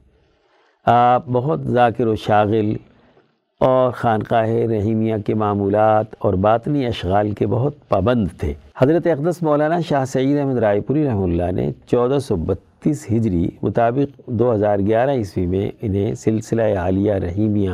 آپ 0.86 1.24
بہت 1.26 1.60
ذاکر 1.64 2.06
و 2.06 2.16
شاغل 2.16 2.76
اور 3.60 3.90
خانقاہ 3.90 4.48
رحیمیہ 4.48 5.14
کے 5.26 5.34
معمولات 5.34 6.06
اور 6.18 6.34
باطنی 6.34 6.86
اشغال 6.86 7.30
کے 7.30 7.47
بہت 7.47 7.88
پابند 7.88 8.28
تھے۔ 8.38 8.55
حضرت 8.78 9.06
اقدس 9.06 9.42
مولانا 9.42 9.80
شاہ 9.80 10.05
سعید 10.05 10.38
احمد 10.38 10.59
رائے 10.59 10.80
پوری 10.80 11.06
رحمہ 11.06 11.24
اللہ 11.24 11.51
نے 11.51 11.72
چودہ 11.86 12.18
سو 12.18 12.36
بتیس 12.36 13.06
ہجری 13.12 13.51
مطابق 13.62 14.20
دو 14.26 14.55
ہزار 14.55 14.78
گیارہ 14.78 15.10
عیسوی 15.10 15.47
میں 15.47 15.70
انہیں 15.82 16.14
سلسلہ 16.14 16.62
عالیہ 16.62 17.12
رحیمیہ 17.12 17.70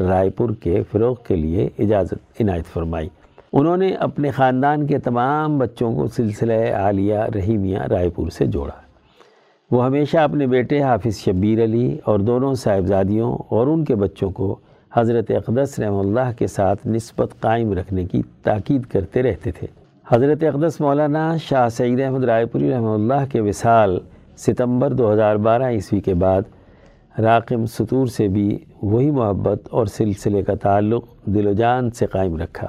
رائے 0.00 0.30
پور 0.30 0.50
کے 0.60 0.82
فروغ 0.92 1.14
کے 1.28 1.36
لیے 1.36 1.68
اجازت 1.78 2.40
عنایت 2.40 2.64
فرمائی۔ 2.64 3.08
انہوں 3.52 3.76
نے 3.76 3.88
اپنے 3.88 4.30
خاندان 4.30 4.86
کے 4.86 4.98
تمام 4.98 5.58
بچوں 5.58 5.94
کو 5.94 6.06
سلسلہ 6.08 6.74
عالیہ 6.74 7.18
رحیمیہ 7.34 7.78
رائے 7.78 8.08
پور 8.08 8.28
سے 8.28 8.46
جوڑا۔ 8.46 8.72
وہ 9.70 9.84
ہمیشہ 9.84 10.16
اپنے 10.16 10.46
بیٹے 10.46 10.82
حافظ 10.82 11.16
شبیر 11.16 11.64
علی 11.64 11.98
اور 12.04 12.18
دونوں 12.18 12.54
صاحبزادیوں 12.54 13.38
اور 13.48 13.66
ان 13.66 13.84
کے 13.84 13.94
بچوں 13.94 14.30
کو 14.30 14.56
حضرت 14.92 15.30
اقدس 15.30 15.78
رحمہ 15.78 15.98
اللہ 15.98 16.32
کے 16.38 16.46
ساتھ 16.46 16.86
نسبت 16.86 17.28
قائم 17.40 17.72
رکھنے 17.72 18.04
کی 18.04 18.22
تاکید 18.42 18.82
کرتے 18.82 19.22
رہتے 19.22 19.50
تھے۔ 19.50 19.66
حضرت 20.08 20.42
اقدس 20.42 20.80
مولانا 20.80 21.36
شاہ 21.36 21.68
سعید 21.68 22.00
احمد 22.00 22.24
رائے 22.24 22.46
پوری 22.46 22.70
رحمہ 22.70 22.88
اللہ 22.88 23.32
کے 23.32 23.40
وصال 23.40 23.98
ستمبر 24.36 24.92
دو 24.92 25.12
ہزار 25.12 25.36
بارہ 25.36 25.62
عیسوی 25.62 26.00
کے 26.00 26.14
بعد 26.14 26.42
راقم 27.18 27.66
سطور 27.66 28.06
سے 28.06 28.28
بھی 28.28 28.64
وہی 28.82 29.10
محبت 29.10 29.68
اور 29.70 29.86
سلسلے 29.86 30.42
کا 30.42 30.54
تعلق 30.54 31.26
دل 31.26 31.46
و 31.46 31.52
جان 31.52 31.90
سے 31.90 32.06
قائم 32.06 32.36
رکھا۔ 32.36 32.68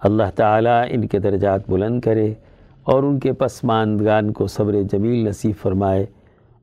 اللہ 0.00 0.30
تعالیٰ 0.34 0.84
ان 0.88 1.08
کے 1.08 1.18
درجات 1.18 1.70
بلند 1.70 2.00
کرے 2.00 2.34
اور 2.82 3.02
ان 3.02 3.18
کے 3.18 3.32
پسماندگان 3.32 4.32
کو 4.32 4.46
صبر 4.46 4.72
جمیل 4.92 5.28
نصیب 5.28 5.56
فرمائے 5.62 6.06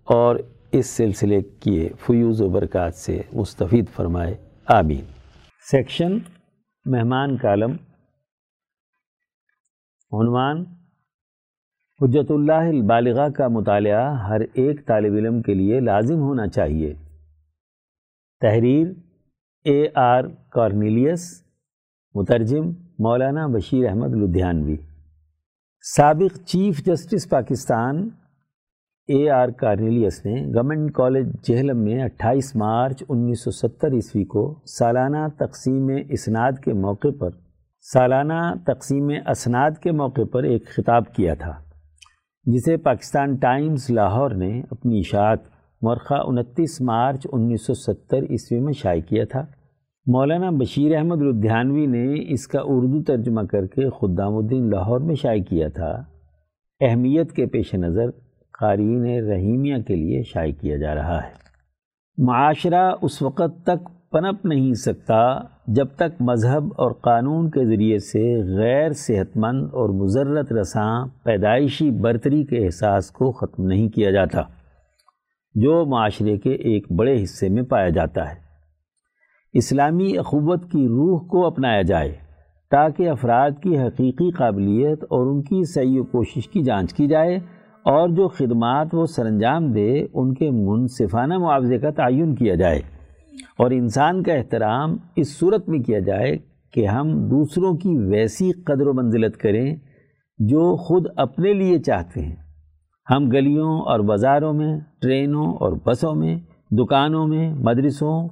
اور 0.03 0.35
اس 0.71 0.85
سلسلے 0.85 1.41
کیے 1.41 1.89
فیوز 1.99 2.41
و 2.41 2.49
برکات 2.49 2.95
سے 2.95 3.21
مستفید 3.33 3.85
فرمائے۔ 3.95 4.35
آمین۔ 4.67 5.05
سیکشن، 5.71 6.17
مہمان 6.85 7.37
کالم، 7.37 7.71
عنوان 10.11 10.65
حجت 12.01 12.31
اللہ 12.31 12.51
البالغہ 12.51 13.29
کا 13.29 13.47
مطالعہ 13.47 14.27
ہر 14.27 14.41
ایک 14.53 14.85
طالب 14.85 15.13
علم 15.13 15.41
کے 15.41 15.53
لیے 15.53 15.79
لازم 15.79 16.19
ہونا 16.19 16.47
چاہیے۔ 16.47 16.93
تحریر 18.41 18.87
اے 19.65 19.87
آر 19.95 20.23
کارنیلیس، 20.51 21.43
مترجم 22.15 22.69
مولانا 22.99 23.47
بشیر 23.47 23.89
احمد 23.89 24.15
لدھیانوی۔ 24.15 24.75
سابق 25.95 26.37
chief 26.37 26.85
justice 26.85 27.29
Pakistan 27.29 28.09
A 29.07 29.29
R 29.29 29.49
Cornelius 29.49 30.25
نے 30.25 30.41
گورنمنٹ 30.55 30.91
کالج 30.91 31.35
جہلم 31.43 31.77
میں 31.77 32.03
اٹھائیس 32.03 32.55
مارچ 32.55 33.03
انیس 33.09 33.43
سو 33.43 33.51
ستر 33.51 33.93
عیسوی 33.93 34.23
کو 34.23 34.59
سالانہ 34.65 35.27
تقسیم 35.37 35.89
اسناد 36.09 36.51
کے 36.63 36.73
موقع 36.73 37.15
پر، 37.19 37.29
سالانہ 37.93 38.53
تقسیم 38.65 39.11
اسناد 39.29 39.71
کے 39.71 39.91
موقع 39.91 40.21
پر 40.31 40.43
ایک 40.43 40.67
خطاب 40.67 41.13
کیا 41.13 41.33
تھا۔ 41.33 41.68
جسے 42.53 42.77
پاکستان 42.77 43.35
ٹائمز 43.35 43.89
لاہور 43.89 44.31
نے 44.31 44.61
اپنی 44.71 44.99
اشاعت 44.99 45.39
مرخہ 45.81 46.13
انتیس 46.13 46.81
مارچ 46.81 47.27
انیس 47.31 47.65
سو 47.65 47.73
ستر 47.73 48.17
عیسوی 48.17 48.59
میں 48.59 48.73
شائع 48.73 49.01
کیا 49.01 49.25
تھا۔ 49.25 49.45
مولانا 50.05 50.49
بشیر 50.49 50.97
احمد 50.97 51.21
لدھیانوی 51.21 51.85
نے 51.85 52.33
اس 52.33 52.47
کا 52.47 52.59
اردو 52.63 53.03
ترجمہ 53.03 53.41
کر 53.41 53.65
کے 53.65 53.89
خدام 53.89 54.37
الدین 54.37 54.69
لاہور 54.69 54.99
میں 54.99 55.15
شائع 55.15 55.41
کیا 55.43 55.67
تھا۔ 55.67 56.03
اہمیت 56.81 57.31
کے 57.31 57.45
پیش 57.45 57.75
نظر 57.75 58.11
قارئین 58.59 59.29
رحیمیہ 59.31 59.77
کے 59.77 59.95
لیے 59.95 60.23
شائع 60.23 60.51
کیا 60.61 60.77
جا 60.77 60.95
رہا 60.95 61.23
ہے۔ 61.23 61.31
معاشرہ 62.17 62.91
اس 63.01 63.21
وقت 63.21 63.63
تک 63.63 63.98
پنپ 64.11 64.45
نہیں 64.45 64.73
سکتا 64.73 65.19
جب 65.67 65.87
تک 65.95 66.21
مذہب 66.21 66.71
اور 66.77 66.91
قانون 66.91 67.49
کے 67.49 67.65
ذریعے 67.65 67.97
سے 67.97 68.21
غیر 68.57 68.91
صحت 68.91 69.37
مند 69.37 69.63
اور 69.73 69.89
مذرت 69.89 70.53
رساں 70.53 71.05
پیدائشی 71.23 71.89
برتری 71.91 72.43
کے 72.43 72.65
احساس 72.65 73.11
کو 73.11 73.31
ختم 73.31 73.65
نہیں 73.65 73.89
کیا 73.89 74.11
جاتا، 74.11 74.41
جو 75.55 75.85
معاشرے 75.85 76.37
کے 76.37 76.51
ایک 76.51 76.91
بڑے 76.91 77.23
حصے 77.23 77.49
میں 77.49 77.63
پایا 77.63 77.89
جاتا 77.89 78.29
ہے۔ 78.29 78.35
اسلامی 79.53 80.17
اخوت 80.17 80.71
کی 80.71 80.87
روح 80.87 81.19
کو 81.27 81.45
اپنایا 81.47 81.81
جائے 81.81 82.15
تاکہ 82.71 83.09
افراد 83.09 83.51
کی 83.63 83.77
حقیقی 83.77 84.31
قابلیت 84.31 85.03
اور 85.03 85.25
ان 85.27 85.41
کی 85.41 85.63
صحیح 85.73 86.01
و 86.01 86.03
کوشش 86.03 86.47
کی 86.47 86.63
جانچ 86.63 86.93
کی 86.93 87.07
جائے 87.07 87.35
اور 87.85 88.09
جو 88.09 88.27
خدمات 88.27 88.93
وہ 88.93 89.05
سر 89.05 89.25
انجام 89.25 89.71
دے، 89.73 89.91
ان 90.13 90.33
کے 90.33 90.49
منصفانہ 90.51 91.37
معاوضے 91.37 91.77
کا 91.77 91.89
تعین 91.89 92.35
کیا 92.35 92.55
جائے۔ 92.55 92.81
اور 93.59 93.71
انسان 93.71 94.23
کا 94.23 94.33
احترام 94.33 94.97
اس 95.15 95.39
صورت 95.39 95.69
میں 95.69 95.79
کیا 95.79 95.99
جائے 95.99 96.37
کہ 96.73 96.87
ہم 96.87 97.29
دوسروں 97.29 97.77
کی 97.77 97.97
ویسی 97.97 98.51
قدر 98.51 98.87
و 98.87 98.93
منزلت 98.93 99.37
کریں 99.37 99.75
جو 100.39 100.75
خود 100.75 101.07
اپنے 101.15 101.53
لیے 101.53 101.79
چاہتے 101.79 102.21
ہیں۔ 102.21 102.35
ہم 103.09 103.29
گلیوں 103.29 103.79
اور 103.79 103.99
بازاروں 103.99 104.53
میں، 104.53 104.79
ٹرینوں 105.01 105.53
اور 105.53 105.73
بسوں 105.85 106.15
میں، 106.15 106.35
دکانوں 106.71 107.27
میں، 107.27 107.53
مدرسوں 107.53 108.29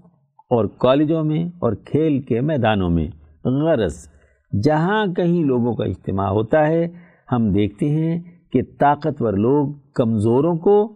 اور 0.49 0.65
کالجوں 0.65 1.23
میں 1.23 1.45
اور 1.59 1.73
کھیل 1.73 2.21
کے 2.21 2.41
میدانوں 2.41 2.89
میں۔ 2.89 3.07
غرض، 3.45 4.09
جہاں 4.63 5.07
کہیں 5.07 5.43
لوگوں 5.43 5.73
کا 5.73 5.83
اجتماع 5.83 6.29
ہوتا 6.29 6.67
ہے، 6.67 6.87
ہم 7.31 7.51
دیکھتے 7.51 7.89
ہیں 7.89 8.21
کہ 8.53 8.61
طاقتور 8.79 9.33
لوگ 9.33 9.67
کمزوروں 9.95 10.55
کو 10.55 10.93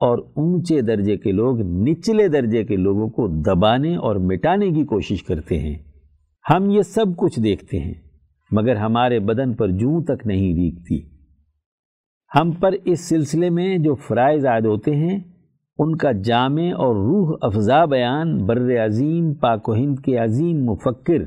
اور 0.00 0.18
اونچے 0.18 0.80
درجے 0.80 1.16
کے 1.16 1.32
لوگ 1.32 1.60
نچلے 1.60 2.28
درجے 2.28 2.64
کے 2.64 2.76
لوگوں 2.76 3.08
کو 3.08 3.26
دبانے 3.42 3.96
اور 3.96 4.16
مٹانے 4.16 4.70
کی 4.70 4.84
کوشش 4.84 5.22
کرتے 5.22 5.58
ہیں۔ 5.58 5.76
ہم 6.44 6.70
یہ 6.70 6.82
سب 6.82 7.16
کچھ 7.16 7.40
دیکھتے 7.40 7.78
ہیں، 7.78 7.94
مگر 8.50 8.76
ہمارے 8.76 9.18
بدن 9.20 9.52
پر 9.54 9.68
جوں 9.70 10.02
تک 10.04 10.26
نہیں 10.26 10.54
ریگتی 10.54 10.98
ہم 12.30 12.50
پر 12.50 12.74
اس 12.84 13.08
سلسلے 13.08 13.50
میں 13.50 13.76
جو 13.78 13.94
فرائض 13.94 14.46
عائد 14.46 14.66
ہوتے 14.66 14.94
ہیں، 14.96 15.18
ان 15.78 15.96
کا 15.96 16.12
جامع 16.12 16.68
اور 16.76 16.94
روح 16.96 17.36
افزا 17.42 17.84
بیان 17.84 18.36
بر 18.46 18.84
عظیم 18.84 19.32
پاک 19.34 19.68
و 19.68 19.74
ہند 19.74 19.98
کے 19.98 20.16
عظیم 20.16 20.64
مفکر 20.64 21.24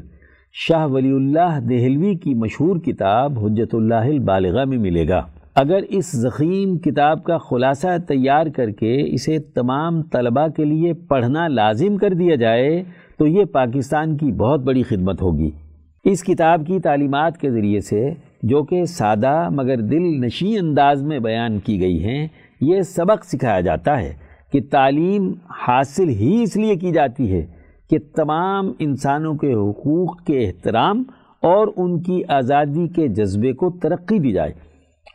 شاہ 0.53 0.85
ولی 0.87 1.11
اللہ 1.11 1.59
دہلوی 1.69 2.15
کی 2.15 2.33
مشہور 2.33 2.77
کتاب 2.77 3.39
حجت 3.39 3.75
اللہ 3.75 4.09
البالغہ 4.09 4.65
میں 4.65 4.77
ملے 4.77 5.07
گا۔ 5.07 5.21
اگر 5.55 5.79
اس 5.89 6.11
زخیم 6.11 6.77
کتاب 6.77 7.23
کا 7.23 7.37
خلاصہ 7.37 7.87
تیار 8.07 8.45
کر 8.45 8.69
کے 8.69 9.13
اسے 9.13 9.39
تمام 9.39 10.01
طلباء 10.01 10.47
کے 10.47 10.65
لیے 10.65 10.93
پڑھنا 10.93 11.47
لازم 11.47 11.97
کر 11.97 12.13
دیا 12.13 12.35
جائے، 12.35 12.83
تو 13.17 13.27
یہ 13.27 13.45
پاکستان 13.45 14.17
کی 14.17 14.31
بہت 14.31 14.59
بڑی 14.59 14.83
خدمت 14.83 15.21
ہوگی۔ 15.21 15.49
اس 16.03 16.23
کتاب 16.23 16.65
کی 16.67 16.79
تعلیمات 16.79 17.37
کے 17.37 17.51
ذریعے 17.51 17.79
سے 17.79 18.09
جو 18.43 18.63
کہ 18.63 18.85
سادہ 18.85 19.49
مگر 19.51 19.81
دل 19.81 20.25
نشی 20.25 20.57
انداز 20.57 21.03
میں 21.03 21.19
بیان 21.19 21.59
کی 21.59 21.79
گئی 21.81 22.03
ہیں، 22.03 22.27
یہ 22.61 22.81
سبق 22.81 23.25
سکھایا 23.25 23.61
جاتا 23.61 23.99
ہے 24.01 24.13
کہ 24.51 24.59
تعلیم 24.71 25.31
حاصل 25.67 26.09
ہی 26.09 26.43
اس 26.43 26.57
لیے 26.57 26.75
کی 26.75 26.91
جاتی 26.91 27.31
ہے 27.31 27.45
کہ 27.89 27.97
تمام 28.15 28.71
انسانوں 28.79 29.33
کے 29.33 29.53
حقوق 29.53 30.23
کے 30.23 30.45
احترام 30.45 31.03
اور 31.41 31.67
ان 31.77 32.01
کی 32.01 32.21
آزادی 32.27 32.87
کے 32.87 33.07
جذبے 33.07 33.53
کو 33.53 33.69
ترقی 33.81 34.19
دی 34.19 34.31
جائے۔ 34.31 34.72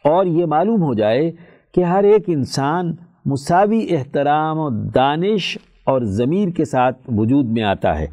اور 0.08 0.26
یہ 0.26 0.46
معلوم 0.46 0.82
ہو 0.82 0.94
جائے 0.94 1.30
کہ 1.74 1.84
ہر 1.84 2.04
ایک 2.04 2.24
انسان 2.26 2.94
مساوی 3.24 3.86
احترام 3.90 4.58
و 4.58 4.68
دانش 4.70 5.58
اور 5.84 6.02
ضمیر 6.02 6.48
کے 6.48 6.64
ساتھ 6.64 6.98
وجود 7.16 7.46
میں 7.46 7.62
آتا 7.62 7.98
ہے 7.98 8.06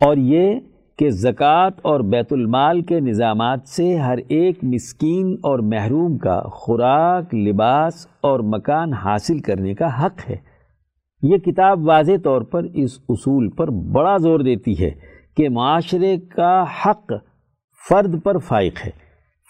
اور 0.00 0.16
یہ 0.16 0.58
کہ 0.98 1.10
زکوٰۃ 1.10 1.70
اور 1.82 2.00
بیت 2.00 2.32
المال 2.32 2.80
کے 2.80 3.00
نظامات 3.00 3.68
سے 3.68 3.96
ہر 3.96 4.18
ایک 4.28 4.58
مسکین 4.62 5.36
اور 5.42 5.58
محروم 5.58 6.18
کا 6.18 6.40
خوراک، 6.40 7.34
لباس 7.34 8.06
اور 8.20 8.40
مکان 8.40 8.92
حاصل 8.92 9.38
کرنے 9.38 9.74
کا 9.74 10.06
حق 10.06 10.30
ہے۔ 10.30 10.36
یہ 11.22 11.36
کتاب 11.36 11.86
واضح 11.88 12.12
طور 12.24 12.42
پر 12.42 12.66
اس 12.74 12.98
اصول 13.08 13.48
پر 13.50 13.70
بڑا 13.70 14.16
زور 14.16 14.40
دیتی 14.40 14.74
ہے 14.80 14.90
کہ 15.36 15.48
معاشرے 15.48 16.16
کا 16.16 16.64
حق 16.86 17.12
فرد 17.88 18.22
پر 18.22 18.38
فائق 18.38 18.86
ہے۔ 18.86 18.90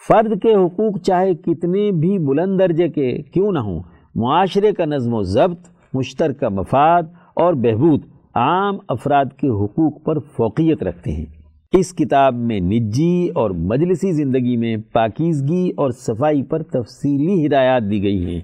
فرد 0.07 0.43
کے 0.43 0.55
حقوق 0.55 1.01
چاہے 1.01 1.35
کتنے 1.35 1.91
بھی 1.91 2.19
بلند 2.19 2.59
درجے 2.59 2.89
کے 2.89 3.23
کیوں 3.23 3.53
نہ 3.53 3.59
ہوں، 3.59 3.81
معاشرے 4.15 4.73
کا 4.73 4.85
نظم 4.85 5.15
و 5.15 5.23
ضبط، 5.23 5.69
مشترکہ 5.95 6.49
مفاد 6.49 7.03
اور 7.35 7.55
بہبود 7.55 8.01
عام 8.35 8.77
افراد 8.89 9.25
کے 9.25 9.49
حقوق 9.49 10.05
پر 10.05 10.19
فوقیت 10.19 10.83
رکھتے 10.83 11.13
ہیں۔ 11.13 11.25
اس 11.73 11.95
کتاب 11.95 12.35
میں 12.35 12.61
نجی 12.61 13.29
اور 13.35 13.51
مجلسی 13.51 14.13
زندگی 14.13 14.57
میں 14.57 14.77
پاکیزگی 14.93 15.71
اور 15.77 15.91
صفائی 15.91 16.43
پر 16.43 16.63
تفصیلی 16.63 17.47
ہدایات 17.47 17.83
دی 17.91 18.03
گئی 18.03 18.25
ہیں 18.27 18.41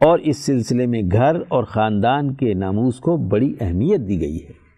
اور 0.00 0.18
اس 0.18 0.36
سلسلے 0.36 0.86
میں 0.86 1.02
گھر 1.12 1.36
اور 1.48 1.64
خاندان 1.64 2.34
کے 2.34 2.54
ناموس 2.54 2.98
کو 2.98 3.16
بڑی 3.16 3.54
اہمیت 3.60 4.00
دی 4.08 4.20
گئی 4.20 4.36
ہے۔ 4.36 4.69